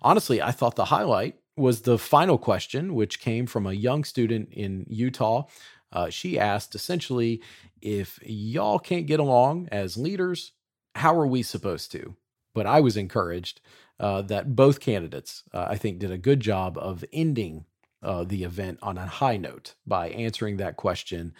Honestly, 0.00 0.40
I 0.40 0.52
thought 0.52 0.76
the 0.76 0.86
highlight 0.86 1.36
was 1.56 1.82
the 1.82 1.98
final 1.98 2.38
question, 2.38 2.94
which 2.94 3.20
came 3.20 3.46
from 3.46 3.66
a 3.66 3.72
young 3.72 4.04
student 4.04 4.50
in 4.52 4.84
Utah. 4.88 5.44
Uh, 5.92 6.10
she 6.10 6.38
asked 6.38 6.74
essentially 6.74 7.42
if 7.80 8.18
y'all 8.22 8.78
can't 8.78 9.06
get 9.06 9.20
along 9.20 9.68
as 9.72 9.96
leaders, 9.96 10.52
how 10.94 11.16
are 11.18 11.26
we 11.26 11.42
supposed 11.42 11.92
to? 11.92 12.16
But 12.54 12.66
I 12.66 12.80
was 12.80 12.96
encouraged 12.96 13.60
uh, 13.98 14.22
that 14.22 14.54
both 14.54 14.80
candidates, 14.80 15.44
uh, 15.52 15.66
I 15.68 15.76
think, 15.76 15.98
did 15.98 16.10
a 16.10 16.18
good 16.18 16.40
job 16.40 16.76
of 16.78 17.04
ending 17.12 17.64
uh, 18.02 18.24
the 18.24 18.44
event 18.44 18.78
on 18.82 18.98
a 18.98 19.06
high 19.06 19.36
note 19.36 19.74
by 19.86 20.08
answering 20.10 20.58
that 20.58 20.76
question 20.76 21.34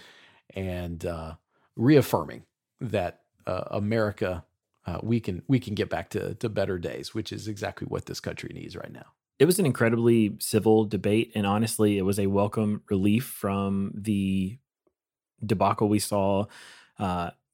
and 0.55 1.05
uh, 1.05 1.35
reaffirming 1.74 2.44
that 2.81 3.20
uh, 3.46 3.64
America, 3.70 4.44
we 5.02 5.18
can 5.18 5.42
we 5.48 5.59
can 5.59 5.74
get 5.74 5.90
back 5.90 6.09
to 6.11 6.35
to 6.37 6.48
better 6.48 6.79
days, 6.79 7.12
which 7.12 7.33
is 7.33 7.48
exactly 7.48 7.87
what 7.87 8.07
this 8.07 8.20
country 8.20 8.50
needs 8.55 8.76
right 8.76 8.92
now. 8.92 9.15
It 9.38 9.44
was 9.44 9.59
an 9.59 9.66
incredibly 9.66 10.37
civil 10.38 10.85
debate, 10.85 11.33
and 11.35 11.46
honestly, 11.46 11.99
it 11.99 12.03
was 12.03 12.18
a 12.18 12.27
welcome 12.27 12.83
relief 12.88 13.25
from 13.25 13.92
the 13.94 14.59
debacle 15.44 15.88
we 15.88 15.99
saw 15.99 16.46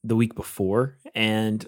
the 0.05 0.17
week 0.17 0.35
before. 0.35 0.97
And 1.15 1.67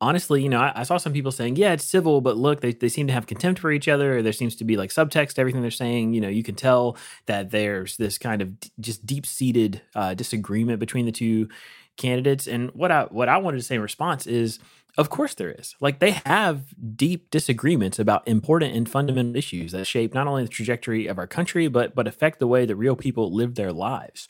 honestly, 0.00 0.42
you 0.42 0.48
know, 0.48 0.60
I, 0.60 0.72
I, 0.76 0.82
saw 0.82 0.96
some 0.96 1.12
people 1.12 1.32
saying, 1.32 1.56
yeah, 1.56 1.72
it's 1.72 1.84
civil, 1.84 2.20
but 2.20 2.36
look, 2.36 2.60
they, 2.60 2.72
they 2.72 2.88
seem 2.88 3.06
to 3.06 3.12
have 3.12 3.26
contempt 3.26 3.60
for 3.60 3.70
each 3.70 3.88
other. 3.88 4.22
There 4.22 4.32
seems 4.32 4.56
to 4.56 4.64
be 4.64 4.76
like 4.76 4.90
subtext 4.90 5.38
everything 5.38 5.62
they're 5.62 5.70
saying. 5.70 6.14
You 6.14 6.20
know, 6.20 6.28
you 6.28 6.42
can 6.42 6.54
tell 6.54 6.96
that 7.26 7.50
there's 7.50 7.96
this 7.96 8.18
kind 8.18 8.42
of 8.42 8.58
d- 8.58 8.70
just 8.80 9.06
deep 9.06 9.26
seated 9.26 9.82
uh, 9.94 10.14
disagreement 10.14 10.80
between 10.80 11.06
the 11.06 11.12
two 11.12 11.48
candidates. 11.96 12.46
And 12.46 12.70
what 12.70 12.90
I 12.90 13.04
what 13.04 13.28
I 13.28 13.36
wanted 13.38 13.58
to 13.58 13.62
say 13.62 13.76
in 13.76 13.82
response 13.82 14.26
is, 14.26 14.58
of 14.96 15.10
course 15.10 15.34
there 15.34 15.50
is. 15.50 15.74
Like 15.80 15.98
they 15.98 16.12
have 16.12 16.74
deep 16.96 17.30
disagreements 17.30 17.98
about 17.98 18.26
important 18.26 18.74
and 18.74 18.88
fundamental 18.88 19.36
issues 19.36 19.72
that 19.72 19.86
shape 19.86 20.14
not 20.14 20.26
only 20.26 20.42
the 20.42 20.48
trajectory 20.48 21.06
of 21.06 21.18
our 21.18 21.26
country, 21.26 21.68
but 21.68 21.94
but 21.94 22.06
affect 22.06 22.38
the 22.38 22.46
way 22.46 22.66
that 22.66 22.76
real 22.76 22.96
people 22.96 23.32
live 23.32 23.54
their 23.54 23.72
lives 23.72 24.28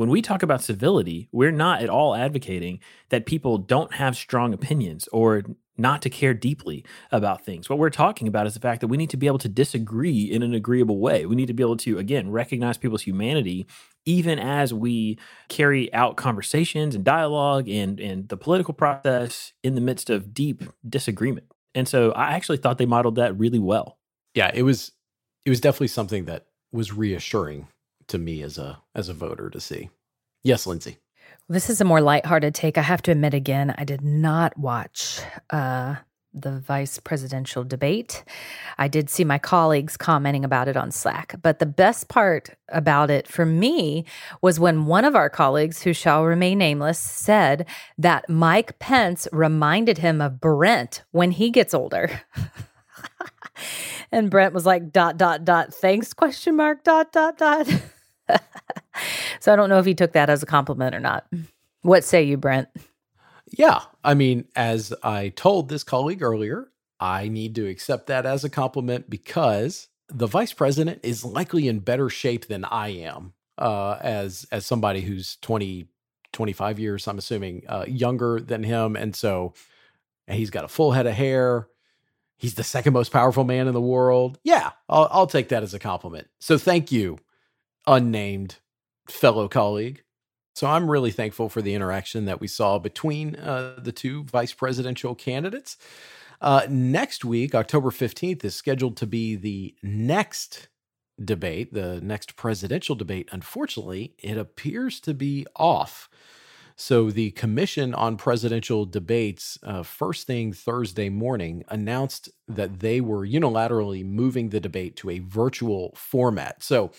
when 0.00 0.08
we 0.08 0.22
talk 0.22 0.42
about 0.42 0.62
civility, 0.62 1.28
we're 1.30 1.50
not 1.50 1.82
at 1.82 1.90
all 1.90 2.14
advocating 2.14 2.80
that 3.10 3.26
people 3.26 3.58
don't 3.58 3.96
have 3.96 4.16
strong 4.16 4.54
opinions 4.54 5.06
or 5.12 5.42
not 5.76 6.00
to 6.00 6.08
care 6.08 6.32
deeply 6.32 6.86
about 7.12 7.44
things. 7.44 7.68
What 7.68 7.78
we're 7.78 7.90
talking 7.90 8.26
about 8.26 8.46
is 8.46 8.54
the 8.54 8.60
fact 8.60 8.80
that 8.80 8.86
we 8.86 8.96
need 8.96 9.10
to 9.10 9.18
be 9.18 9.26
able 9.26 9.36
to 9.40 9.48
disagree 9.48 10.22
in 10.22 10.42
an 10.42 10.54
agreeable 10.54 11.00
way. 11.00 11.26
We 11.26 11.36
need 11.36 11.48
to 11.48 11.52
be 11.52 11.62
able 11.62 11.76
to, 11.78 11.98
again, 11.98 12.30
recognize 12.30 12.78
people's 12.78 13.02
humanity 13.02 13.66
even 14.04 14.38
as 14.38 14.72
we 14.72 15.18
carry 15.48 15.92
out 15.92 16.16
conversations 16.16 16.94
and 16.94 17.04
dialogue 17.04 17.68
and, 17.68 18.00
and 18.00 18.28
the 18.28 18.36
political 18.36 18.74
process 18.74 19.52
in 19.62 19.74
the 19.74 19.80
midst 19.80 20.10
of 20.10 20.32
deep 20.34 20.64
disagreement. 20.88 21.46
And 21.74 21.86
so 21.86 22.12
I 22.12 22.32
actually 22.32 22.58
thought 22.58 22.78
they 22.78 22.86
modeled 22.86 23.16
that 23.16 23.38
really 23.38 23.58
well. 23.58 23.98
Yeah, 24.34 24.50
it 24.52 24.62
was 24.62 24.92
it 25.44 25.50
was 25.50 25.60
definitely 25.60 25.88
something 25.88 26.24
that 26.26 26.46
was 26.72 26.92
reassuring 26.92 27.68
to 28.08 28.18
me 28.18 28.42
as 28.42 28.58
a 28.58 28.80
as 28.94 29.08
a 29.08 29.14
voter 29.14 29.50
to 29.50 29.60
see. 29.60 29.90
Yes, 30.42 30.66
Lindsay. 30.66 30.98
This 31.48 31.68
is 31.68 31.80
a 31.80 31.84
more 31.84 32.00
lighthearted 32.00 32.54
take. 32.54 32.78
I 32.78 32.82
have 32.82 33.02
to 33.02 33.10
admit 33.10 33.34
again, 33.34 33.74
I 33.76 33.84
did 33.84 34.02
not 34.02 34.56
watch 34.56 35.20
uh, 35.50 35.96
the 36.32 36.58
vice 36.60 36.98
presidential 36.98 37.64
debate. 37.64 38.24
I 38.78 38.88
did 38.88 39.10
see 39.10 39.24
my 39.24 39.38
colleagues 39.38 39.96
commenting 39.96 40.44
about 40.44 40.68
it 40.68 40.76
on 40.76 40.90
Slack. 40.90 41.34
But 41.42 41.58
the 41.58 41.66
best 41.66 42.08
part 42.08 42.50
about 42.68 43.10
it 43.10 43.26
for 43.26 43.44
me 43.44 44.04
was 44.40 44.60
when 44.60 44.86
one 44.86 45.04
of 45.04 45.16
our 45.16 45.28
colleagues, 45.28 45.82
who 45.82 45.92
shall 45.92 46.24
remain 46.24 46.58
nameless, 46.58 46.98
said 46.98 47.66
that 47.98 48.28
Mike 48.28 48.78
Pence 48.78 49.26
reminded 49.32 49.98
him 49.98 50.20
of 50.20 50.40
Brent 50.40 51.02
when 51.10 51.32
he 51.32 51.50
gets 51.50 51.74
older. 51.74 52.22
and 54.12 54.30
Brent 54.30 54.54
was 54.54 54.66
like, 54.66 54.92
dot, 54.92 55.16
dot, 55.16 55.44
dot, 55.44 55.74
thanks, 55.74 56.12
question 56.12 56.56
mark, 56.56 56.84
dot, 56.84 57.12
dot, 57.12 57.38
dot. 57.38 57.66
so 59.40 59.52
I 59.52 59.56
don't 59.56 59.68
know 59.68 59.78
if 59.78 59.86
he 59.86 59.94
took 59.94 60.12
that 60.12 60.30
as 60.30 60.42
a 60.42 60.46
compliment 60.46 60.94
or 60.94 61.00
not. 61.00 61.26
What 61.82 62.04
say 62.04 62.22
you, 62.22 62.36
Brent? 62.36 62.68
Yeah. 63.50 63.82
I 64.04 64.14
mean, 64.14 64.46
as 64.54 64.92
I 65.02 65.30
told 65.30 65.68
this 65.68 65.84
colleague 65.84 66.22
earlier, 66.22 66.70
I 66.98 67.28
need 67.28 67.54
to 67.56 67.66
accept 67.66 68.06
that 68.08 68.26
as 68.26 68.44
a 68.44 68.50
compliment 68.50 69.10
because 69.10 69.88
the 70.08 70.26
vice 70.26 70.52
president 70.52 71.00
is 71.02 71.24
likely 71.24 71.68
in 71.68 71.80
better 71.80 72.08
shape 72.08 72.46
than 72.46 72.64
I 72.64 72.88
am 72.88 73.32
uh, 73.58 73.98
as 74.00 74.46
as 74.52 74.66
somebody 74.66 75.00
who's 75.00 75.36
20, 75.36 75.86
25 76.32 76.78
years, 76.78 77.08
I'm 77.08 77.18
assuming, 77.18 77.64
uh, 77.68 77.84
younger 77.88 78.40
than 78.40 78.62
him. 78.62 78.96
And 78.96 79.14
so 79.14 79.54
and 80.26 80.38
he's 80.38 80.50
got 80.50 80.64
a 80.64 80.68
full 80.68 80.92
head 80.92 81.06
of 81.06 81.14
hair. 81.14 81.68
He's 82.36 82.54
the 82.54 82.62
second 82.62 82.92
most 82.92 83.12
powerful 83.12 83.44
man 83.44 83.66
in 83.66 83.74
the 83.74 83.80
world. 83.80 84.38
Yeah, 84.44 84.70
I'll, 84.88 85.08
I'll 85.10 85.26
take 85.26 85.48
that 85.48 85.62
as 85.62 85.74
a 85.74 85.78
compliment. 85.78 86.28
So 86.38 86.56
thank 86.56 86.92
you 86.92 87.18
unnamed 87.86 88.56
fellow 89.08 89.48
colleague. 89.48 90.02
So 90.54 90.66
I'm 90.66 90.90
really 90.90 91.10
thankful 91.10 91.48
for 91.48 91.62
the 91.62 91.74
interaction 91.74 92.24
that 92.24 92.40
we 92.40 92.48
saw 92.48 92.78
between 92.78 93.36
uh, 93.36 93.76
the 93.78 93.92
two 93.92 94.24
vice 94.24 94.52
presidential 94.52 95.14
candidates. 95.14 95.76
Uh, 96.40 96.66
next 96.68 97.24
week, 97.24 97.54
October 97.54 97.90
15th, 97.90 98.44
is 98.44 98.54
scheduled 98.54 98.96
to 98.96 99.06
be 99.06 99.36
the 99.36 99.74
next 99.82 100.68
debate, 101.22 101.72
the 101.72 102.00
next 102.00 102.34
presidential 102.36 102.94
debate. 102.94 103.28
Unfortunately, 103.30 104.14
it 104.18 104.38
appears 104.38 105.00
to 105.00 105.14
be 105.14 105.46
off. 105.56 106.08
So, 106.76 107.10
the 107.10 107.32
Commission 107.32 107.92
on 107.92 108.16
Presidential 108.16 108.86
Debates, 108.86 109.58
uh, 109.62 109.82
first 109.82 110.26
thing 110.26 110.54
Thursday 110.54 111.10
morning, 111.10 111.62
announced 111.68 112.30
that 112.48 112.80
they 112.80 113.02
were 113.02 113.26
unilaterally 113.26 114.02
moving 114.02 114.48
the 114.48 114.60
debate 114.60 114.96
to 114.96 115.10
a 115.10 115.18
virtual 115.18 115.92
format. 115.94 116.62
So, 116.62 116.92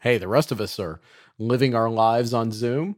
hey, 0.00 0.16
the 0.16 0.28
rest 0.28 0.52
of 0.52 0.60
us 0.60 0.78
are 0.78 1.00
living 1.40 1.74
our 1.74 1.90
lives 1.90 2.32
on 2.32 2.52
Zoom. 2.52 2.96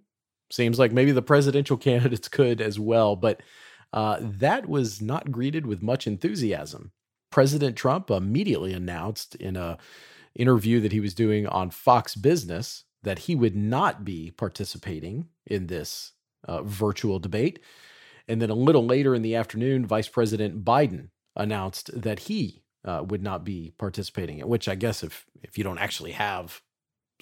Seems 0.50 0.78
like 0.78 0.92
maybe 0.92 1.12
the 1.12 1.22
presidential 1.22 1.76
candidates 1.78 2.28
could 2.28 2.60
as 2.60 2.78
well, 2.78 3.16
but 3.16 3.40
uh, 3.92 4.18
that 4.20 4.68
was 4.68 5.00
not 5.00 5.30
greeted 5.30 5.66
with 5.66 5.82
much 5.82 6.06
enthusiasm. 6.06 6.92
President 7.30 7.76
Trump 7.76 8.10
immediately 8.10 8.72
announced 8.74 9.34
in 9.36 9.56
a 9.56 9.78
interview 10.34 10.80
that 10.80 10.92
he 10.92 11.00
was 11.00 11.14
doing 11.14 11.46
on 11.46 11.70
Fox 11.70 12.14
Business 12.14 12.84
that 13.02 13.20
he 13.20 13.34
would 13.34 13.56
not 13.56 14.04
be 14.04 14.30
participating 14.30 15.26
in 15.46 15.66
this 15.66 16.12
uh, 16.44 16.62
virtual 16.62 17.18
debate. 17.18 17.58
And 18.28 18.40
then 18.40 18.50
a 18.50 18.54
little 18.54 18.86
later 18.86 19.14
in 19.14 19.22
the 19.22 19.34
afternoon, 19.34 19.86
Vice 19.86 20.08
President 20.08 20.64
Biden 20.64 21.08
announced 21.36 21.90
that 22.00 22.20
he 22.20 22.62
uh, 22.84 23.02
would 23.06 23.22
not 23.22 23.44
be 23.44 23.72
participating. 23.78 24.38
Which 24.40 24.68
I 24.68 24.74
guess 24.74 25.02
if 25.02 25.26
if 25.42 25.58
you 25.58 25.64
don't 25.64 25.78
actually 25.78 26.12
have 26.12 26.62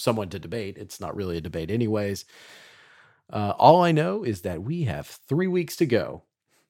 someone 0.00 0.28
to 0.30 0.38
debate, 0.38 0.76
it's 0.78 1.00
not 1.00 1.14
really 1.14 1.36
a 1.36 1.40
debate, 1.40 1.70
anyways. 1.70 2.24
Uh, 3.32 3.52
all 3.58 3.82
I 3.82 3.92
know 3.92 4.24
is 4.24 4.42
that 4.42 4.62
we 4.62 4.84
have 4.84 5.06
three 5.06 5.46
weeks 5.46 5.76
to 5.76 5.86
go 5.86 6.24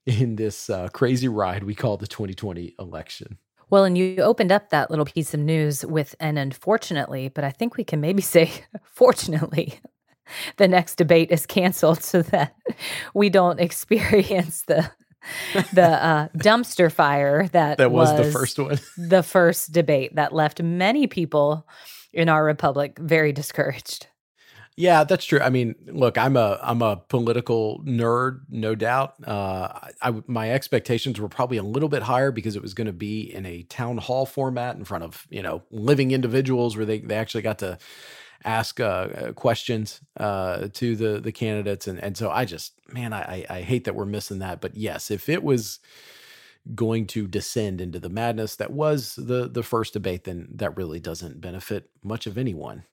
in 0.07 0.37
this 0.37 0.69
uh, 0.69 0.89
crazy 0.89 1.29
ride 1.29 1.65
we 1.65 1.75
call 1.75 1.97
the 1.97 2.07
2020 2.07 2.75
election. 2.79 3.39
Well, 3.71 3.85
and 3.85 3.97
you 3.97 4.17
opened 4.19 4.51
up 4.51 4.71
that 4.71 4.91
little 4.91 5.05
piece 5.05 5.33
of 5.33 5.41
news 5.41 5.87
with 5.87 6.17
an 6.19 6.37
unfortunately, 6.37 7.29
but 7.29 7.45
I 7.45 7.51
think 7.51 7.77
we 7.77 7.85
can 7.85 8.01
maybe 8.01 8.23
say 8.23 8.51
fortunately, 8.83 9.81
the 10.57 10.69
next 10.69 10.97
debate 10.97 11.31
is 11.31 11.47
canceled 11.47 12.03
so 12.03 12.23
that 12.23 12.55
we 13.15 13.31
don't 13.31 13.61
experience 13.61 14.63
the 14.63 14.91
the 15.75 15.83
uh, 15.83 16.29
dumpster 16.37 16.91
fire 16.91 17.47
that 17.49 17.77
that 17.79 17.93
was, 17.93 18.11
was 18.13 18.27
the 18.27 18.33
first 18.33 18.59
one, 18.59 18.79
the 18.97 19.23
first 19.23 19.71
debate 19.71 20.17
that 20.17 20.33
left 20.33 20.63
many 20.63 21.07
people 21.07 21.67
in 22.13 22.29
our 22.29 22.45
republic 22.45 22.99
very 22.99 23.33
discouraged. 23.33 24.07
Yeah, 24.77 25.05
that's 25.05 25.27
true. 25.27 25.41
I 25.41 25.51
mean, 25.51 25.75
look, 25.89 26.17
I'm 26.17 26.37
a 26.37 26.59
I'm 26.63 26.81
a 26.81 26.97
political 26.97 27.83
nerd, 27.85 28.41
no 28.49 28.75
doubt. 28.75 29.15
Uh, 29.27 29.91
I, 30.01 30.23
my 30.27 30.51
expectations 30.53 31.21
were 31.21 31.29
probably 31.29 31.59
a 31.59 31.63
little 31.63 31.89
bit 31.91 32.03
higher 32.03 32.31
because 32.31 32.57
it 32.57 32.63
was 32.63 32.73
going 32.73 32.87
to 32.87 32.93
be 32.93 33.21
in 33.21 33.45
a 33.45 33.63
town 33.65 33.99
hall 33.99 34.25
format 34.25 34.77
in 34.77 34.85
front 34.85 35.05
of 35.05 35.27
you 35.29 35.43
know 35.43 35.63
living 35.71 36.13
individuals 36.13 36.77
where 36.77 36.87
they 36.87 37.01
they 37.01 37.17
actually 37.17 37.43
got 37.43 37.59
to 37.59 37.79
ask 38.43 38.81
uh, 38.81 38.85
uh 38.85 39.33
questions 39.33 40.01
uh, 40.19 40.69
to 40.73 40.97
the 40.97 41.21
the 41.21 41.33
candidates, 41.33 41.87
and 41.87 42.03
and 42.03 42.17
so 42.17 42.31
I 42.31 42.47
just 42.47 42.73
man, 42.91 43.13
I 43.13 43.45
I 43.51 43.61
hate 43.61 43.85
that 43.85 43.95
we're 43.95 44.07
missing 44.07 44.39
that. 44.39 44.63
But 44.63 44.77
yes, 44.77 45.11
if 45.11 45.29
it 45.29 45.43
was 45.43 45.81
going 46.75 47.07
to 47.09 47.27
descend 47.27 47.81
into 47.81 47.99
the 47.99 48.09
madness 48.09 48.57
that 48.57 48.73
was 48.73 49.15
the 49.17 49.49
the 49.49 49.63
first 49.63 49.93
debate, 49.93 50.25
then 50.25 50.49
that 50.53 50.77
really 50.77 51.01
doesn't 51.01 51.41
benefit 51.41 51.91
much 52.03 52.27
of 52.27 52.39
anyone. 52.39 52.85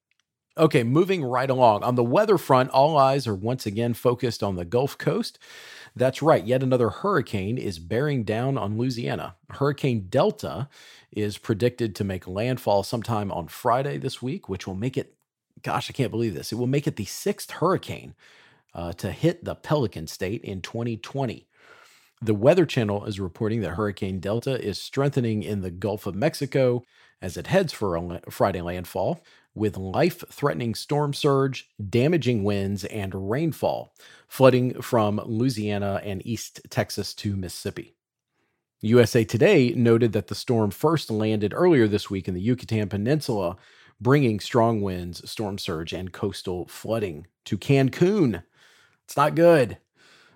Okay, 0.57 0.84
moving 0.84 1.24
right 1.24 1.49
along. 1.49 1.84
On 1.84 1.93
the 1.93 2.03
weather 2.03 2.38
front, 2.38 2.72
all 2.72 2.97
eyes 2.97 3.28
are 3.28 3.36
once 3.36 3.68
again 3.68 3.93
focused 3.93 4.41
on 4.41 4.55
the 4.55 4.65
Gulf 4.65 4.97
Coast. 4.97 5.38
That's 5.95 6.24
right, 6.24 6.43
yet 6.43 6.63
another 6.63 6.89
hurricane 6.89 7.59
is 7.59 7.78
bearing 7.78 8.24
down 8.24 8.57
on 8.57 8.78
Louisiana. 8.78 9.36
Hurricane 9.51 10.07
Delta 10.09 10.68
is 11.11 11.38
predicted 11.38 11.95
to 11.95 12.03
make 12.03 12.28
landfall 12.28 12.82
sometime 12.82 13.32
on 13.32 13.47
Friday 13.47 13.99
this 13.99 14.22
week, 14.22 14.49
which 14.49 14.65
will 14.65 14.76
make 14.76 14.97
it, 14.97 15.13
gosh, 15.61 15.91
I 15.91 15.93
can't 15.93 16.11
believe 16.11 16.34
this, 16.34 16.51
it 16.51 16.55
will 16.55 16.65
make 16.68 16.88
it 16.88 16.95
the 16.95 17.05
sixth 17.05 17.51
hurricane 17.51 18.15
uh, 18.74 18.93
to 18.93 19.11
hit 19.11 19.43
the 19.43 19.55
Pelican 19.55 20.07
State 20.07 20.43
in 20.43 20.61
2020. 20.61 21.46
The 22.22 22.34
Weather 22.34 22.65
Channel 22.65 23.05
is 23.05 23.20
reporting 23.20 23.61
that 23.61 23.76
Hurricane 23.76 24.20
Delta 24.20 24.59
is 24.59 24.82
strengthening 24.82 25.43
in 25.43 25.61
the 25.61 25.70
Gulf 25.70 26.07
of 26.07 26.15
Mexico 26.15 26.84
as 27.22 27.38
it 27.38 27.47
heads 27.47 27.72
for 27.72 27.95
a 27.95 28.22
Friday 28.32 28.61
landfall 28.61 29.24
with 29.53 29.78
life 29.78 30.24
threatening 30.32 30.74
storm 30.74 31.13
surge, 31.13 31.70
damaging 31.89 32.43
winds, 32.43 32.86
and 32.86 33.30
rainfall, 33.30 33.93
flooding 34.28 34.82
from 34.82 35.22
Louisiana 35.26 36.01
and 36.03 36.26
East 36.26 36.61
Texas 36.72 37.13
to 37.15 37.36
Mississippi. 37.36 37.95
USA 38.82 39.24
Today 39.24 39.74
noted 39.76 40.13
that 40.13 40.28
the 40.28 40.36
storm 40.36 40.72
first 40.72 41.11
landed 41.11 41.53
earlier 41.55 41.88
this 41.88 42.09
week 42.09 42.28
in 42.28 42.34
the 42.34 42.41
Yucatan 42.41 42.89
Peninsula, 42.89 43.57
bringing 44.01 44.39
strong 44.39 44.82
winds, 44.82 45.28
storm 45.30 45.59
surge, 45.59 45.93
and 45.93 46.11
coastal 46.11 46.65
flooding 46.68 47.28
to 47.45 47.59
Cancun. 47.59 48.43
It's 49.05 49.18
not 49.18 49.36
good. 49.36 49.78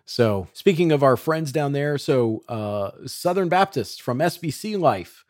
So, 0.06 0.47
speaking 0.54 0.91
of 0.91 1.04
our 1.04 1.16
friends 1.16 1.52
down 1.52 1.74
there, 1.74 1.97
so 1.97 2.43
uh, 2.49 2.91
Southern 3.06 3.49
Baptists 3.49 3.97
from 3.97 4.20
SBC 4.20 4.80
Life 4.80 5.26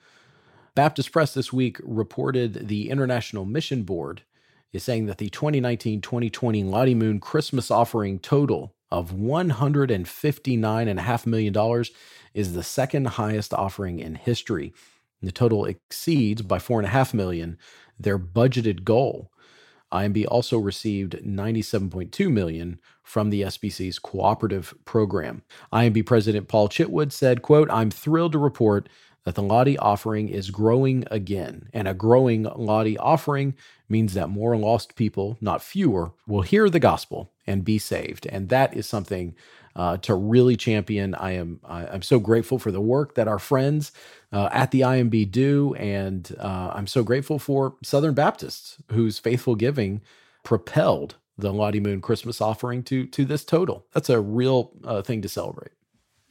Baptist 0.73 1.11
Press 1.11 1.33
this 1.33 1.51
week 1.51 1.81
reported 1.83 2.69
the 2.69 2.89
International 2.89 3.43
Mission 3.43 3.83
Board 3.83 4.21
is 4.71 4.83
saying 4.83 5.07
that 5.07 5.17
the 5.17 5.29
2019 5.29 5.99
2020 5.99 6.63
Lottie 6.63 6.95
Moon 6.95 7.19
Christmas 7.19 7.69
offering 7.69 8.19
total 8.19 8.73
of 8.89 9.11
$159.5 9.11 11.25
million 11.25 11.83
is 12.33 12.53
the 12.53 12.63
second 12.63 13.07
highest 13.07 13.53
offering 13.53 13.99
in 13.99 14.15
history. 14.15 14.71
The 15.21 15.33
total 15.33 15.65
exceeds 15.65 16.41
by 16.41 16.57
4.5 16.57 17.13
million 17.13 17.57
their 17.99 18.17
budgeted 18.17 18.83
goal. 18.83 19.29
IMB 19.91 20.25
also 20.29 20.57
received 20.57 21.15
97.2 21.15 22.31
million 22.31 22.79
from 23.11 23.29
the 23.29 23.41
SBC's 23.41 23.99
cooperative 23.99 24.73
program. 24.85 25.41
IMB 25.73 26.05
President 26.05 26.47
Paul 26.47 26.69
Chitwood 26.69 27.11
said, 27.11 27.41
quote, 27.41 27.69
I'm 27.69 27.91
thrilled 27.91 28.31
to 28.31 28.37
report 28.37 28.87
that 29.25 29.35
the 29.35 29.43
Lottie 29.43 29.77
offering 29.77 30.29
is 30.29 30.49
growing 30.49 31.03
again. 31.11 31.67
And 31.73 31.89
a 31.89 31.93
growing 31.93 32.43
Lottie 32.43 32.97
offering 32.97 33.53
means 33.89 34.13
that 34.13 34.29
more 34.29 34.55
lost 34.55 34.95
people, 34.95 35.37
not 35.41 35.61
fewer, 35.61 36.13
will 36.25 36.43
hear 36.43 36.69
the 36.69 36.79
gospel 36.79 37.33
and 37.45 37.65
be 37.65 37.77
saved. 37.77 38.27
And 38.27 38.47
that 38.47 38.77
is 38.77 38.87
something 38.87 39.35
uh, 39.75 39.97
to 39.97 40.15
really 40.15 40.55
champion. 40.55 41.13
I 41.13 41.31
am 41.31 41.59
I, 41.65 41.93
am 41.93 42.03
so 42.03 42.17
grateful 42.17 42.59
for 42.59 42.71
the 42.71 42.79
work 42.79 43.15
that 43.15 43.27
our 43.27 43.39
friends 43.39 43.91
uh, 44.31 44.47
at 44.53 44.71
the 44.71 44.81
IMB 44.81 45.31
do, 45.31 45.73
and 45.75 46.33
uh, 46.39 46.71
I'm 46.73 46.87
so 46.87 47.03
grateful 47.03 47.39
for 47.39 47.75
Southern 47.83 48.13
Baptists 48.13 48.77
whose 48.91 49.19
faithful 49.19 49.55
giving 49.55 50.01
propelled 50.43 51.15
the 51.37 51.53
Lottie 51.53 51.79
Moon 51.79 52.01
Christmas 52.01 52.41
offering 52.41 52.83
to 52.83 53.05
to 53.07 53.25
this 53.25 53.43
total. 53.43 53.85
That's 53.93 54.09
a 54.09 54.19
real 54.19 54.71
uh, 54.83 55.01
thing 55.01 55.21
to 55.21 55.29
celebrate 55.29 55.71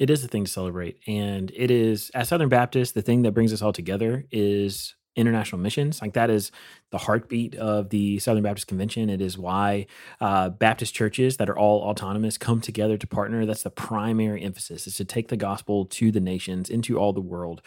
it 0.01 0.09
is 0.09 0.24
a 0.24 0.28
thing 0.28 0.46
to 0.46 0.51
celebrate. 0.51 0.98
And 1.07 1.53
it 1.55 1.70
is, 1.70 2.11
as 2.14 2.28
Southern 2.28 2.48
Baptists, 2.48 2.92
the 2.92 3.03
thing 3.03 3.20
that 3.22 3.32
brings 3.32 3.53
us 3.53 3.61
all 3.61 3.74
together 3.74 4.24
is 4.30 4.94
international 5.14 5.61
missions. 5.61 6.01
Like 6.01 6.14
that 6.14 6.30
is 6.30 6.51
the 6.90 6.96
heartbeat 6.96 7.55
of 7.57 7.90
the 7.90 8.18
Southern 8.18 8.42
Baptist 8.42 8.66
Convention. 8.66 9.11
It 9.11 9.20
is 9.20 9.36
why 9.36 9.86
uh, 10.20 10.48
Baptist 10.48 10.94
churches 10.94 11.36
that 11.36 11.51
are 11.51 11.59
all 11.59 11.82
autonomous 11.82 12.38
come 12.38 12.62
together 12.62 12.96
to 12.96 13.07
partner. 13.07 13.44
That's 13.44 13.62
the 13.62 13.70
primary 13.70 14.42
emphasis 14.42 14.86
is 14.86 14.96
to 14.96 15.05
take 15.05 15.28
the 15.28 15.36
gospel 15.36 15.84
to 15.84 16.11
the 16.11 16.20
nations, 16.20 16.70
into 16.70 16.98
all 16.98 17.12
the 17.12 17.20
world. 17.20 17.61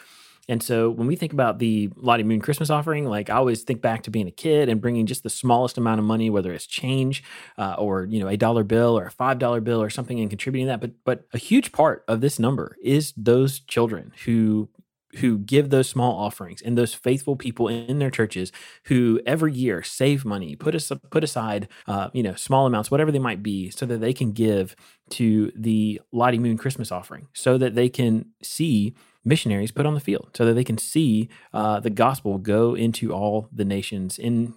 And 0.49 0.61
so 0.61 0.89
when 0.89 1.07
we 1.07 1.15
think 1.15 1.31
about 1.31 1.59
the 1.59 1.89
Lottie 1.95 2.23
Moon 2.23 2.41
Christmas 2.41 2.69
offering, 2.69 3.05
like 3.05 3.29
I 3.29 3.35
always 3.35 3.63
think 3.63 3.81
back 3.81 4.03
to 4.03 4.11
being 4.11 4.27
a 4.27 4.31
kid 4.31 4.67
and 4.67 4.81
bringing 4.81 5.05
just 5.05 5.23
the 5.23 5.29
smallest 5.29 5.77
amount 5.77 5.99
of 5.99 6.05
money, 6.05 6.29
whether 6.29 6.51
it's 6.51 6.65
change 6.65 7.23
uh, 7.57 7.75
or 7.77 8.05
you 8.05 8.19
know 8.19 8.27
a 8.27 8.35
dollar 8.35 8.63
bill 8.63 8.97
or 8.97 9.05
a 9.05 9.11
five 9.11 9.39
dollar 9.39 9.61
bill 9.61 9.81
or 9.81 9.89
something, 9.89 10.19
and 10.19 10.29
contributing 10.29 10.67
that. 10.67 10.81
But 10.81 10.91
but 11.05 11.25
a 11.33 11.37
huge 11.37 11.71
part 11.71 12.03
of 12.07 12.21
this 12.21 12.39
number 12.39 12.75
is 12.83 13.13
those 13.15 13.59
children 13.59 14.11
who 14.25 14.69
who 15.17 15.37
give 15.37 15.69
those 15.69 15.89
small 15.89 16.17
offerings 16.17 16.61
and 16.61 16.77
those 16.77 16.93
faithful 16.93 17.35
people 17.35 17.67
in 17.67 17.99
their 17.99 18.11
churches 18.11 18.51
who 18.85 19.21
every 19.25 19.53
year 19.53 19.83
save 19.83 20.25
money, 20.25 20.55
put 20.55 20.75
us 20.75 20.91
put 21.09 21.23
aside, 21.23 21.67
uh, 21.87 22.09
you 22.13 22.23
know, 22.23 22.35
small 22.35 22.65
amounts, 22.65 22.89
whatever 22.89 23.11
they 23.11 23.19
might 23.19 23.43
be, 23.43 23.69
so 23.69 23.85
that 23.85 24.01
they 24.01 24.13
can 24.13 24.31
give 24.31 24.75
to 25.09 25.51
the 25.55 26.01
Lottie 26.11 26.39
Moon 26.39 26.57
Christmas 26.57 26.91
offering, 26.91 27.27
so 27.33 27.57
that 27.57 27.75
they 27.75 27.89
can 27.89 28.25
see 28.41 28.95
missionaries 29.25 29.71
put 29.71 29.85
on 29.85 29.93
the 29.93 29.99
field 29.99 30.29
so 30.33 30.45
that 30.45 30.53
they 30.53 30.63
can 30.63 30.77
see 30.77 31.29
uh, 31.53 31.79
the 31.79 31.89
gospel 31.89 32.37
go 32.37 32.75
into 32.75 33.13
all 33.13 33.47
the 33.51 33.65
nations 33.65 34.17
in 34.19 34.53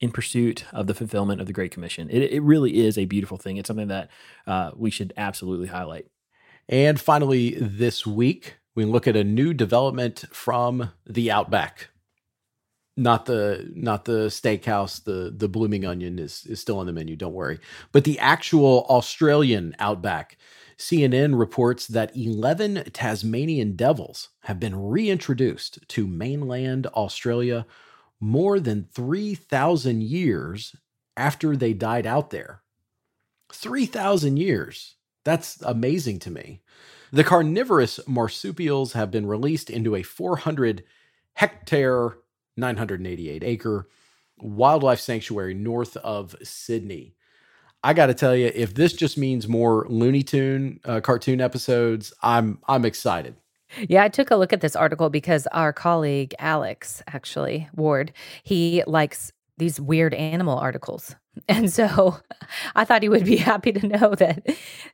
in 0.00 0.12
pursuit 0.12 0.64
of 0.72 0.86
the 0.86 0.94
fulfillment 0.94 1.40
of 1.40 1.48
the 1.48 1.52
Great 1.52 1.72
Commission. 1.72 2.08
It, 2.08 2.32
it 2.32 2.40
really 2.40 2.78
is 2.78 2.96
a 2.96 3.04
beautiful 3.04 3.36
thing. 3.36 3.56
It's 3.56 3.66
something 3.66 3.88
that 3.88 4.08
uh, 4.46 4.70
we 4.76 4.90
should 4.90 5.12
absolutely 5.16 5.66
highlight. 5.66 6.06
And 6.68 7.00
finally, 7.00 7.56
this 7.58 8.06
week, 8.06 8.57
we 8.78 8.84
look 8.84 9.08
at 9.08 9.16
a 9.16 9.24
new 9.24 9.52
development 9.52 10.24
from 10.30 10.92
the 11.04 11.32
Outback. 11.32 11.88
Not 12.96 13.26
the 13.26 13.68
not 13.74 14.04
the 14.04 14.28
steakhouse, 14.28 15.02
the 15.02 15.34
the 15.36 15.48
blooming 15.48 15.84
onion 15.84 16.20
is 16.20 16.46
is 16.46 16.60
still 16.60 16.78
on 16.78 16.86
the 16.86 16.92
menu. 16.92 17.16
Don't 17.16 17.32
worry, 17.32 17.58
but 17.90 18.04
the 18.04 18.20
actual 18.20 18.86
Australian 18.88 19.74
Outback 19.80 20.36
CNN 20.78 21.36
reports 21.36 21.88
that 21.88 22.16
11 22.16 22.84
Tasmanian 22.92 23.74
devils 23.74 24.28
have 24.42 24.60
been 24.60 24.76
reintroduced 24.80 25.80
to 25.88 26.06
mainland 26.06 26.86
Australia 26.94 27.66
more 28.20 28.60
than 28.60 28.86
3,000 28.94 30.04
years 30.04 30.76
after 31.16 31.56
they 31.56 31.72
died 31.72 32.06
out 32.06 32.30
there. 32.30 32.62
3,000 33.52 34.36
years. 34.36 34.94
That's 35.24 35.60
amazing 35.62 36.20
to 36.20 36.30
me. 36.30 36.62
The 37.12 37.24
carnivorous 37.24 38.00
marsupials 38.06 38.92
have 38.92 39.10
been 39.10 39.26
released 39.26 39.70
into 39.70 39.96
a 39.96 40.02
400 40.02 40.84
hectare, 41.34 42.18
988 42.56 43.44
acre 43.44 43.88
wildlife 44.40 45.00
sanctuary 45.00 45.54
north 45.54 45.96
of 45.98 46.36
Sydney. 46.42 47.14
I 47.82 47.94
got 47.94 48.06
to 48.06 48.14
tell 48.14 48.34
you, 48.34 48.50
if 48.54 48.74
this 48.74 48.92
just 48.92 49.16
means 49.16 49.48
more 49.48 49.86
Looney 49.88 50.22
Tune 50.22 50.80
uh, 50.84 51.00
cartoon 51.00 51.40
episodes, 51.40 52.12
I'm 52.22 52.58
I'm 52.66 52.84
excited. 52.84 53.36
Yeah, 53.88 54.02
I 54.02 54.08
took 54.08 54.30
a 54.30 54.36
look 54.36 54.52
at 54.52 54.60
this 54.60 54.74
article 54.74 55.10
because 55.10 55.46
our 55.48 55.72
colleague 55.72 56.34
Alex, 56.38 57.02
actually 57.06 57.68
Ward, 57.74 58.12
he 58.42 58.82
likes 58.86 59.32
these 59.58 59.80
weird 59.80 60.14
animal 60.14 60.58
articles. 60.58 61.14
And 61.48 61.72
so 61.72 62.18
I 62.74 62.84
thought 62.84 63.04
he 63.04 63.08
would 63.08 63.24
be 63.24 63.36
happy 63.52 63.70
to 63.70 63.86
know 63.86 64.16
that 64.16 64.44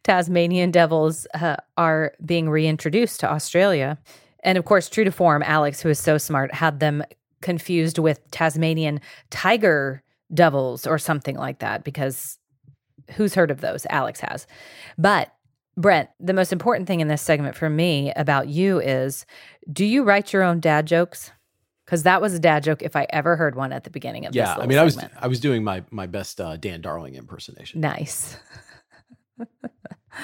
Tasmanian 0.03 0.71
devils 0.71 1.27
uh, 1.33 1.57
are 1.79 2.13
being 2.23 2.51
reintroduced 2.51 3.21
to 3.21 3.33
Australia. 3.33 3.97
And 4.43 4.59
of 4.59 4.67
course, 4.67 4.91
true 4.91 5.05
to 5.05 5.11
form, 5.11 5.43
Alex, 5.43 5.81
who 5.81 5.89
is 5.89 5.99
so 5.99 6.19
smart, 6.19 6.53
had 6.53 6.81
them 6.81 7.03
confused 7.41 7.99
with 7.99 8.31
Tasmanian 8.31 9.01
tiger 9.31 10.03
devils 10.35 10.87
or 10.87 10.99
something 10.99 11.37
like 11.37 11.61
that 11.61 11.83
because 11.83 12.39
who's 13.13 13.35
heard 13.35 13.51
of 13.51 13.63
those? 13.63 13.87
Alex 13.89 14.21
has. 14.21 14.47
But 14.99 15.33
Brent, 15.77 16.09
the 16.21 16.33
most 16.33 16.53
important 16.53 16.87
thing 16.87 17.01
in 17.01 17.09
this 17.09 17.23
segment 17.23 17.57
for 17.57 17.69
me 17.69 18.13
about 18.17 18.49
you 18.49 18.81
is 18.81 19.27
do 19.73 19.85
you 19.85 20.05
write 20.05 20.33
your 20.33 20.43
own 20.43 20.61
dad 20.61 20.87
jokes? 20.87 21.33
Because 21.85 22.05
that 22.05 22.21
was 22.21 22.35
a 22.35 22.39
dad 22.39 22.63
joke 22.63 22.83
if 22.83 22.97
I 22.97 23.07
ever 23.11 23.37
heard 23.37 23.55
one 23.55 23.73
at 23.73 23.85
the 23.85 23.91
beginning 23.91 24.27
of 24.27 24.33
this. 24.33 24.41
yeah. 24.41 24.55
I 24.55 24.67
mean, 24.67 24.79
segment. 24.79 25.13
I 25.13 25.17
was 25.17 25.25
I 25.25 25.27
was 25.29 25.41
doing 25.41 25.65
my 25.65 25.85
my 25.91 26.07
best 26.07 26.41
uh, 26.41 26.57
Dan 26.57 26.81
Darling 26.81 27.15
impersonation. 27.15 27.81
Nice. 27.81 28.37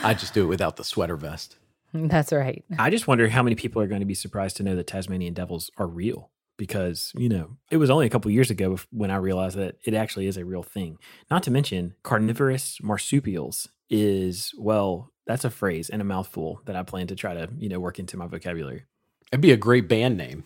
I 0.02 0.14
just 0.14 0.34
do 0.34 0.44
it 0.44 0.46
without 0.46 0.76
the 0.76 0.84
sweater 0.84 1.16
vest. 1.16 1.56
That's 1.92 2.32
right. 2.32 2.64
I 2.78 2.90
just 2.90 3.08
wonder 3.08 3.28
how 3.28 3.42
many 3.42 3.56
people 3.56 3.82
are 3.82 3.86
going 3.86 4.00
to 4.00 4.06
be 4.06 4.14
surprised 4.14 4.56
to 4.58 4.62
know 4.62 4.76
that 4.76 4.86
Tasmanian 4.86 5.34
devils 5.34 5.70
are 5.76 5.86
real 5.86 6.30
because, 6.56 7.12
you 7.16 7.28
know, 7.28 7.56
it 7.70 7.78
was 7.78 7.90
only 7.90 8.06
a 8.06 8.10
couple 8.10 8.30
years 8.30 8.50
ago 8.50 8.78
when 8.90 9.10
I 9.10 9.16
realized 9.16 9.56
that 9.56 9.76
it 9.84 9.94
actually 9.94 10.26
is 10.26 10.36
a 10.36 10.44
real 10.44 10.62
thing. 10.62 10.98
Not 11.30 11.42
to 11.44 11.50
mention, 11.50 11.94
carnivorous 12.02 12.78
marsupials 12.82 13.68
is, 13.88 14.52
well, 14.56 15.10
that's 15.26 15.44
a 15.44 15.50
phrase 15.50 15.90
and 15.90 16.00
a 16.00 16.04
mouthful 16.04 16.60
that 16.66 16.76
I 16.76 16.82
plan 16.82 17.08
to 17.08 17.16
try 17.16 17.34
to, 17.34 17.48
you 17.56 17.68
know, 17.68 17.80
work 17.80 17.98
into 17.98 18.16
my 18.16 18.26
vocabulary. 18.26 18.84
It'd 19.32 19.40
be 19.40 19.52
a 19.52 19.56
great 19.56 19.88
band 19.88 20.16
name. 20.16 20.44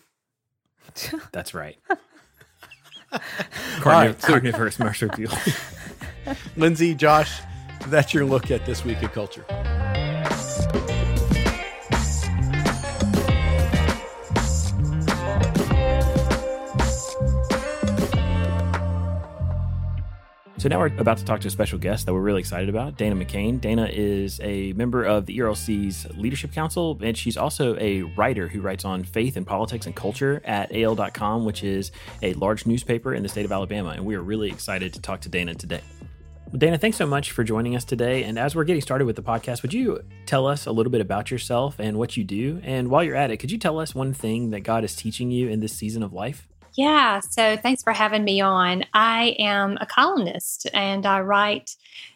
That's 1.31 1.53
right. 1.53 1.77
Carniv- 3.11 3.85
right, 3.85 4.21
so- 4.21 4.27
carnivorous 4.27 4.79
marsupial. 4.79 5.31
Lindsay, 6.57 6.95
Josh, 6.95 7.39
that's 7.87 8.13
your 8.13 8.25
look 8.25 8.51
at 8.51 8.65
this 8.65 8.83
week 8.83 9.01
in 9.03 9.09
culture. 9.09 9.45
So 20.65 20.69
now 20.69 20.79
we're 20.79 20.87
about 20.97 21.19
to 21.19 21.25
talk 21.25 21.41
to 21.41 21.47
a 21.47 21.51
special 21.51 21.77
guest 21.77 22.07
that 22.07 22.13
we're 22.15 22.21
really 22.21 22.39
excited 22.39 22.69
about, 22.69 22.97
Dana 22.97 23.15
McCain. 23.15 23.61
Dana 23.61 23.85
is 23.85 24.39
a 24.41 24.73
member 24.73 25.03
of 25.03 25.27
the 25.27 25.37
ERLC's 25.37 26.07
Leadership 26.17 26.53
Council, 26.53 26.97
and 27.03 27.15
she's 27.15 27.37
also 27.37 27.77
a 27.77 28.01
writer 28.01 28.47
who 28.47 28.61
writes 28.61 28.83
on 28.83 29.03
faith 29.03 29.37
and 29.37 29.45
politics 29.45 29.85
and 29.85 29.95
culture 29.95 30.41
at 30.43 30.75
AL.com, 30.75 31.45
which 31.45 31.63
is 31.63 31.91
a 32.23 32.33
large 32.33 32.65
newspaper 32.65 33.13
in 33.13 33.21
the 33.21 33.29
state 33.29 33.45
of 33.45 33.51
Alabama. 33.51 33.89
And 33.89 34.07
we 34.07 34.15
are 34.15 34.23
really 34.23 34.49
excited 34.49 34.91
to 34.95 34.99
talk 34.99 35.21
to 35.21 35.29
Dana 35.29 35.53
today. 35.53 35.81
Dana, 36.57 36.79
thanks 36.79 36.97
so 36.97 37.05
much 37.05 37.31
for 37.31 37.43
joining 37.43 37.75
us 37.75 37.85
today. 37.85 38.23
And 38.23 38.39
as 38.39 38.55
we're 38.55 38.63
getting 38.63 38.81
started 38.81 39.05
with 39.05 39.17
the 39.17 39.21
podcast, 39.21 39.61
would 39.61 39.73
you 39.73 40.03
tell 40.25 40.47
us 40.47 40.65
a 40.65 40.71
little 40.71 40.91
bit 40.91 41.01
about 41.01 41.29
yourself 41.29 41.77
and 41.77 41.95
what 41.95 42.17
you 42.17 42.23
do? 42.23 42.59
And 42.63 42.89
while 42.89 43.03
you're 43.03 43.15
at 43.15 43.29
it, 43.29 43.37
could 43.37 43.51
you 43.51 43.59
tell 43.59 43.77
us 43.77 43.93
one 43.93 44.13
thing 44.15 44.49
that 44.49 44.61
God 44.61 44.83
is 44.83 44.95
teaching 44.95 45.29
you 45.29 45.47
in 45.47 45.59
this 45.59 45.73
season 45.73 46.01
of 46.01 46.11
life? 46.11 46.47
Yeah, 46.75 47.21
so 47.21 47.55
thanks 47.55 47.83
for 47.83 47.93
having 47.93 48.25
me 48.25 48.41
on. 48.41 48.83
I 48.93 49.35
am 49.39 49.77
a 49.79 49.85
columnist 49.85 50.67
and 50.73 51.05
I 51.05 51.21
write 51.21 51.75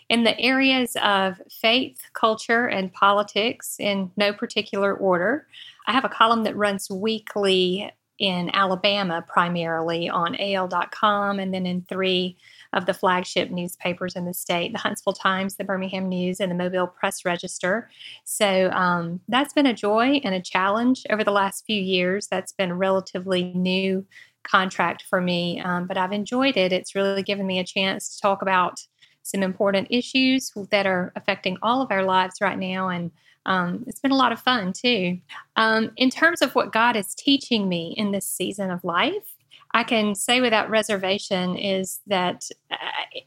in 0.10 0.24
the 0.24 0.38
areas 0.40 0.98
of 1.02 1.42
faith, 1.50 2.02
culture, 2.14 2.68
and 2.68 2.92
politics 2.92 3.78
in 3.80 4.12
no 4.18 4.34
particular 4.34 4.94
order. 4.94 5.48
I 5.88 5.94
have 5.94 6.04
a 6.04 6.10
column 6.10 6.44
that 6.44 6.58
runs 6.58 6.90
weekly 6.90 7.90
in 8.18 8.50
Alabama, 8.54 9.24
primarily 9.26 10.10
on 10.10 10.36
AL.com, 10.36 11.40
and 11.40 11.54
then 11.54 11.66
in 11.66 11.86
three 11.88 12.38
of 12.74 12.86
the 12.86 12.94
flagship 12.94 13.50
newspapers 13.50 14.16
in 14.16 14.26
the 14.26 14.34
state 14.34 14.74
the 14.74 14.80
Huntsville 14.80 15.14
Times, 15.14 15.56
the 15.56 15.64
Birmingham 15.64 16.08
News, 16.10 16.40
and 16.40 16.52
the 16.52 16.56
Mobile 16.56 16.88
Press 16.88 17.24
Register. 17.24 17.90
So 18.26 18.70
um, 18.72 19.22
that's 19.28 19.54
been 19.54 19.66
a 19.66 19.74
joy 19.74 20.22
and 20.24 20.36
a 20.36 20.42
challenge 20.42 21.06
over 21.10 21.24
the 21.24 21.32
last 21.32 21.66
few 21.66 21.82
years. 21.82 22.28
That's 22.28 22.52
been 22.52 22.74
relatively 22.74 23.54
new 23.56 24.06
contract 24.44 25.04
for 25.10 25.22
me, 25.22 25.60
um, 25.62 25.86
but 25.86 25.98
I've 25.98 26.12
enjoyed 26.12 26.58
it. 26.58 26.72
It's 26.72 26.96
really 26.96 27.24
given 27.24 27.46
me 27.46 27.60
a 27.60 27.64
chance 27.64 28.16
to 28.16 28.22
talk 28.22 28.42
about 28.42 28.86
some 29.24 29.44
important 29.44 29.88
issues 29.92 30.52
that 30.72 30.86
are 30.86 31.12
affecting 31.16 31.58
all 31.62 31.82
of 31.82 31.92
our 31.92 32.04
lives 32.04 32.42
right 32.42 32.58
now. 32.58 32.90
And 32.90 33.12
um, 33.46 33.84
it's 33.88 34.00
been 34.00 34.12
a 34.12 34.18
lot 34.18 34.32
of 34.32 34.40
fun 34.40 34.74
too. 34.74 35.20
Um, 35.56 35.92
in 35.98 36.10
terms 36.10 36.42
of 36.42 36.56
what 36.56 36.74
God 36.74 36.96
is 36.96 37.14
teaching 37.16 37.70
me 37.70 37.94
in 37.98 38.12
this 38.12 38.28
season 38.28 38.72
of 38.72 38.84
life, 38.84 39.36
I 39.74 39.84
can 39.84 40.16
say 40.16 40.42
without 40.42 40.70
reservation 40.70 41.56
is 41.56 42.00
that 42.08 42.50
uh, 42.72 42.76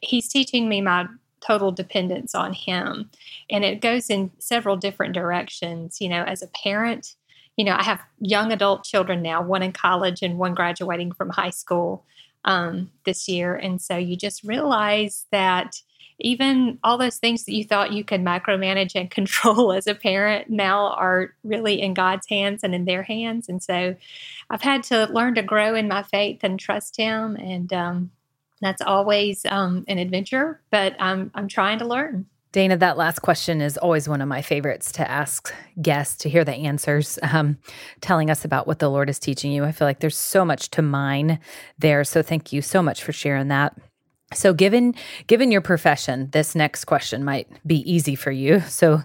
He's 0.00 0.28
teaching 0.28 0.68
me 0.68 0.80
my 0.80 1.06
total 1.40 1.72
dependence 1.72 2.34
on 2.34 2.52
Him. 2.52 3.10
And 3.50 3.64
it 3.64 3.80
goes 3.80 4.10
in 4.10 4.30
several 4.38 4.76
different 4.76 5.14
directions. 5.14 6.00
You 6.00 6.08
know, 6.08 6.24
as 6.24 6.42
a 6.42 6.48
parent, 6.48 7.14
you 7.57 7.64
know, 7.64 7.76
I 7.78 7.82
have 7.82 8.00
young 8.18 8.53
adult 8.53 8.84
children 8.84 9.22
now, 9.22 9.42
one 9.42 9.62
in 9.62 9.72
college 9.72 10.22
and 10.22 10.38
one 10.38 10.55
graduating 10.55 11.12
from 11.12 11.30
high 11.30 11.50
school 11.50 12.05
um, 12.44 12.90
this 13.05 13.28
year. 13.28 13.55
And 13.55 13.80
so 13.80 13.96
you 13.96 14.16
just 14.16 14.42
realize 14.42 15.26
that 15.30 15.80
even 16.18 16.78
all 16.84 16.98
those 16.98 17.18
things 17.18 17.44
that 17.44 17.53
you 17.53 17.64
thought 17.64 17.92
you 17.92 18.05
could 18.05 18.22
micromanage 18.22 18.94
and 18.94 19.11
control 19.11 19.72
as 19.72 19.86
a 19.86 19.94
parent 19.94 20.48
now 20.48 20.88
are 20.90 21.34
really 21.44 21.80
in 21.80 21.94
God's 21.94 22.26
hands 22.28 22.62
and 22.62 22.74
in 22.74 22.84
their 22.84 23.03
hands. 23.03 23.48
And 23.48 23.62
so 23.62 23.94
I've 24.48 24.62
had 24.62 24.82
to 24.84 25.07
learn 25.07 25.34
to 25.34 25.42
grow 25.42 25.74
in 25.74 25.88
my 25.88 26.03
faith 26.03 26.40
and 26.42 26.59
trust 26.59 26.96
Him. 26.96 27.36
And 27.36 27.72
um, 27.72 28.11
that's 28.61 28.82
always 28.82 29.44
um, 29.46 29.84
an 29.88 29.98
adventure, 29.98 30.61
but 30.70 30.94
I'm, 31.00 31.30
I'm 31.34 31.48
trying 31.48 31.80
to 31.80 31.86
learn. 31.86 32.26
Dana, 32.53 32.76
that 32.76 32.98
last 32.98 33.20
question 33.20 33.62
is 33.62 33.78
always 33.78 34.09
one 34.09 34.20
of 34.20 34.28
my 34.28 34.42
favorites 34.42 34.92
to 34.92 35.11
ask 35.11 35.53
guests 35.80 36.16
to 36.18 36.28
hear 36.28 36.44
the 36.44 36.53
answers, 36.53 37.18
um, 37.22 37.57
telling 38.03 38.30
us 38.30 38.44
about 38.44 38.66
what 38.66 38.78
the 38.78 38.90
Lord 38.90 39.09
is 39.09 39.18
teaching 39.18 39.53
you. 39.53 39.64
I 39.64 39.72
feel 39.72 39.88
like 39.88 40.00
there's 40.00 40.18
so 40.18 40.44
much 40.44 40.70
to 40.72 40.82
mine 40.82 41.40
there. 41.78 42.05
So 42.05 42.22
thank 42.22 42.53
you 42.53 42.61
so 42.61 42.82
much 42.82 43.03
for 43.03 43.12
sharing 43.12 43.48
that. 43.48 43.74
So 44.34 44.55
given 44.55 44.94
given 45.26 45.50
your 45.50 45.61
profession, 45.61 46.28
this 46.32 46.55
next 46.55 46.84
question 46.84 47.24
might 47.24 47.48
be 47.66 47.90
easy 47.90 48.14
for 48.14 48.30
you. 48.30 48.61
So 48.61 49.03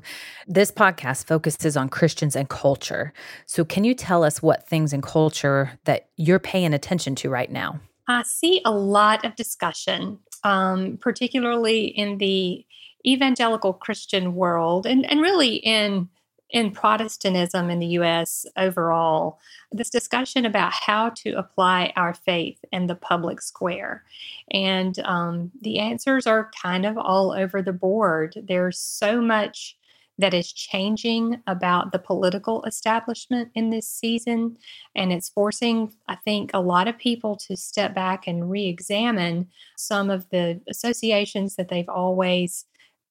this 0.48 0.72
podcast 0.72 1.26
focuses 1.26 1.76
on 1.76 1.90
Christians 1.90 2.36
and 2.36 2.50
culture. 2.50 3.14
So 3.46 3.66
can 3.66 3.84
you 3.84 3.94
tell 3.94 4.24
us 4.24 4.42
what 4.42 4.68
things 4.68 4.94
in 4.94 5.02
culture 5.02 5.78
that 5.86 6.10
you're 6.16 6.40
paying 6.40 6.74
attention 6.74 7.16
to 7.16 7.30
right 7.30 7.52
now? 7.52 7.80
I 8.08 8.24
see 8.24 8.62
a 8.64 8.72
lot 8.72 9.26
of 9.26 9.36
discussion, 9.36 10.20
um, 10.46 10.98
particularly 11.02 11.86
in 11.86 12.20
the 12.20 12.66
evangelical 13.08 13.74
Christian 13.74 14.36
world 14.36 14.86
and, 14.86 15.10
and 15.10 15.22
really 15.22 15.56
in 15.56 16.10
in 16.50 16.72
Protestantism 16.72 17.70
in 17.70 17.80
the 17.80 17.88
US 17.88 18.46
overall, 18.56 19.40
this 19.72 19.90
discussion 19.90 20.46
about 20.46 20.72
how 20.72 21.10
to 21.10 21.32
apply 21.32 21.92
our 21.96 22.14
faith 22.14 22.64
in 22.72 22.88
the 22.88 22.96
public 22.96 23.42
square. 23.42 24.04
And 24.52 24.98
um, 25.00 25.52
the 25.62 25.80
answers 25.80 26.26
are 26.26 26.50
kind 26.62 26.86
of 26.86 26.98
all 26.98 27.32
over 27.32 27.62
the 27.62 27.74
board. 27.74 28.36
There's 28.48 28.80
so 28.80 29.22
much 29.22 29.78
that 30.20 30.34
is 30.34 30.52
changing 30.52 31.42
about 31.46 31.92
the 31.92 32.00
political 32.00 32.64
establishment 32.64 33.52
in 33.54 33.70
this 33.70 33.88
season. 33.88 34.58
And 34.96 35.14
it's 35.14 35.30
forcing, 35.30 35.94
I 36.08 36.16
think, 36.16 36.52
a 36.54 36.60
lot 36.60 36.88
of 36.88 36.98
people 36.98 37.36
to 37.48 37.56
step 37.56 37.94
back 37.94 38.26
and 38.26 38.50
re 38.50 38.66
examine 38.66 39.48
some 39.76 40.10
of 40.10 40.28
the 40.30 40.62
associations 40.68 41.56
that 41.56 41.70
they've 41.70 41.90
always 41.90 42.66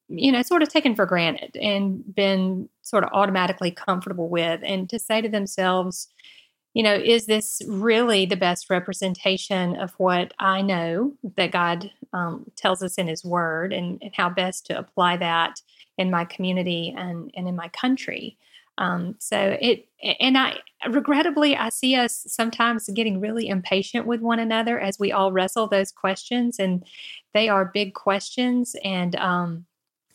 you 0.09 0.31
know, 0.31 0.43
sort 0.43 0.63
of 0.63 0.69
taken 0.69 0.95
for 0.95 1.07
granted 1.07 1.57
and 1.57 2.03
been 2.15 2.69
sort 2.83 3.05
of 3.05 3.11
automatically 3.13 3.71
comfortable 3.71 4.29
with, 4.29 4.61
and 4.63 4.89
to 4.91 4.99
say 4.99 5.21
to 5.21 5.29
themselves, 5.29 6.09
you 6.75 6.83
know, 6.83 6.95
is 6.95 7.27
this 7.27 7.63
really 7.67 8.27
the 8.27 8.37
best 8.37 8.69
representation 8.69 9.77
of 9.77 9.95
what 9.97 10.35
I 10.39 10.61
know 10.61 11.15
that 11.37 11.51
God 11.51 11.91
um, 12.13 12.51
tells 12.55 12.83
us 12.83 12.97
in 12.97 13.09
His 13.09 13.25
Word, 13.25 13.73
and, 13.73 13.99
and, 14.03 14.13
how 14.15 14.29
best 14.29 14.67
to 14.67 14.79
apply 14.79 15.17
that 15.17 15.61
in 15.97 16.11
my 16.11 16.25
community 16.25 16.95
and, 16.97 17.31
and 17.35 17.49
in 17.49 17.57
my 17.57 17.69
country? 17.69 18.37
Um, 18.79 19.17
so 19.19 19.57
it, 19.61 19.89
and 20.21 20.37
I 20.37 20.59
regrettably, 20.89 21.57
I 21.57 21.71
see 21.71 21.97
us 21.97 22.27
sometimes 22.29 22.91
getting 22.91 23.21
really 23.21 23.49
impatient 23.49 24.07
with 24.07 24.21
one 24.21 24.39
another 24.39 24.79
as 24.79 24.99
we 24.99 25.13
all 25.13 25.33
wrestle 25.33 25.67
those 25.67 25.91
questions, 25.91 26.59
and 26.59 26.85
they 27.33 27.49
are 27.49 27.65
big 27.65 27.95
questions, 27.95 28.77
and 28.85 29.17
um, 29.17 29.65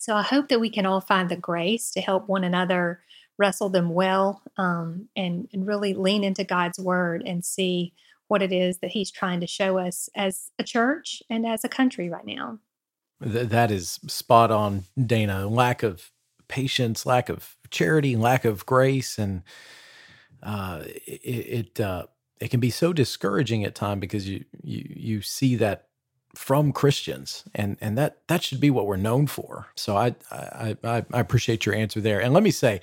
So 0.02 0.16
I 0.16 0.24
hope 0.24 0.50
that 0.50 0.60
we 0.60 0.72
can 0.72 0.88
all 0.88 1.00
find 1.00 1.30
the 1.30 1.36
grace 1.36 1.92
to 1.92 2.02
help 2.02 2.28
one 2.28 2.44
another 2.44 3.02
wrestle 3.38 3.70
them 3.70 3.92
well 3.92 4.42
um, 4.58 5.08
and, 5.16 5.48
and 5.54 5.68
really 5.68 5.94
lean 5.94 6.24
into 6.24 6.44
God's 6.44 6.80
word 6.80 7.22
and 7.24 7.46
see 7.46 7.94
what 8.28 8.42
it 8.42 8.52
is 8.52 8.80
that 8.80 8.90
He's 8.90 9.12
trying 9.12 9.42
to 9.42 9.48
show 9.48 9.78
us 9.78 10.10
as 10.16 10.50
a 10.58 10.64
church 10.64 11.22
and 11.30 11.46
as 11.46 11.64
a 11.64 11.70
country 11.70 12.10
right 12.10 12.26
now. 12.26 12.58
Th- 13.24 13.48
that 13.48 13.70
is 13.70 14.00
spot 14.08 14.50
on, 14.50 14.86
Dana. 14.98 15.48
Lack 15.48 15.84
of 15.84 16.10
patience, 16.48 17.06
lack 17.06 17.30
of 17.30 17.56
charity, 17.70 18.16
lack 18.16 18.44
of 18.44 18.66
grace, 18.66 19.20
and 19.20 19.44
uh, 20.42 20.82
it 21.06 21.22
it, 21.78 21.80
uh, 21.80 22.08
it 22.40 22.50
can 22.50 22.60
be 22.60 22.72
so 22.72 22.92
discouraging 22.92 23.64
at 23.66 23.76
times 23.76 24.00
because 24.02 24.28
you 24.28 24.46
you 24.64 24.84
you 24.90 25.22
see 25.22 25.56
that 25.58 25.90
from 26.36 26.72
Christians, 26.72 27.44
and 27.54 27.78
and 27.82 27.98
that 27.98 28.18
that 28.28 28.44
should 28.44 28.60
be 28.60 28.70
what 28.70 28.88
we're 28.88 28.98
known 28.98 29.28
for. 29.28 29.68
So 29.76 29.98
I 29.98 30.16
I 30.32 30.78
I, 30.84 31.06
I 31.12 31.20
appreciate 31.20 31.66
your 31.66 31.76
answer 31.76 32.02
there. 32.02 32.22
And 32.22 32.34
let 32.34 32.44
me 32.44 32.52
say, 32.52 32.82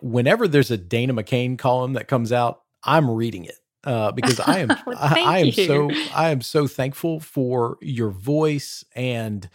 whenever 0.00 0.48
there's 0.48 0.70
a 0.70 0.76
Dana 0.76 1.14
McCain 1.14 1.58
column 1.58 1.94
that 1.94 2.08
comes 2.08 2.32
out, 2.32 2.62
I'm 2.84 3.10
reading 3.10 3.44
it 3.44 3.58
uh, 3.84 4.12
because 4.12 4.40
I 4.40 4.58
am 4.58 4.68
well, 4.86 4.96
I, 4.98 5.20
I, 5.20 5.38
am 5.38 5.46
you. 5.46 5.52
so 5.52 5.90
I 6.14 6.30
am 6.30 6.40
so 6.40 6.66
thankful 6.66 7.20
for 7.20 7.78
your 7.80 8.10
voice 8.10 8.84
and 8.94 9.48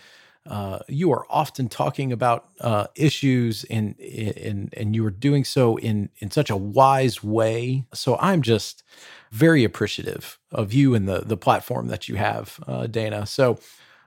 uh, 0.46 0.80
you 0.88 1.12
are 1.12 1.26
often 1.30 1.68
talking 1.68 2.14
about 2.14 2.48
uh, 2.62 2.88
issues 2.96 3.66
and 3.66 4.00
and 4.00 4.74
and 4.76 4.96
you 4.96 5.06
are 5.06 5.12
doing 5.12 5.44
so 5.44 5.78
in 5.78 6.10
in 6.20 6.32
such 6.32 6.50
a 6.50 6.56
wise 6.56 7.22
way. 7.22 7.86
So 7.94 8.18
I'm 8.18 8.42
just 8.42 8.84
very 9.32 9.64
appreciative 9.64 10.40
of 10.52 10.74
you 10.74 10.96
and 10.96 11.08
the 11.08 11.22
the 11.22 11.38
platform 11.38 11.88
that 11.88 12.08
you 12.08 12.16
have, 12.16 12.60
uh, 12.68 12.88
Dana. 12.88 13.26
So. 13.26 13.60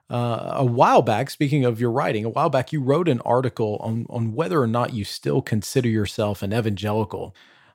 Uh, 0.08 0.54
a 0.56 0.64
while 0.64 1.02
back, 1.02 1.30
speaking 1.30 1.64
of 1.64 1.80
your 1.80 1.92
writing, 1.92 2.24
a 2.24 2.28
while 2.28 2.50
back 2.50 2.72
you 2.72 2.82
wrote 2.82 3.08
an 3.08 3.20
article 3.20 3.76
on 3.80 4.06
on 4.10 4.34
whether 4.34 4.60
or 4.60 4.66
not 4.66 4.92
you 4.92 5.04
still 5.04 5.40
consider 5.40 5.88
yourself 5.88 6.42
an 6.42 6.52
evangelical. 6.52 7.32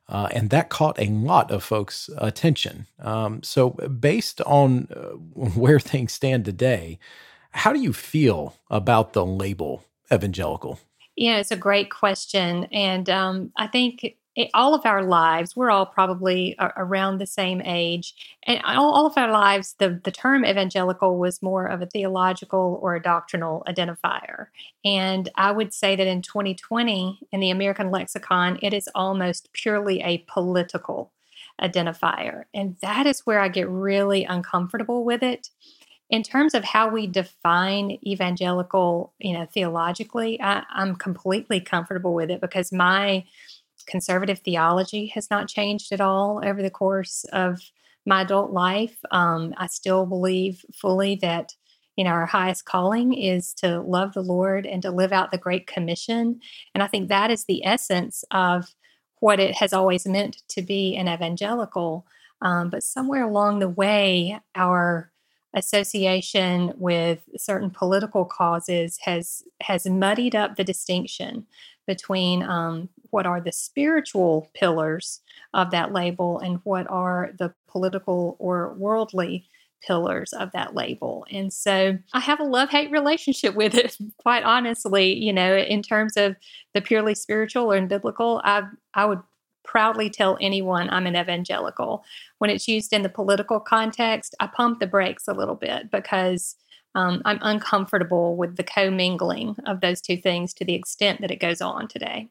Uh, 0.08 0.28
and 0.32 0.50
that 0.50 0.70
caught 0.70 1.00
a 1.00 1.08
lot 1.08 1.50
of 1.50 1.64
folks' 1.64 2.10
attention. 2.18 2.88
Um, 3.00 3.42
so, 3.42 3.72
based 3.72 4.42
on 4.42 4.88
uh, 4.94 5.00
where 5.56 5.80
things 5.80 6.14
stand 6.14 6.46
today, 6.46 7.00
how 7.52 7.72
do 7.72 7.80
you 7.80 7.94
feel 7.94 8.58
about 8.70 9.14
the 9.14 9.26
label 9.26 9.86
evangelical? 10.12 10.80
Yeah, 11.16 11.38
it's 11.38 11.52
a 11.52 11.58
great 11.58 11.90
question. 11.90 12.66
And 12.66 13.10
um, 13.10 13.52
I 13.56 13.68
think 13.68 14.18
all 14.54 14.74
of 14.74 14.86
our 14.86 15.04
lives, 15.04 15.56
we're 15.56 15.72
all 15.72 15.86
probably 15.86 16.56
around 16.60 17.18
the 17.18 17.26
same 17.26 17.62
age. 17.64 18.14
And 18.44 18.62
all, 18.64 18.94
all, 18.94 19.06
of 19.06 19.18
our 19.18 19.32
lives, 19.32 19.76
the, 19.80 20.00
the 20.04 20.12
term 20.12 20.46
evangelical 20.46 21.18
was 21.18 21.42
more 21.42 21.66
of 21.66 21.82
a 21.82 21.86
theological 21.86 22.80
or 22.82 22.96
a 22.96 23.02
doctrinal 23.02 23.64
identifier. 23.68 24.48
And 24.84 25.30
I 25.36 25.52
would 25.52 25.74
say 25.74 25.96
that 25.96 26.08
in 26.08 26.22
2020, 26.22 27.20
in 27.32 27.40
the 27.40 27.50
American 27.50 27.92
lexicon, 27.92 28.60
it 28.62 28.74
is 28.74 28.90
almost 28.94 29.54
purely 29.54 30.02
a 30.02 30.26
political 30.28 31.12
identifier. 31.62 32.44
And 32.54 32.76
that 32.82 33.08
is 33.08 33.22
where 33.22 33.40
I 33.40 33.48
get 33.48 33.70
really 33.70 34.26
uncomfortable 34.26 35.06
with 35.06 35.24
it 35.24 35.50
in 36.10 36.22
terms 36.22 36.54
of 36.54 36.64
how 36.64 36.90
we 36.90 37.08
define 37.08 37.98
evangelical, 38.06 39.14
you 39.20 39.34
know, 39.34 39.46
theologically, 39.46 40.40
I, 40.40 40.64
I'm 40.70 40.96
completely 40.96 41.60
comfortable 41.60 42.14
with 42.14 42.30
it 42.30 42.42
because 42.42 42.72
my 42.72 43.26
conservative 43.88 44.40
theology 44.40 45.08
has 45.08 45.30
not 45.30 45.48
changed 45.48 45.92
at 45.92 46.02
all 46.02 46.42
over 46.44 46.62
the 46.62 46.70
course 46.70 47.26
of 47.34 47.62
my 48.06 48.22
adult 48.22 48.52
life. 48.52 48.98
Um, 49.12 49.54
I 49.58 49.68
still 49.68 50.06
believe 50.06 50.64
fully 50.74 51.16
that 51.18 51.54
you 51.96 52.04
know 52.04 52.12
our 52.12 52.26
highest 52.26 52.66
calling 52.66 53.14
is 53.14 53.54
to 53.56 53.82
love 53.82 54.14
the 54.14 54.22
Lord 54.22 54.66
and 54.66 54.82
to 54.82 54.92
live 54.92 55.12
out 55.12 55.32
the 55.32 55.38
Great 55.38 55.68
Commission, 55.68 56.40
and 56.74 56.84
I 56.84 56.88
think 56.88 57.10
that 57.10 57.32
is 57.32 57.46
the 57.46 57.66
essence 57.66 58.24
of 58.32 58.74
what 59.20 59.40
it 59.40 59.56
has 59.56 59.74
always 59.74 60.06
meant 60.06 60.44
to 60.50 60.62
be 60.62 60.96
an 60.96 61.08
evangelical. 61.08 62.06
Um, 62.42 62.70
but 62.70 62.84
somewhere 62.84 63.24
along 63.24 63.60
the 63.60 63.70
way, 63.70 64.40
our 64.56 65.12
association 65.56 66.74
with 66.76 67.24
certain 67.38 67.70
political 67.72 68.26
causes 68.26 69.00
has 69.04 69.44
has 69.62 69.86
muddied 69.88 70.36
up 70.36 70.56
the 70.56 70.64
distinction 70.64 71.48
between 71.88 72.44
um, 72.44 72.90
what 73.12 73.26
are 73.26 73.40
the 73.40 73.52
spiritual 73.52 74.50
pillars 74.54 75.22
of 75.54 75.72
that 75.72 75.94
label 75.94 76.40
and 76.40 76.60
what 76.64 76.86
are 76.90 77.32
the 77.40 77.54
political 77.68 78.36
or 78.40 78.74
worldly 78.74 79.48
pillars 79.86 80.34
of 80.34 80.52
that 80.52 80.74
label. 80.74 81.26
And 81.32 81.54
so 81.54 81.98
I 82.14 82.20
have 82.20 82.40
a 82.40 82.44
love 82.44 82.70
hate 82.70 82.92
relationship 82.92 83.56
with 83.56 83.76
it, 83.76 83.98
quite 84.18 84.44
honestly. 84.44 85.14
You 85.14 85.34
know, 85.34 85.56
in 85.56 85.82
terms 85.82 86.18
of 86.18 86.36
the 86.74 86.82
purely 86.82 87.16
spiritual 87.16 87.72
or 87.72 87.82
biblical, 87.86 88.42
I 88.44 88.64
I 88.94 89.06
would 89.06 89.22
proudly 89.66 90.10
tell 90.10 90.38
anyone 90.40 90.90
I'm 90.90 91.08
an 91.08 91.16
evangelical. 91.16 92.04
When 92.38 92.50
it's 92.50 92.68
used 92.68 92.94
in 92.94 93.02
the 93.02 93.10
political 93.10 93.60
context, 93.60 94.36
I 94.40 94.48
pump 94.48 94.80
the 94.80 94.88
brakes 94.88 95.28
a 95.28 95.34
little 95.34 95.56
bit 95.56 95.92
because 95.92 96.56
um, 96.96 97.22
I'm 97.26 97.40
uncomfortable 97.42 98.36
with 98.36 98.56
the 98.56 98.64
commingling 98.64 99.58
of 99.66 99.82
those 99.82 100.02
two 100.02 100.18
things 100.18 100.54
to 100.56 100.66
the 100.66 100.76
extent 100.76 101.22
that 101.22 101.32
it 101.32 101.40
goes 101.40 101.62
on 101.62 101.88
today. 101.88 102.30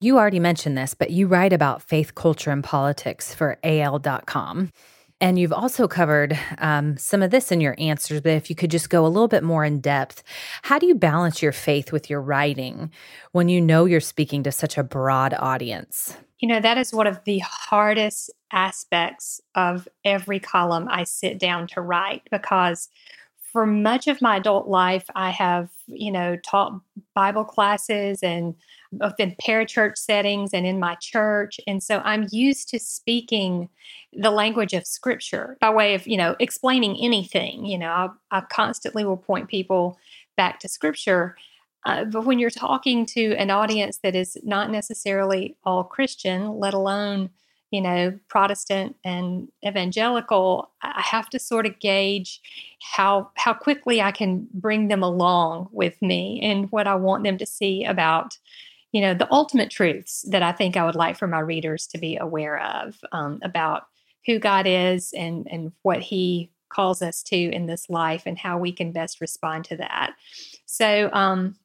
You 0.00 0.18
already 0.18 0.40
mentioned 0.40 0.76
this, 0.76 0.94
but 0.94 1.10
you 1.10 1.28
write 1.28 1.52
about 1.52 1.82
faith, 1.82 2.14
culture, 2.14 2.50
and 2.50 2.64
politics 2.64 3.32
for 3.32 3.58
AL.com. 3.62 4.72
And 5.20 5.38
you've 5.38 5.52
also 5.52 5.86
covered 5.86 6.36
um, 6.58 6.96
some 6.96 7.22
of 7.22 7.30
this 7.30 7.52
in 7.52 7.60
your 7.60 7.76
answers, 7.78 8.20
but 8.20 8.32
if 8.32 8.50
you 8.50 8.56
could 8.56 8.72
just 8.72 8.90
go 8.90 9.06
a 9.06 9.08
little 9.08 9.28
bit 9.28 9.44
more 9.44 9.64
in 9.64 9.80
depth, 9.80 10.24
how 10.62 10.80
do 10.80 10.86
you 10.86 10.96
balance 10.96 11.40
your 11.40 11.52
faith 11.52 11.92
with 11.92 12.10
your 12.10 12.20
writing 12.20 12.90
when 13.30 13.48
you 13.48 13.60
know 13.60 13.84
you're 13.84 14.00
speaking 14.00 14.42
to 14.42 14.50
such 14.50 14.76
a 14.76 14.82
broad 14.82 15.32
audience? 15.34 16.16
You 16.42 16.48
know, 16.48 16.60
that 16.60 16.76
is 16.76 16.92
one 16.92 17.06
of 17.06 17.20
the 17.24 17.38
hardest 17.38 18.28
aspects 18.52 19.40
of 19.54 19.88
every 20.04 20.40
column 20.40 20.88
I 20.90 21.04
sit 21.04 21.38
down 21.38 21.68
to 21.68 21.80
write 21.80 22.22
because 22.30 22.90
for 23.52 23.64
much 23.64 24.08
of 24.08 24.20
my 24.20 24.38
adult 24.38 24.66
life, 24.66 25.04
I 25.14 25.30
have, 25.30 25.70
you 25.86 26.10
know, 26.10 26.36
taught 26.36 26.80
Bible 27.14 27.44
classes 27.44 28.24
and 28.24 28.56
both 28.92 29.14
in 29.20 29.36
parachurch 29.36 29.96
settings 29.96 30.52
and 30.52 30.66
in 30.66 30.80
my 30.80 30.96
church. 30.96 31.60
And 31.66 31.82
so 31.82 32.00
I'm 32.04 32.26
used 32.32 32.68
to 32.70 32.78
speaking 32.80 33.68
the 34.12 34.30
language 34.30 34.72
of 34.72 34.86
scripture 34.86 35.56
by 35.60 35.70
way 35.70 35.94
of, 35.94 36.08
you 36.08 36.16
know, 36.16 36.34
explaining 36.40 36.96
anything. 37.00 37.66
You 37.66 37.78
know, 37.78 37.90
I, 37.90 38.08
I 38.38 38.40
constantly 38.40 39.04
will 39.04 39.16
point 39.16 39.48
people 39.48 39.96
back 40.36 40.58
to 40.60 40.68
scripture. 40.68 41.36
Uh, 41.84 42.04
but 42.04 42.24
when 42.24 42.38
you're 42.38 42.50
talking 42.50 43.04
to 43.04 43.34
an 43.36 43.50
audience 43.50 43.98
that 44.02 44.14
is 44.14 44.36
not 44.42 44.70
necessarily 44.70 45.56
all 45.64 45.84
Christian, 45.84 46.58
let 46.58 46.74
alone 46.74 47.30
you 47.72 47.80
know, 47.80 48.16
Protestant 48.28 48.96
and 49.02 49.48
evangelical, 49.66 50.70
I 50.82 51.00
have 51.00 51.30
to 51.30 51.38
sort 51.38 51.64
of 51.66 51.80
gauge 51.80 52.40
how 52.82 53.30
how 53.34 53.54
quickly 53.54 54.00
I 54.00 54.12
can 54.12 54.46
bring 54.52 54.88
them 54.88 55.02
along 55.02 55.70
with 55.72 56.00
me 56.02 56.38
and 56.42 56.70
what 56.70 56.86
I 56.86 56.94
want 56.94 57.24
them 57.24 57.38
to 57.38 57.46
see 57.46 57.82
about, 57.84 58.36
you 58.92 59.00
know, 59.00 59.14
the 59.14 59.32
ultimate 59.32 59.70
truths 59.70 60.22
that 60.28 60.42
I 60.42 60.52
think 60.52 60.76
I 60.76 60.84
would 60.84 60.94
like 60.94 61.16
for 61.16 61.26
my 61.26 61.40
readers 61.40 61.86
to 61.88 61.98
be 61.98 62.18
aware 62.18 62.60
of 62.60 63.00
um, 63.10 63.40
about 63.42 63.86
who 64.26 64.38
God 64.38 64.66
is 64.66 65.14
and 65.16 65.48
and 65.50 65.72
what 65.80 66.02
He 66.02 66.50
calls 66.68 67.00
us 67.00 67.22
to 67.22 67.36
in 67.36 67.66
this 67.66 67.88
life 67.88 68.24
and 68.26 68.38
how 68.38 68.58
we 68.58 68.72
can 68.72 68.92
best 68.92 69.20
respond 69.20 69.64
to 69.64 69.78
that. 69.78 70.14
So 70.66 71.08
um, 71.14 71.56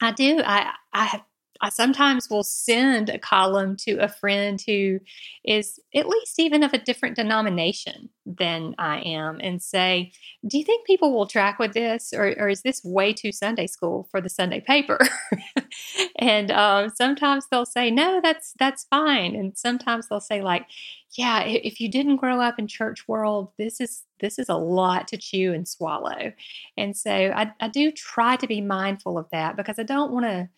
I 0.00 0.12
do. 0.12 0.40
I 0.44 0.72
I 0.92 1.22
I 1.60 1.70
sometimes 1.70 2.30
will 2.30 2.44
send 2.44 3.08
a 3.08 3.18
column 3.18 3.76
to 3.78 3.96
a 3.96 4.08
friend 4.08 4.62
who 4.66 5.00
is 5.44 5.80
at 5.94 6.08
least 6.08 6.38
even 6.38 6.62
of 6.62 6.72
a 6.72 6.78
different 6.78 7.16
denomination 7.16 8.10
than 8.24 8.74
I 8.78 9.00
am 9.00 9.40
and 9.42 9.60
say, 9.60 10.12
Do 10.46 10.58
you 10.58 10.64
think 10.64 10.86
people 10.86 11.12
will 11.12 11.26
track 11.26 11.58
with 11.58 11.72
this? 11.72 12.12
Or, 12.12 12.34
or 12.38 12.48
is 12.48 12.62
this 12.62 12.84
way 12.84 13.12
too 13.12 13.32
Sunday 13.32 13.66
school 13.66 14.06
for 14.10 14.20
the 14.20 14.28
Sunday 14.28 14.60
paper? 14.60 14.98
and 16.18 16.50
uh, 16.50 16.90
sometimes 16.94 17.46
they'll 17.50 17.66
say, 17.66 17.90
No, 17.90 18.20
that's 18.22 18.54
that's 18.58 18.84
fine. 18.84 19.34
And 19.34 19.56
sometimes 19.56 20.08
they'll 20.08 20.20
say, 20.20 20.42
like, 20.42 20.66
yeah, 21.16 21.42
if 21.42 21.80
you 21.80 21.90
didn't 21.90 22.16
grow 22.16 22.40
up 22.40 22.58
in 22.58 22.66
church 22.66 23.08
world, 23.08 23.50
this 23.58 23.80
is 23.80 24.04
this 24.20 24.38
is 24.38 24.48
a 24.48 24.56
lot 24.56 25.08
to 25.08 25.16
chew 25.16 25.52
and 25.52 25.66
swallow. 25.66 26.32
And 26.76 26.96
so 26.96 27.10
I, 27.10 27.52
I 27.60 27.68
do 27.68 27.90
try 27.90 28.36
to 28.36 28.46
be 28.46 28.60
mindful 28.60 29.16
of 29.18 29.26
that 29.32 29.56
because 29.56 29.78
I 29.78 29.84
don't 29.84 30.12
want 30.12 30.26
to 30.26 30.48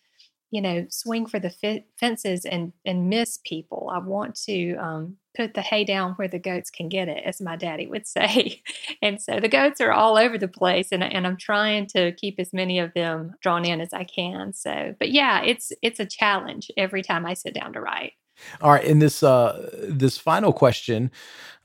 you 0.50 0.60
know, 0.60 0.86
swing 0.90 1.26
for 1.26 1.38
the 1.38 1.54
f- 1.62 1.82
fences 1.98 2.44
and 2.44 2.72
and 2.84 3.08
miss 3.08 3.38
people. 3.44 3.90
I 3.92 3.98
want 3.98 4.34
to 4.46 4.74
um, 4.74 5.16
put 5.36 5.54
the 5.54 5.62
hay 5.62 5.84
down 5.84 6.12
where 6.14 6.28
the 6.28 6.38
goats 6.38 6.70
can 6.70 6.88
get 6.88 7.08
it, 7.08 7.22
as 7.24 7.40
my 7.40 7.56
daddy 7.56 7.86
would 7.86 8.06
say. 8.06 8.62
and 9.02 9.20
so 9.20 9.38
the 9.40 9.48
goats 9.48 9.80
are 9.80 9.92
all 9.92 10.16
over 10.16 10.38
the 10.38 10.48
place, 10.48 10.88
and 10.92 11.04
and 11.04 11.26
I'm 11.26 11.36
trying 11.36 11.86
to 11.88 12.12
keep 12.12 12.38
as 12.38 12.52
many 12.52 12.78
of 12.78 12.92
them 12.94 13.34
drawn 13.40 13.64
in 13.64 13.80
as 13.80 13.92
I 13.92 14.04
can. 14.04 14.52
So, 14.52 14.94
but 14.98 15.10
yeah, 15.10 15.42
it's 15.42 15.72
it's 15.82 16.00
a 16.00 16.06
challenge 16.06 16.70
every 16.76 17.02
time 17.02 17.26
I 17.26 17.34
sit 17.34 17.54
down 17.54 17.72
to 17.74 17.80
write. 17.80 18.12
All 18.60 18.70
right, 18.72 18.84
in 18.84 18.98
this 18.98 19.22
uh, 19.22 19.70
this 19.88 20.18
final 20.18 20.52
question, 20.52 21.10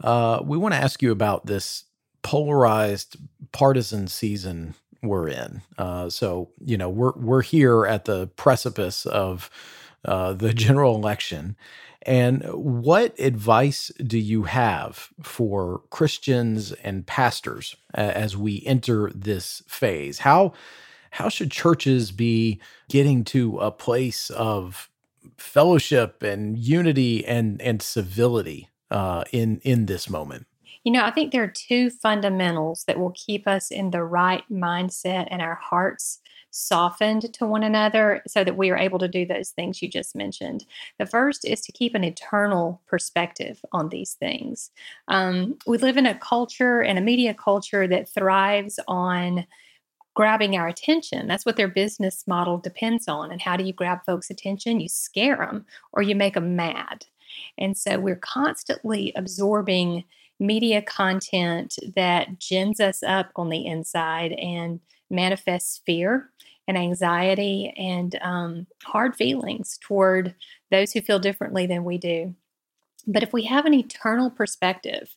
uh, 0.04 0.42
we 0.44 0.58
want 0.58 0.74
to 0.74 0.80
ask 0.80 1.02
you 1.02 1.12
about 1.12 1.46
this 1.46 1.86
polarized 2.22 3.18
partisan 3.52 4.08
season 4.08 4.74
we're 5.08 5.30
in. 5.30 5.62
Uh, 5.78 6.10
so 6.10 6.49
you 6.64 6.78
know 6.78 6.89
we're 6.89 7.14
we're 7.16 7.41
here 7.41 7.86
at 7.86 8.06
the 8.06 8.28
precipice 8.36 9.06
of 9.06 9.49
uh, 10.03 10.34
the 10.34 10.53
general 10.66 10.95
election. 10.95 11.56
And 12.08 12.43
what 12.53 13.20
advice 13.20 13.91
do 13.97 14.20
you 14.20 14.43
have 14.43 15.10
for 15.24 15.82
Christians 15.89 16.72
and 16.72 17.08
pastors 17.08 17.76
as 17.95 18.38
we 18.38 18.62
enter 18.66 19.12
this 19.16 19.64
phase? 19.68 20.20
How 20.20 20.53
how 21.12 21.30
should 21.30 21.49
churches 21.49 22.12
be 22.12 22.60
getting 22.89 23.24
to 23.24 23.58
a 23.58 23.72
place 23.72 24.30
of 24.30 24.89
fellowship 25.38 26.22
and 26.22 26.60
unity 26.60 27.26
and 27.26 27.60
and 27.62 27.82
civility 27.82 28.70
uh, 28.91 29.24
in 29.32 29.60
in 29.64 29.88
this 29.88 30.08
moment? 30.08 30.45
You 30.86 30.92
know, 30.92 31.04
I 31.04 31.12
think 31.12 31.32
there 31.32 31.44
are 31.44 31.48
two 31.48 31.90
fundamentals 31.90 32.84
that 32.86 33.00
will 33.00 33.12
keep 33.16 33.48
us 33.48 33.72
in 33.72 33.90
the 33.90 34.04
right 34.04 34.44
mindset 34.52 35.28
and 35.32 35.42
our 35.42 35.56
hearts 35.56 36.20
softened 36.52 37.34
to 37.34 37.46
one 37.46 37.64
another 37.64 38.22
so 38.28 38.44
that 38.44 38.56
we 38.56 38.70
are 38.70 38.78
able 38.78 39.00
to 39.00 39.08
do 39.08 39.26
those 39.26 39.50
things 39.50 39.82
you 39.82 39.90
just 39.90 40.16
mentioned. 40.16 40.64
The 41.00 41.08
first 41.08 41.44
is 41.44 41.60
to 41.62 41.72
keep 41.72 41.96
an 41.96 42.04
eternal 42.04 42.82
perspective 42.88 43.66
on 43.74 43.90
these 43.90 44.14
things. 44.14 44.70
Um, 45.10 45.58
we 45.66 45.80
live 45.80 45.98
in 45.98 46.06
a 46.06 46.18
culture 46.18 46.82
and 46.82 46.98
a 46.98 47.02
media 47.02 47.34
culture 47.34 47.88
that 47.88 48.08
thrives 48.08 48.80
on 48.88 49.46
grabbing 50.14 50.56
our 50.56 50.68
attention. 50.68 51.28
That's 51.28 51.46
what 51.46 51.58
their 51.58 51.68
business 51.68 52.24
model 52.28 52.58
depends 52.60 53.08
on. 53.08 53.32
And 53.32 53.42
how 53.42 53.58
do 53.58 53.64
you 53.64 53.74
grab 53.74 54.06
folks' 54.06 54.30
attention? 54.30 54.80
You 54.80 54.88
scare 54.88 55.38
them 55.38 55.66
or 55.92 56.04
you 56.04 56.16
make 56.16 56.36
them 56.36 56.56
mad. 56.56 57.08
And 57.58 57.76
so 57.76 58.00
we're 58.00 58.16
constantly 58.16 59.12
absorbing 59.16 60.06
media 60.40 60.82
content 60.82 61.76
that 61.96 62.40
gins 62.40 62.80
us 62.80 63.02
up 63.04 63.32
on 63.36 63.50
the 63.50 63.66
inside 63.66 64.34
and 64.34 64.80
manifests 65.10 65.82
fear 65.86 66.30
and 66.68 66.78
anxiety 66.78 67.74
and 67.78 68.18
um, 68.22 68.68
hard 68.84 69.16
feelings 69.16 69.78
toward 69.82 70.34
those 70.72 70.92
who 70.92 71.02
feel 71.02 71.20
differently 71.20 71.66
than 71.66 71.84
we 71.84 71.98
do. 71.98 72.34
But 73.08 73.24
if 73.24 73.34
we 73.34 73.44
have 73.44 73.66
an 73.66 73.74
eternal 73.74 74.30
perspective 74.30 75.16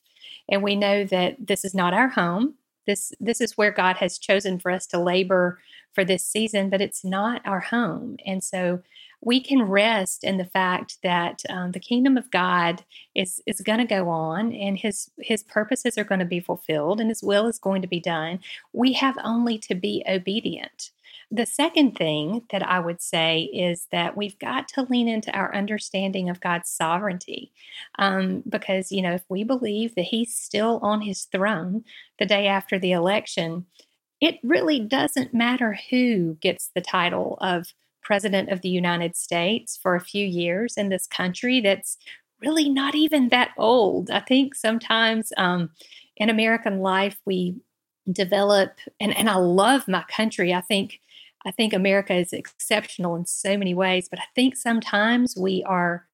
and 0.49 0.62
we 0.62 0.77
know 0.77 1.05
that 1.05 1.47
this 1.47 1.64
is 1.64 1.75
not 1.75 1.95
our 1.95 2.09
home, 2.09 2.55
this 2.87 3.12
this 3.21 3.41
is 3.41 3.57
where 3.57 3.71
God 3.71 3.97
has 3.97 4.19
chosen 4.19 4.59
for 4.59 4.71
us 4.71 4.87
to 4.89 4.99
labor 4.99 5.59
for 5.95 6.05
this 6.05 6.25
season, 6.25 6.71
but 6.71 6.81
it's 6.81 7.05
not 7.05 7.43
our 7.45 7.61
home, 7.61 8.16
and 8.25 8.43
so 8.43 8.83
we 9.21 9.41
can 9.41 9.62
rest 9.62 10.23
in 10.23 10.37
the 10.37 10.45
fact 10.45 10.99
that 11.03 11.43
um, 11.49 11.73
the 11.73 11.81
kingdom 11.81 12.16
of 12.16 12.31
God 12.31 12.85
is 13.14 13.41
is 13.47 13.61
going 13.61 13.79
to 13.79 13.85
go 13.85 14.09
on, 14.09 14.53
and 14.53 14.79
His 14.79 15.11
His 15.19 15.43
purposes 15.43 15.99
are 15.99 16.05
going 16.05 16.21
to 16.21 16.25
be 16.25 16.41
fulfilled, 16.41 17.01
and 17.01 17.11
His 17.11 17.23
will 17.23 17.47
is 17.49 17.59
going 17.59 17.83
to 17.83 17.89
be 17.89 18.01
done. 18.01 18.41
We 18.73 18.93
have 18.95 19.16
only 19.23 19.59
to 19.59 19.75
be 19.75 20.05
obedient. 20.09 20.91
The 21.31 21.47
second 21.47 21.93
thing 21.97 22.45
that 22.51 22.66
I 22.66 22.81
would 22.81 23.03
say 23.03 23.43
is 23.53 23.87
that 23.93 24.16
we've 24.16 24.39
got 24.39 24.66
to 24.69 24.87
lean 24.89 25.09
into 25.09 25.31
our 25.33 25.55
understanding 25.55 26.31
of 26.31 26.41
God's 26.41 26.71
sovereignty. 26.71 27.53
Um, 27.99 28.43
because, 28.49 28.91
you 28.91 29.03
know, 29.03 29.12
if 29.12 29.25
we 29.29 29.45
believe 29.45 29.95
that 29.95 30.07
He's 30.07 30.35
still 30.35 30.79
on 30.83 31.03
His 31.03 31.25
throne 31.25 31.85
the 32.19 32.25
day 32.25 32.47
after 32.47 32.79
the 32.79 32.93
election, 32.93 33.66
it 34.21 34.39
really 34.43 34.81
doesn't 34.81 35.35
matter 35.35 35.79
who 35.91 36.39
gets 36.41 36.71
the 36.75 36.81
title 36.81 37.37
of 37.41 37.75
President 38.09 38.49
of 38.49 38.63
the 38.63 38.71
United 38.71 39.15
States 39.15 39.77
for 39.77 39.95
a 39.95 40.01
few 40.01 40.27
years 40.27 40.79
in 40.79 40.89
this 40.89 41.07
country 41.07 41.61
that's 41.61 41.99
really 42.41 42.71
not 42.71 42.95
even 42.95 43.29
that 43.29 43.51
old. 43.59 44.11
I 44.11 44.21
think 44.21 44.55
sometimes 44.55 45.31
um, 45.37 45.69
in 46.17 46.31
American 46.31 46.79
life, 46.79 47.19
we 47.27 47.57
develop, 48.11 48.79
and, 48.99 49.15
and 49.15 49.29
I 49.29 49.37
love 49.37 49.87
my 49.87 50.05
country. 50.09 50.55
I 50.55 50.63
think 50.63 51.01
I 51.45 51.51
think 51.51 51.75
America 51.75 52.15
is 52.15 52.33
exceptional 52.33 53.15
in 53.15 53.27
so 53.27 53.59
many 53.59 53.75
ways, 53.75 54.09
but 54.09 54.21
I 54.21 54.29
think 54.35 54.57
sometimes 54.57 55.37
we 55.37 55.63
are 55.65 56.08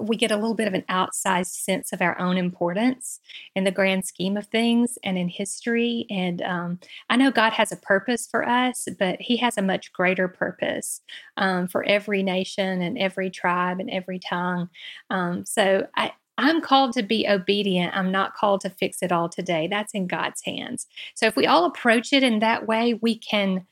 we 0.00 0.16
get 0.16 0.30
a 0.30 0.36
little 0.36 0.54
bit 0.54 0.68
of 0.68 0.74
an 0.74 0.84
outsized 0.88 1.54
sense 1.54 1.92
of 1.92 2.00
our 2.00 2.18
own 2.18 2.36
importance 2.36 3.20
in 3.54 3.64
the 3.64 3.70
grand 3.70 4.04
scheme 4.04 4.36
of 4.36 4.46
things 4.46 4.98
and 5.04 5.18
in 5.18 5.28
history. 5.28 6.06
And 6.10 6.42
um, 6.42 6.80
I 7.10 7.16
know 7.16 7.30
God 7.30 7.52
has 7.52 7.72
a 7.72 7.76
purpose 7.76 8.26
for 8.26 8.48
us, 8.48 8.86
but 8.98 9.20
He 9.20 9.36
has 9.38 9.58
a 9.58 9.62
much 9.62 9.92
greater 9.92 10.28
purpose 10.28 11.00
um, 11.36 11.68
for 11.68 11.84
every 11.84 12.22
nation 12.22 12.82
and 12.82 12.98
every 12.98 13.30
tribe 13.30 13.80
and 13.80 13.90
every 13.90 14.18
tongue. 14.18 14.68
Um, 15.10 15.44
so 15.44 15.86
I, 15.96 16.12
I'm 16.36 16.60
called 16.60 16.94
to 16.94 17.02
be 17.02 17.28
obedient. 17.28 17.96
I'm 17.96 18.10
not 18.10 18.34
called 18.34 18.60
to 18.62 18.70
fix 18.70 19.02
it 19.02 19.12
all 19.12 19.28
today. 19.28 19.68
That's 19.68 19.94
in 19.94 20.06
God's 20.06 20.42
hands. 20.42 20.86
So 21.14 21.26
if 21.26 21.36
we 21.36 21.46
all 21.46 21.64
approach 21.64 22.12
it 22.12 22.22
in 22.22 22.40
that 22.40 22.66
way, 22.66 22.94
we 22.94 23.16
can 23.16 23.66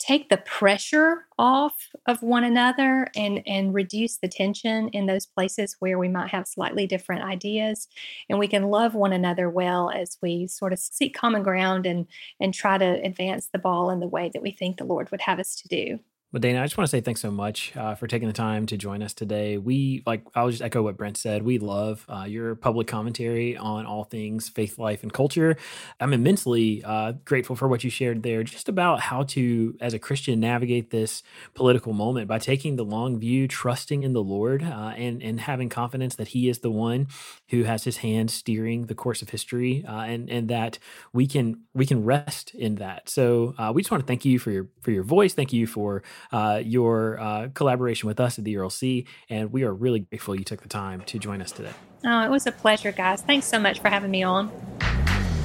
take 0.00 0.30
the 0.30 0.38
pressure 0.38 1.26
off 1.38 1.90
of 2.06 2.22
one 2.22 2.42
another 2.44 3.06
and 3.14 3.42
and 3.46 3.74
reduce 3.74 4.16
the 4.16 4.28
tension 4.28 4.88
in 4.88 5.06
those 5.06 5.26
places 5.26 5.76
where 5.78 5.98
we 5.98 6.08
might 6.08 6.30
have 6.30 6.48
slightly 6.48 6.86
different 6.86 7.22
ideas. 7.22 7.86
And 8.28 8.38
we 8.38 8.48
can 8.48 8.64
love 8.64 8.94
one 8.94 9.12
another 9.12 9.50
well 9.50 9.90
as 9.90 10.18
we 10.22 10.46
sort 10.48 10.72
of 10.72 10.78
seek 10.80 11.14
common 11.14 11.42
ground 11.42 11.86
and 11.86 12.06
and 12.40 12.54
try 12.54 12.78
to 12.78 13.00
advance 13.04 13.48
the 13.52 13.58
ball 13.58 13.90
in 13.90 14.00
the 14.00 14.08
way 14.08 14.30
that 14.32 14.42
we 14.42 14.50
think 14.50 14.78
the 14.78 14.84
lord 14.84 15.10
would 15.10 15.20
have 15.22 15.38
us 15.38 15.54
to 15.56 15.68
do 15.68 16.00
well, 16.32 16.38
Dana, 16.40 16.60
I 16.60 16.64
just 16.64 16.78
want 16.78 16.86
to 16.86 16.90
say 16.90 17.00
thanks 17.00 17.20
so 17.20 17.32
much 17.32 17.76
uh, 17.76 17.96
for 17.96 18.06
taking 18.06 18.28
the 18.28 18.34
time 18.34 18.64
to 18.66 18.76
join 18.76 19.02
us 19.02 19.12
today. 19.12 19.58
We 19.58 20.04
like 20.06 20.22
I'll 20.36 20.48
just 20.48 20.62
echo 20.62 20.80
what 20.80 20.96
Brent 20.96 21.16
said. 21.16 21.42
We 21.42 21.58
love 21.58 22.06
uh, 22.08 22.24
your 22.28 22.54
public 22.54 22.86
commentary 22.86 23.56
on 23.56 23.84
all 23.84 24.04
things 24.04 24.48
faith, 24.48 24.78
life, 24.78 25.02
and 25.02 25.12
culture. 25.12 25.56
I'm 25.98 26.12
immensely 26.12 26.84
uh, 26.84 27.14
grateful 27.24 27.56
for 27.56 27.66
what 27.66 27.82
you 27.82 27.90
shared 27.90 28.22
there, 28.22 28.44
just 28.44 28.68
about 28.68 29.00
how 29.00 29.24
to, 29.24 29.76
as 29.80 29.92
a 29.92 29.98
Christian, 29.98 30.38
navigate 30.38 30.90
this 30.90 31.24
political 31.54 31.94
moment 31.94 32.28
by 32.28 32.38
taking 32.38 32.76
the 32.76 32.84
long 32.84 33.18
view, 33.18 33.48
trusting 33.48 34.04
in 34.04 34.12
the 34.12 34.22
Lord, 34.22 34.62
uh, 34.62 34.92
and 34.96 35.20
and 35.24 35.40
having 35.40 35.68
confidence 35.68 36.14
that 36.14 36.28
He 36.28 36.48
is 36.48 36.60
the 36.60 36.70
one 36.70 37.08
who 37.48 37.64
has 37.64 37.82
His 37.82 37.96
hand 37.96 38.30
steering 38.30 38.86
the 38.86 38.94
course 38.94 39.20
of 39.20 39.30
history, 39.30 39.84
uh, 39.84 40.02
and 40.02 40.30
and 40.30 40.48
that 40.48 40.78
we 41.12 41.26
can 41.26 41.62
we 41.74 41.86
can 41.86 42.04
rest 42.04 42.54
in 42.54 42.76
that. 42.76 43.08
So 43.08 43.56
uh, 43.58 43.72
we 43.74 43.82
just 43.82 43.90
want 43.90 44.04
to 44.04 44.06
thank 44.06 44.24
you 44.24 44.38
for 44.38 44.52
your 44.52 44.68
for 44.80 44.92
your 44.92 45.02
voice. 45.02 45.34
Thank 45.34 45.52
you 45.52 45.66
for 45.66 46.04
uh, 46.32 46.60
your 46.64 47.20
uh, 47.20 47.48
collaboration 47.54 48.06
with 48.06 48.20
us 48.20 48.38
at 48.38 48.44
the 48.44 48.54
ERLC, 48.54 49.06
and 49.28 49.52
we 49.52 49.62
are 49.62 49.74
really 49.74 50.00
grateful 50.00 50.34
you 50.34 50.44
took 50.44 50.62
the 50.62 50.68
time 50.68 51.02
to 51.02 51.18
join 51.18 51.40
us 51.42 51.52
today. 51.52 51.72
Oh, 52.04 52.24
it 52.24 52.30
was 52.30 52.46
a 52.46 52.52
pleasure, 52.52 52.92
guys. 52.92 53.22
Thanks 53.22 53.46
so 53.46 53.58
much 53.58 53.80
for 53.80 53.88
having 53.88 54.10
me 54.10 54.22
on. 54.22 54.50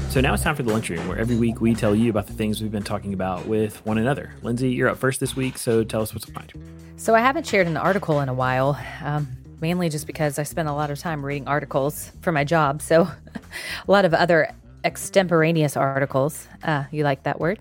So 0.09 0.21
now 0.21 0.33
it's 0.33 0.43
time 0.43 0.55
for 0.55 0.63
the 0.63 0.71
lunchroom, 0.71 1.07
where 1.07 1.17
every 1.17 1.35
week 1.35 1.59
we 1.59 1.75
tell 1.75 1.93
you 1.93 2.09
about 2.09 2.27
the 2.27 2.33
things 2.33 2.61
we've 2.61 2.71
been 2.71 2.83
talking 2.83 3.13
about 3.13 3.47
with 3.47 3.85
one 3.85 3.97
another. 3.97 4.33
Lindsay, 4.43 4.71
you're 4.71 4.87
up 4.87 4.97
first 4.97 5.19
this 5.19 5.35
week, 5.35 5.57
so 5.57 5.83
tell 5.83 6.01
us 6.01 6.13
what's 6.13 6.27
on 6.27 6.33
mind. 6.33 6.53
So 6.95 7.13
I 7.13 7.19
haven't 7.19 7.45
shared 7.45 7.67
an 7.67 7.75
article 7.75 8.21
in 8.21 8.29
a 8.29 8.33
while. 8.33 8.79
Um, 9.03 9.27
mainly 9.61 9.89
just 9.89 10.07
because 10.07 10.37
I 10.37 10.43
spend 10.43 10.69
a 10.69 10.73
lot 10.73 10.91
of 10.91 10.99
time 10.99 11.25
reading 11.25 11.47
articles 11.47 12.11
for 12.21 12.31
my 12.31 12.43
job. 12.43 12.81
So, 12.81 13.01
a 13.87 13.91
lot 13.91 14.05
of 14.05 14.13
other 14.13 14.49
extemporaneous 14.85 15.75
articles, 15.75 16.47
uh, 16.63 16.85
you 16.91 17.03
like 17.03 17.23
that 17.23 17.39
word, 17.39 17.59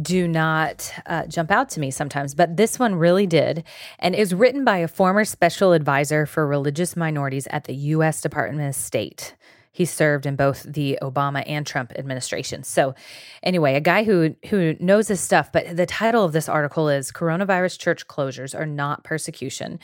do 0.00 0.28
not 0.28 0.92
uh, 1.06 1.26
jump 1.26 1.50
out 1.50 1.70
to 1.70 1.80
me 1.80 1.90
sometimes, 1.90 2.34
but 2.34 2.56
this 2.56 2.78
one 2.78 2.94
really 2.94 3.26
did. 3.26 3.64
And 3.98 4.14
is 4.14 4.34
written 4.34 4.64
by 4.64 4.78
a 4.78 4.88
former 4.88 5.24
special 5.24 5.72
advisor 5.72 6.26
for 6.26 6.46
religious 6.46 6.94
minorities 6.94 7.48
at 7.48 7.64
the 7.64 7.74
U.S. 7.74 8.20
Department 8.20 8.68
of 8.68 8.74
State. 8.74 9.34
He 9.76 9.84
served 9.84 10.24
in 10.24 10.36
both 10.36 10.62
the 10.62 10.98
Obama 11.02 11.44
and 11.46 11.66
Trump 11.66 11.92
administrations. 11.98 12.66
So, 12.66 12.94
anyway, 13.42 13.74
a 13.74 13.80
guy 13.80 14.04
who 14.04 14.34
who 14.48 14.74
knows 14.80 15.08
his 15.08 15.20
stuff. 15.20 15.52
But 15.52 15.76
the 15.76 15.84
title 15.84 16.24
of 16.24 16.32
this 16.32 16.48
article 16.48 16.88
is 16.88 17.12
"Coronavirus 17.12 17.78
Church 17.78 18.06
Closures 18.06 18.58
Are 18.58 18.64
Not 18.64 19.04
Persecution," 19.04 19.78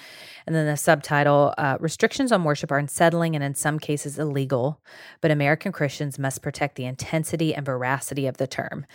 and 0.46 0.56
then 0.56 0.66
the 0.66 0.78
subtitle: 0.78 1.52
uh, 1.58 1.76
"Restrictions 1.78 2.32
on 2.32 2.42
worship 2.42 2.72
are 2.72 2.78
unsettling 2.78 3.34
and 3.34 3.44
in 3.44 3.54
some 3.54 3.78
cases 3.78 4.18
illegal, 4.18 4.80
but 5.20 5.30
American 5.30 5.72
Christians 5.72 6.18
must 6.18 6.40
protect 6.40 6.76
the 6.76 6.86
intensity 6.86 7.54
and 7.54 7.66
veracity 7.66 8.26
of 8.26 8.38
the 8.38 8.46
term." 8.46 8.86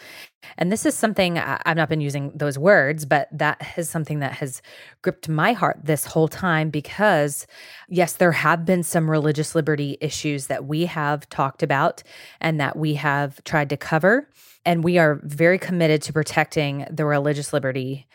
And 0.57 0.71
this 0.71 0.85
is 0.85 0.95
something 0.95 1.37
I've 1.37 1.77
not 1.77 1.89
been 1.89 2.01
using 2.01 2.31
those 2.33 2.57
words, 2.57 3.05
but 3.05 3.27
that 3.31 3.73
is 3.77 3.89
something 3.89 4.19
that 4.19 4.33
has 4.33 4.61
gripped 5.01 5.27
my 5.27 5.53
heart 5.53 5.79
this 5.83 6.05
whole 6.05 6.27
time 6.27 6.69
because, 6.69 7.47
yes, 7.89 8.13
there 8.13 8.31
have 8.31 8.65
been 8.65 8.83
some 8.83 9.09
religious 9.09 9.55
liberty 9.55 9.97
issues 9.99 10.47
that 10.47 10.65
we 10.65 10.85
have 10.85 11.27
talked 11.29 11.63
about 11.63 12.03
and 12.39 12.59
that 12.59 12.77
we 12.77 12.95
have 12.95 13.43
tried 13.43 13.69
to 13.69 13.77
cover. 13.77 14.29
And 14.65 14.83
we 14.83 14.97
are 14.97 15.19
very 15.23 15.57
committed 15.57 16.01
to 16.03 16.13
protecting 16.13 16.85
the 16.89 17.05
religious 17.05 17.53
liberty 17.53 18.07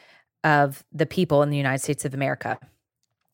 of 0.45 0.85
the 0.93 1.07
people 1.07 1.43
in 1.43 1.51
the 1.51 1.57
United 1.57 1.83
States 1.83 2.05
of 2.05 2.15
America. 2.15 2.59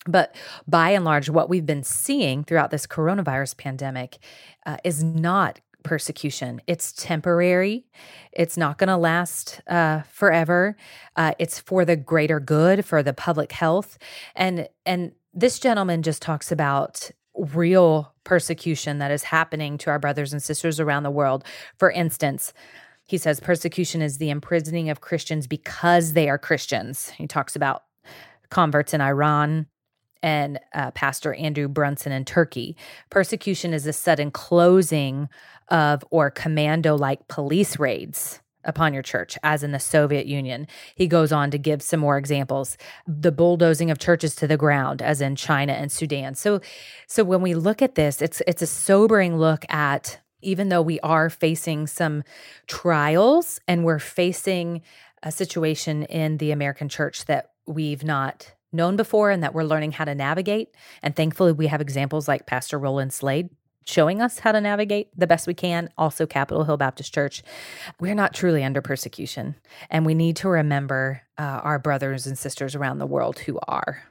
But 0.07 0.35
by 0.67 0.91
and 0.91 1.05
large, 1.05 1.29
what 1.29 1.49
we've 1.49 1.67
been 1.67 1.83
seeing 1.83 2.45
throughout 2.45 2.71
this 2.71 2.87
coronavirus 2.87 3.57
pandemic 3.57 4.19
uh, 4.65 4.79
is 4.85 5.03
not 5.03 5.61
persecution. 5.89 6.61
It's 6.67 6.93
temporary. 6.93 7.87
It's 8.33 8.57
not 8.57 8.79
going 8.79 8.89
to 8.89 8.97
last 8.97 9.61
uh, 9.67 10.03
forever. 10.03 10.77
Uh, 11.17 11.33
it's 11.39 11.59
for 11.59 11.85
the 11.85 11.97
greater 11.97 12.41
good, 12.41 12.85
for 12.85 13.03
the 13.03 13.13
public 13.13 13.53
health, 13.53 13.99
and 14.37 14.69
and 14.85 15.13
this 15.35 15.59
gentleman 15.59 16.03
just 16.03 16.23
talks 16.23 16.53
about 16.53 17.11
real 17.55 18.13
persecution 18.25 18.99
that 18.99 19.11
is 19.11 19.25
happening 19.25 19.79
to 19.79 19.91
our 19.91 19.99
brothers 19.99 20.33
and 20.33 20.43
sisters 20.43 20.81
around 20.81 21.05
the 21.05 21.11
world. 21.21 21.45
For 21.79 21.91
instance, 21.91 22.53
He 23.09 23.19
says 23.19 23.41
persecution 23.41 24.03
is 24.03 24.19
the 24.19 24.29
imprisoning 24.29 24.91
of 24.91 25.01
Christians 25.01 25.47
because 25.47 26.13
they 26.13 26.29
are 26.29 26.39
Christians. 26.39 27.09
He 27.11 27.27
talks 27.27 27.57
about 27.57 27.85
converts 28.51 28.93
in 28.93 29.01
Iran 29.01 29.67
and 30.23 30.59
uh, 30.75 30.91
Pastor 30.93 31.35
Andrew 31.35 31.69
Brunson 31.69 32.13
in 32.13 32.25
Turkey. 32.25 32.77
Persecution 33.11 33.73
is 33.73 33.87
a 33.87 33.93
sudden 33.93 34.31
closing 34.31 35.29
of 35.69 36.05
or 36.11 36.31
commando 36.31 36.97
like 36.97 37.29
police 37.29 37.79
raids 37.79 38.41
upon 38.65 38.93
your 38.93 39.03
church, 39.03 39.39
as 39.43 39.63
in 39.63 39.73
the 39.73 39.79
Soviet 39.79 40.27
Union. 40.27 40.67
He 40.95 41.07
goes 41.07 41.33
on 41.33 41.51
to 41.51 41.59
give 41.59 41.83
some 41.83 42.01
more 42.01 42.19
examples. 42.19 42.77
The 43.07 43.33
bulldozing 43.33 43.91
of 43.91 43.99
churches 43.99 44.35
to 44.37 44.47
the 44.47 44.57
ground, 44.57 45.01
as 45.01 45.21
in 45.21 45.37
China 45.37 45.73
and 45.73 45.91
Sudan. 45.91 46.35
So, 46.35 46.61
so 47.07 47.25
when 47.25 47.41
we 47.41 47.55
look 47.55 47.83
at 47.83 47.95
this, 47.95 48.21
it's 48.21 48.43
it's 48.47 48.63
a 48.63 48.67
sobering 48.67 49.37
look 49.37 49.65
at 49.69 50.21
even 50.41 50.69
though 50.69 50.83
we 50.83 51.01
are 51.01 51.31
facing 51.31 51.87
some 51.87 52.23
trials 52.69 53.61
and 53.67 53.85
we're 53.85 53.99
facing 53.99 54.83
a 55.23 55.33
situation 55.33 56.05
in 56.05 56.37
the 56.37 56.53
American 56.53 56.89
church 56.89 57.25
that 57.25 57.51
we've 57.67 58.05
not 58.05 58.55
known 58.73 58.97
before 58.97 59.31
and 59.31 59.43
that 59.43 59.55
we're 59.55 59.65
learning 59.65 59.93
how 59.93 60.05
to 60.05 60.15
navigate. 60.15 60.75
And 61.03 61.15
thankfully, 61.17 61.53
we 61.53 61.69
have 61.69 61.81
examples 61.81 62.29
like 62.29 62.47
Pastor 62.47 62.79
Rolland 62.79 63.13
Slade 63.13 63.51
showing 63.89 64.21
us 64.21 64.41
how 64.41 64.53
to 64.53 64.61
navigate 64.61 65.09
the 65.19 65.27
best 65.27 65.47
we 65.47 65.55
can. 65.55 65.89
Also, 65.97 66.27
Capitol 66.27 66.65
Hill 66.65 66.77
Baptist 66.77 67.13
Church. 67.15 67.43
We're 67.99 68.15
not 68.15 68.35
truly 68.35 68.63
under 68.63 68.83
persecution. 68.83 69.55
And 69.89 70.05
we 70.05 70.15
need 70.15 70.37
to 70.37 70.49
remember 70.49 71.23
uh, 71.39 71.61
our 71.65 71.79
brothers 71.79 72.27
and 72.27 72.39
sisters 72.39 72.75
around 72.75 72.99
the 72.99 73.07
world 73.07 73.39
who 73.41 73.59
are. 73.67 74.03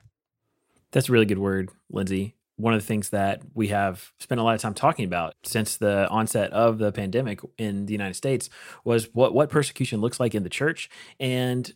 That's 0.91 1.09
a 1.09 1.11
really 1.11 1.25
good 1.25 1.37
word, 1.37 1.69
Lindsay. 1.91 2.33
One 2.55 2.73
of 2.73 2.81
the 2.81 2.87
things 2.87 3.11
that 3.11 3.41
we 3.53 3.67
have 3.67 4.13
spent 4.19 4.41
a 4.41 4.43
lot 4.43 4.55
of 4.55 4.61
time 4.61 4.73
talking 4.73 5.05
about 5.05 5.35
since 5.43 5.77
the 5.77 6.09
onset 6.09 6.51
of 6.51 6.79
the 6.79 6.91
pandemic 6.91 7.39
in 7.59 7.85
the 7.85 7.91
United 7.91 8.15
States 8.15 8.49
was 8.83 9.09
what, 9.13 9.35
what 9.35 9.51
persecution 9.51 10.01
looks 10.01 10.19
like 10.19 10.33
in 10.33 10.41
the 10.41 10.49
church. 10.49 10.89
And 11.19 11.71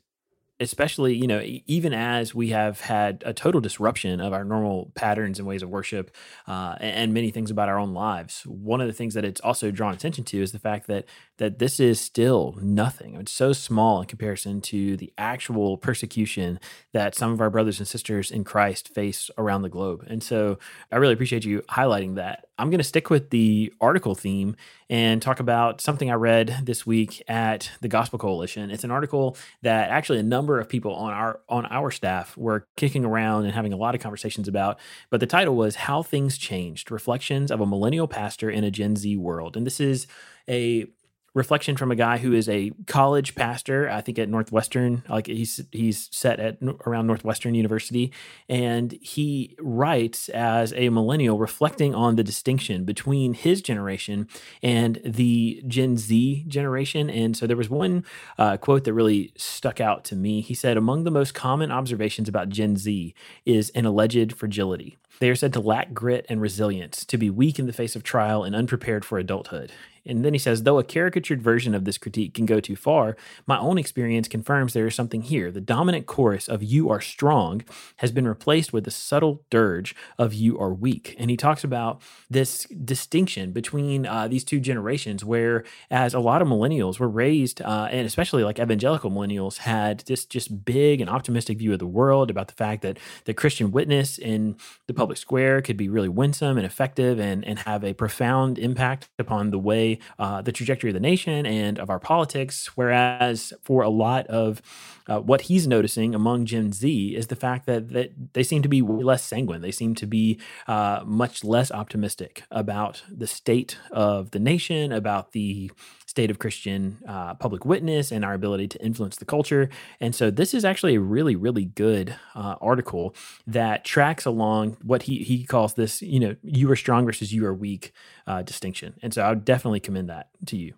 especially 0.62 1.16
you 1.16 1.28
know 1.28 1.42
even 1.66 1.94
as 1.94 2.34
we 2.34 2.50
have 2.50 2.80
had 2.80 3.24
a 3.26 3.34
total 3.34 3.60
disruption 3.60 4.22
of 4.22 4.32
our 4.32 4.46
normal 4.46 4.92
patterns 4.96 5.40
and 5.40 5.48
ways 5.48 5.64
of 5.64 5.70
worship 5.70 6.16
uh, 6.48 6.76
and, 6.80 7.12
many 7.12 7.30
things 7.32 7.52
about 7.52 7.68
our 7.68 7.78
own 7.78 7.94
lives 7.94 8.44
one 8.46 8.80
of 8.80 8.88
the 8.88 8.94
things 8.94 9.16
that 9.16 9.26
it's 9.26 9.42
also 9.42 9.70
drawn 9.70 9.94
attention 9.94 10.24
to 10.24 10.42
is 10.42 10.54
the 10.54 10.60
fact 10.60 10.88
that 10.88 11.06
that 11.42 11.58
this 11.58 11.80
is 11.80 12.00
still 12.00 12.56
nothing. 12.62 13.16
It's 13.16 13.32
so 13.32 13.52
small 13.52 14.00
in 14.00 14.06
comparison 14.06 14.62
to 14.62 14.96
the 14.96 15.12
actual 15.18 15.76
persecution 15.76 16.60
that 16.94 17.16
some 17.16 17.32
of 17.32 17.42
our 17.42 17.50
brothers 17.50 17.80
and 17.80 17.88
sisters 17.88 18.30
in 18.30 18.44
christ 18.44 18.90
face 18.90 19.32
around 19.40 19.64
the 19.64 19.70
globe. 19.70 20.06
And 20.08 20.22
so 20.22 20.60
i 20.92 20.98
really 20.98 21.14
appreciate 21.14 21.44
you 21.44 21.64
highlighting 21.64 22.16
that 22.16 22.46
i'm 22.62 22.70
going 22.70 22.78
to 22.78 22.84
stick 22.84 23.10
with 23.10 23.30
the 23.32 23.74
article 23.82 24.16
theme 24.16 24.56
and 24.92 25.22
talk 25.22 25.40
about 25.40 25.80
something 25.80 26.12
I 26.12 26.16
read 26.16 26.60
this 26.64 26.86
week 26.86 27.24
at 27.30 27.72
the 27.80 27.88
Gospel 27.88 28.20
Coalition. 28.20 28.70
It's 28.70 28.84
an 28.84 28.92
article 28.92 29.38
that 29.62 29.90
actually 29.90 30.20
a 30.20 30.24
number 30.24 30.60
of 30.60 30.68
people 30.68 30.94
on 30.94 31.14
our 31.14 31.40
on 31.48 31.66
our 31.68 31.92
staff 31.92 32.36
were 32.36 32.68
kicking 32.76 33.06
around 33.06 33.46
and 33.46 33.54
having 33.54 33.72
a 33.72 33.78
lot 33.78 33.96
of 33.96 34.02
conversations 34.02 34.50
about. 34.50 34.80
But 35.10 35.22
the 35.22 35.28
title 35.28 35.56
was 35.56 35.76
"How 35.76 36.04
Things 36.04 36.38
Changed: 36.38 36.92
Reflections 36.92 37.52
of 37.52 37.62
a 37.62 37.66
Millennial 37.66 38.08
Pastor 38.08 38.50
in 38.50 38.66
a 38.66 38.70
Gen 38.72 38.98
Z 38.98 39.16
World," 39.16 39.56
and 39.56 39.66
this 39.66 39.80
is 39.80 40.08
a 40.50 40.88
reflection 41.34 41.78
from 41.78 41.92
a 41.92 41.96
guy 41.96 42.18
who 42.18 42.34
is 42.34 42.50
a 42.50 42.72
college 42.88 43.36
pastor, 43.36 43.90
I 43.90 44.02
think 44.02 44.20
at 44.20 44.30
Northwestern, 44.30 45.04
like 45.08 45.28
he's 45.28 45.62
he's 45.72 46.10
set 46.12 46.40
at 46.40 46.58
around 46.86 47.08
Northwestern 47.08 47.56
University, 47.56 48.12
and 48.50 48.92
he 49.02 49.56
writes 49.60 50.30
as 50.30 50.74
a 50.74 50.90
millennial, 50.90 51.40
reflecting 51.40 51.96
on 51.96 52.16
the 52.16 52.24
distinction 52.24 52.84
between 52.84 53.34
his 53.34 53.62
generation 53.62 54.28
and 54.62 55.00
the 55.06 55.64
Gen 55.68 55.98
Z 55.98 56.46
generation. 56.48 57.10
And 57.10 57.38
so 57.38 57.48
there 57.48 57.58
was 57.58 57.70
one 57.70 58.04
uh, 58.38 58.58
quote 58.58 58.84
that 58.84 58.94
really 58.94 59.32
stuck 59.38 59.80
out 59.80 60.04
to 60.06 60.16
me. 60.16 60.42
He 60.42 60.54
said, 60.54 60.76
"Among 60.78 61.04
the 61.06 61.12
most 61.12 61.34
common 61.34 61.72
observations 61.72 62.28
about 62.28 62.50
Gen 62.50 62.76
Z 62.76 63.14
is 63.46 63.70
an 63.72 63.86
alleged 63.86 64.34
fragility." 64.34 64.98
They 65.20 65.30
are 65.30 65.36
said 65.36 65.54
to 65.54 65.60
lack 65.60 65.94
grit 65.94 66.26
and 66.30 66.42
resilience, 66.42 67.06
to 67.06 67.18
be 67.18 67.30
weak 67.30 67.60
in 67.60 67.68
the 67.68 67.74
face 67.74 67.96
of 67.96 68.02
trial 68.02 68.44
and 68.44 68.56
unprepared 68.56 69.06
for 69.06 69.20
adulthood. 69.20 69.72
And 70.06 70.26
then 70.26 70.34
he 70.34 70.40
says, 70.40 70.64
though 70.64 70.80
a 70.80 70.84
caricatured 70.84 71.42
version 71.42 71.76
of 71.76 71.86
this 71.86 71.98
critique 71.98 72.34
can 72.34 72.46
go 72.46 72.60
too 72.60 72.76
far, 72.76 73.16
my 73.46 73.58
own 73.60 73.78
experience 73.78 74.28
confirms 74.28 74.74
there 74.74 74.88
is 74.88 74.96
something 74.96 75.22
here. 75.22 75.52
The 75.52 75.62
dominant 75.62 76.08
chorus 76.08 76.48
of 76.48 76.64
you 76.64 76.90
are 76.90 77.02
strong 77.02 77.64
has 77.98 78.12
been 78.12 78.28
replaced 78.28 78.74
with 78.74 78.86
the 78.86 78.92
subtle 78.92 79.44
dirge 79.50 79.96
of 80.18 80.34
you 80.34 80.60
are 80.60 80.74
weak. 80.74 81.16
And 81.20 81.30
he 81.30 81.38
talks 81.38 81.64
about 81.64 82.02
this 82.30 82.66
distinction 82.66 83.52
between 83.52 84.06
uh, 84.06 84.28
these 84.28 84.44
two 84.44 84.60
generations, 84.60 85.24
where 85.24 85.64
as 85.90 86.14
a 86.14 86.20
lot 86.20 86.42
of 86.42 86.48
millennials 86.48 87.00
were 87.00 87.10
raised, 87.10 87.62
uh, 87.62 87.88
and 87.92 88.08
especially 88.08 88.44
like 88.44 88.60
evangelical 88.60 89.12
millennials, 89.12 89.58
had 89.58 90.00
this 90.02 90.26
just 90.26 90.66
big 90.66 91.02
and 91.02 91.10
optimistic 91.10 91.58
view 91.58 91.74
of 91.74 91.80
the 91.80 91.86
world 91.86 92.30
about 92.32 92.48
the 92.48 92.54
fact 92.54 92.82
that 92.82 92.98
the 93.26 93.34
Christian 93.34 93.72
witness 93.72 94.18
in 94.18 94.56
the 94.88 94.94
public 94.94 95.18
square 95.18 95.62
could 95.62 95.78
be 95.78 95.90
really 95.90 96.10
winsome 96.10 96.58
and 96.58 96.66
effective 96.66 97.20
and, 97.20 97.46
and 97.46 97.60
have 97.60 97.84
a 97.84 97.94
profound 97.94 98.58
impact 98.58 99.10
upon 99.20 99.52
the 99.52 99.60
way 99.60 99.91
uh, 100.20 100.42
the 100.42 100.52
trajectory 100.52 100.90
of 100.90 100.94
the 100.94 101.00
nation 101.00 101.46
and 101.46 101.80
of 101.80 101.90
our 101.90 102.00
politics. 102.00 102.72
Whereas 102.76 103.54
for 103.62 103.84
a 103.84 103.90
lot 103.90 104.28
of 104.28 104.62
uh, 105.08 105.20
what 105.20 105.42
he's 105.42 105.68
noticing 105.68 106.14
among 106.14 106.46
Gen 106.46 106.72
Z 106.72 107.16
is 107.16 107.28
the 107.28 107.36
fact 107.36 107.66
that 107.66 107.90
that 107.90 108.34
they 108.34 108.44
seem 108.44 108.62
to 108.62 108.70
be 108.70 108.82
less 108.82 109.24
sanguine. 109.24 109.62
They 109.62 109.72
seem 109.72 109.96
to 109.96 110.06
be 110.06 110.40
uh, 110.68 111.02
much 111.06 111.44
less 111.44 111.72
optimistic 111.72 112.44
about 112.52 113.04
the 113.10 113.28
state 113.28 113.78
of 113.92 114.32
the 114.32 114.40
nation, 114.40 114.92
about 114.92 115.32
the 115.32 115.72
state 116.12 116.30
of 116.30 116.40
Christian 116.40 116.98
uh, 117.08 117.34
public 117.36 117.64
witness 117.64 118.12
and 118.12 118.26
our 118.26 118.34
ability 118.34 118.68
to 118.68 118.86
influence 118.86 119.16
the 119.16 119.24
culture. 119.24 119.70
And 120.02 120.14
so 120.14 120.30
this 120.30 120.54
is 120.54 120.66
actually 120.66 120.96
a 120.96 121.00
really, 121.00 121.38
really 121.38 121.64
good 121.64 122.14
uh, 122.36 122.56
article 122.60 123.16
that 123.48 123.86
tracks 123.86 124.26
along 124.26 124.76
what 124.84 125.04
he 125.04 125.24
he 125.24 125.46
calls 125.46 125.74
this, 125.76 126.02
you 126.02 126.20
know, 126.20 126.36
you 126.44 126.70
are 126.70 126.76
strong 126.76 127.06
versus 127.06 127.34
you 127.34 127.46
are 127.46 127.54
weak 127.54 127.94
uh, 128.28 128.42
distinction. 128.42 128.94
And 129.02 129.14
so 129.14 129.22
I 129.22 129.30
would 129.30 129.46
definitely 129.46 129.80
commend 129.80 130.10
that 130.10 130.28
to 130.48 130.58
you. 130.58 130.74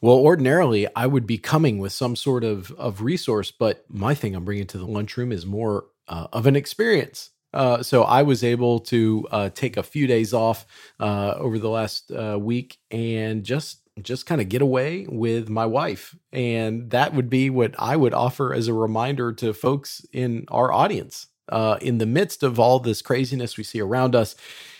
Well, 0.00 0.16
ordinarily 0.16 0.86
I 0.96 1.06
would 1.06 1.26
be 1.26 1.36
coming 1.36 1.78
with 1.78 1.92
some 1.92 2.16
sort 2.16 2.42
of 2.42 2.72
of 2.72 3.02
resource, 3.02 3.50
but 3.50 3.84
my 3.88 4.14
thing 4.14 4.34
I'm 4.34 4.46
bringing 4.46 4.66
to 4.68 4.78
the 4.78 4.86
lunchroom 4.86 5.30
is 5.30 5.44
more 5.44 5.84
uh, 6.08 6.28
of 6.32 6.46
an 6.46 6.56
experience. 6.56 7.30
Uh, 7.52 7.82
so 7.82 8.02
I 8.02 8.22
was 8.22 8.42
able 8.42 8.80
to 8.80 9.28
uh, 9.30 9.50
take 9.50 9.76
a 9.76 9.82
few 9.82 10.06
days 10.06 10.34
off 10.34 10.66
uh, 10.98 11.34
over 11.36 11.58
the 11.58 11.68
last 11.68 12.10
uh, 12.10 12.36
week 12.40 12.78
and 12.90 13.44
just 13.44 13.83
just 14.02 14.26
kind 14.26 14.40
of 14.40 14.48
get 14.48 14.62
away 14.62 15.06
with 15.08 15.48
my 15.48 15.66
wife. 15.66 16.16
And 16.32 16.90
that 16.90 17.14
would 17.14 17.30
be 17.30 17.50
what 17.50 17.74
I 17.78 17.96
would 17.96 18.14
offer 18.14 18.52
as 18.52 18.68
a 18.68 18.74
reminder 18.74 19.32
to 19.34 19.52
folks 19.52 20.04
in 20.12 20.46
our 20.48 20.72
audience. 20.72 21.28
Uh, 21.48 21.76
in 21.80 21.98
the 21.98 22.06
midst 22.06 22.42
of 22.42 22.58
all 22.58 22.78
this 22.78 23.02
craziness 23.02 23.56
we 23.56 23.64
see 23.64 23.80
around 23.80 24.14
us, 24.16 24.34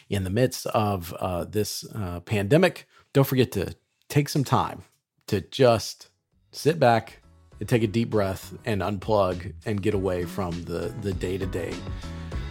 in 0.09 0.25
the 0.25 0.31
midst 0.31 0.67
of 0.67 1.13
uh, 1.15 1.45
this 1.45 1.85
uh, 1.95 2.21
pandemic, 2.21 2.87
don't 3.13 3.27
forget 3.27 3.53
to 3.53 3.75
take 4.09 4.29
some 4.29 4.45
time 4.45 4.83
to 5.27 5.41
just 5.41 6.09
sit 6.53 6.79
back 6.79 7.23
and 7.61 7.69
take 7.69 7.83
a 7.83 7.87
deep 7.87 8.11
breath 8.11 8.55
and 8.65 8.81
unplug 8.81 9.53
and 9.65 9.83
get 9.83 9.95
away 9.95 10.25
from 10.25 10.65
the 10.65 10.95
the 11.03 11.13
day 11.13 11.39
to 11.39 11.47
day 11.47 11.73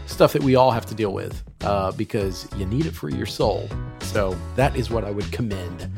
stuff 0.06 0.34
that 0.34 0.44
we 0.44 0.56
all 0.56 0.72
have 0.72 0.86
to 0.86 0.96
deal 0.96 1.14
with 1.14 1.44
uh, 1.62 1.92
because 1.94 2.48
you 2.58 2.66
need 2.66 2.86
it 2.86 2.94
for 2.94 3.10
your 3.10 3.26
soul. 3.26 3.70
So 4.02 4.38
that 4.56 4.76
is 4.76 4.90
what 4.90 5.04
I 5.04 5.12
would 5.12 5.32
commend 5.32 5.90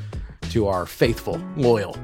to 0.55 0.67
our 0.67 0.85
faithful, 0.85 1.37
loyal 1.57 1.97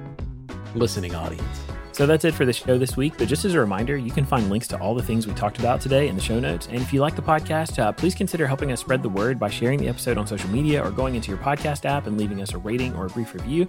listening 0.75 1.15
audience. 1.15 1.61
So 1.93 2.05
that's 2.05 2.25
it 2.25 2.33
for 2.33 2.43
the 2.43 2.51
show 2.51 2.77
this 2.77 2.97
week. 2.97 3.13
But 3.17 3.29
just 3.29 3.45
as 3.45 3.53
a 3.53 3.59
reminder, 3.61 3.95
you 3.95 4.11
can 4.11 4.25
find 4.25 4.49
links 4.49 4.67
to 4.69 4.77
all 4.81 4.93
the 4.93 5.01
things 5.01 5.25
we 5.25 5.33
talked 5.35 5.57
about 5.57 5.79
today 5.79 6.09
in 6.09 6.17
the 6.17 6.21
show 6.21 6.37
notes. 6.37 6.67
And 6.67 6.81
if 6.81 6.91
you 6.91 6.99
like 6.99 7.15
the 7.15 7.21
podcast, 7.21 7.79
uh, 7.79 7.93
please 7.93 8.13
consider 8.13 8.45
helping 8.45 8.73
us 8.73 8.81
spread 8.81 9.03
the 9.03 9.09
word 9.09 9.39
by 9.39 9.49
sharing 9.49 9.79
the 9.79 9.87
episode 9.87 10.17
on 10.17 10.27
social 10.27 10.49
media 10.49 10.85
or 10.85 10.91
going 10.91 11.15
into 11.15 11.29
your 11.29 11.37
podcast 11.37 11.85
app 11.85 12.07
and 12.07 12.17
leaving 12.17 12.41
us 12.41 12.53
a 12.53 12.57
rating 12.57 12.93
or 12.93 13.05
a 13.05 13.09
brief 13.09 13.33
review. 13.33 13.67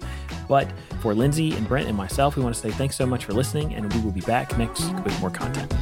But 0.49 0.69
for 0.99 1.15
Lindsay 1.15 1.55
and 1.55 1.65
Brent 1.65 1.87
and 1.87 1.95
myself, 1.95 2.35
we 2.35 2.43
want 2.43 2.53
to 2.53 2.59
say 2.59 2.71
thanks 2.71 2.97
so 2.97 3.05
much 3.05 3.23
for 3.23 3.31
listening, 3.31 3.75
and 3.75 3.93
we 3.93 4.01
will 4.01 4.11
be 4.11 4.21
back 4.21 4.57
next 4.57 4.83
week 4.83 5.05
with 5.05 5.17
more 5.21 5.29
content. 5.29 5.73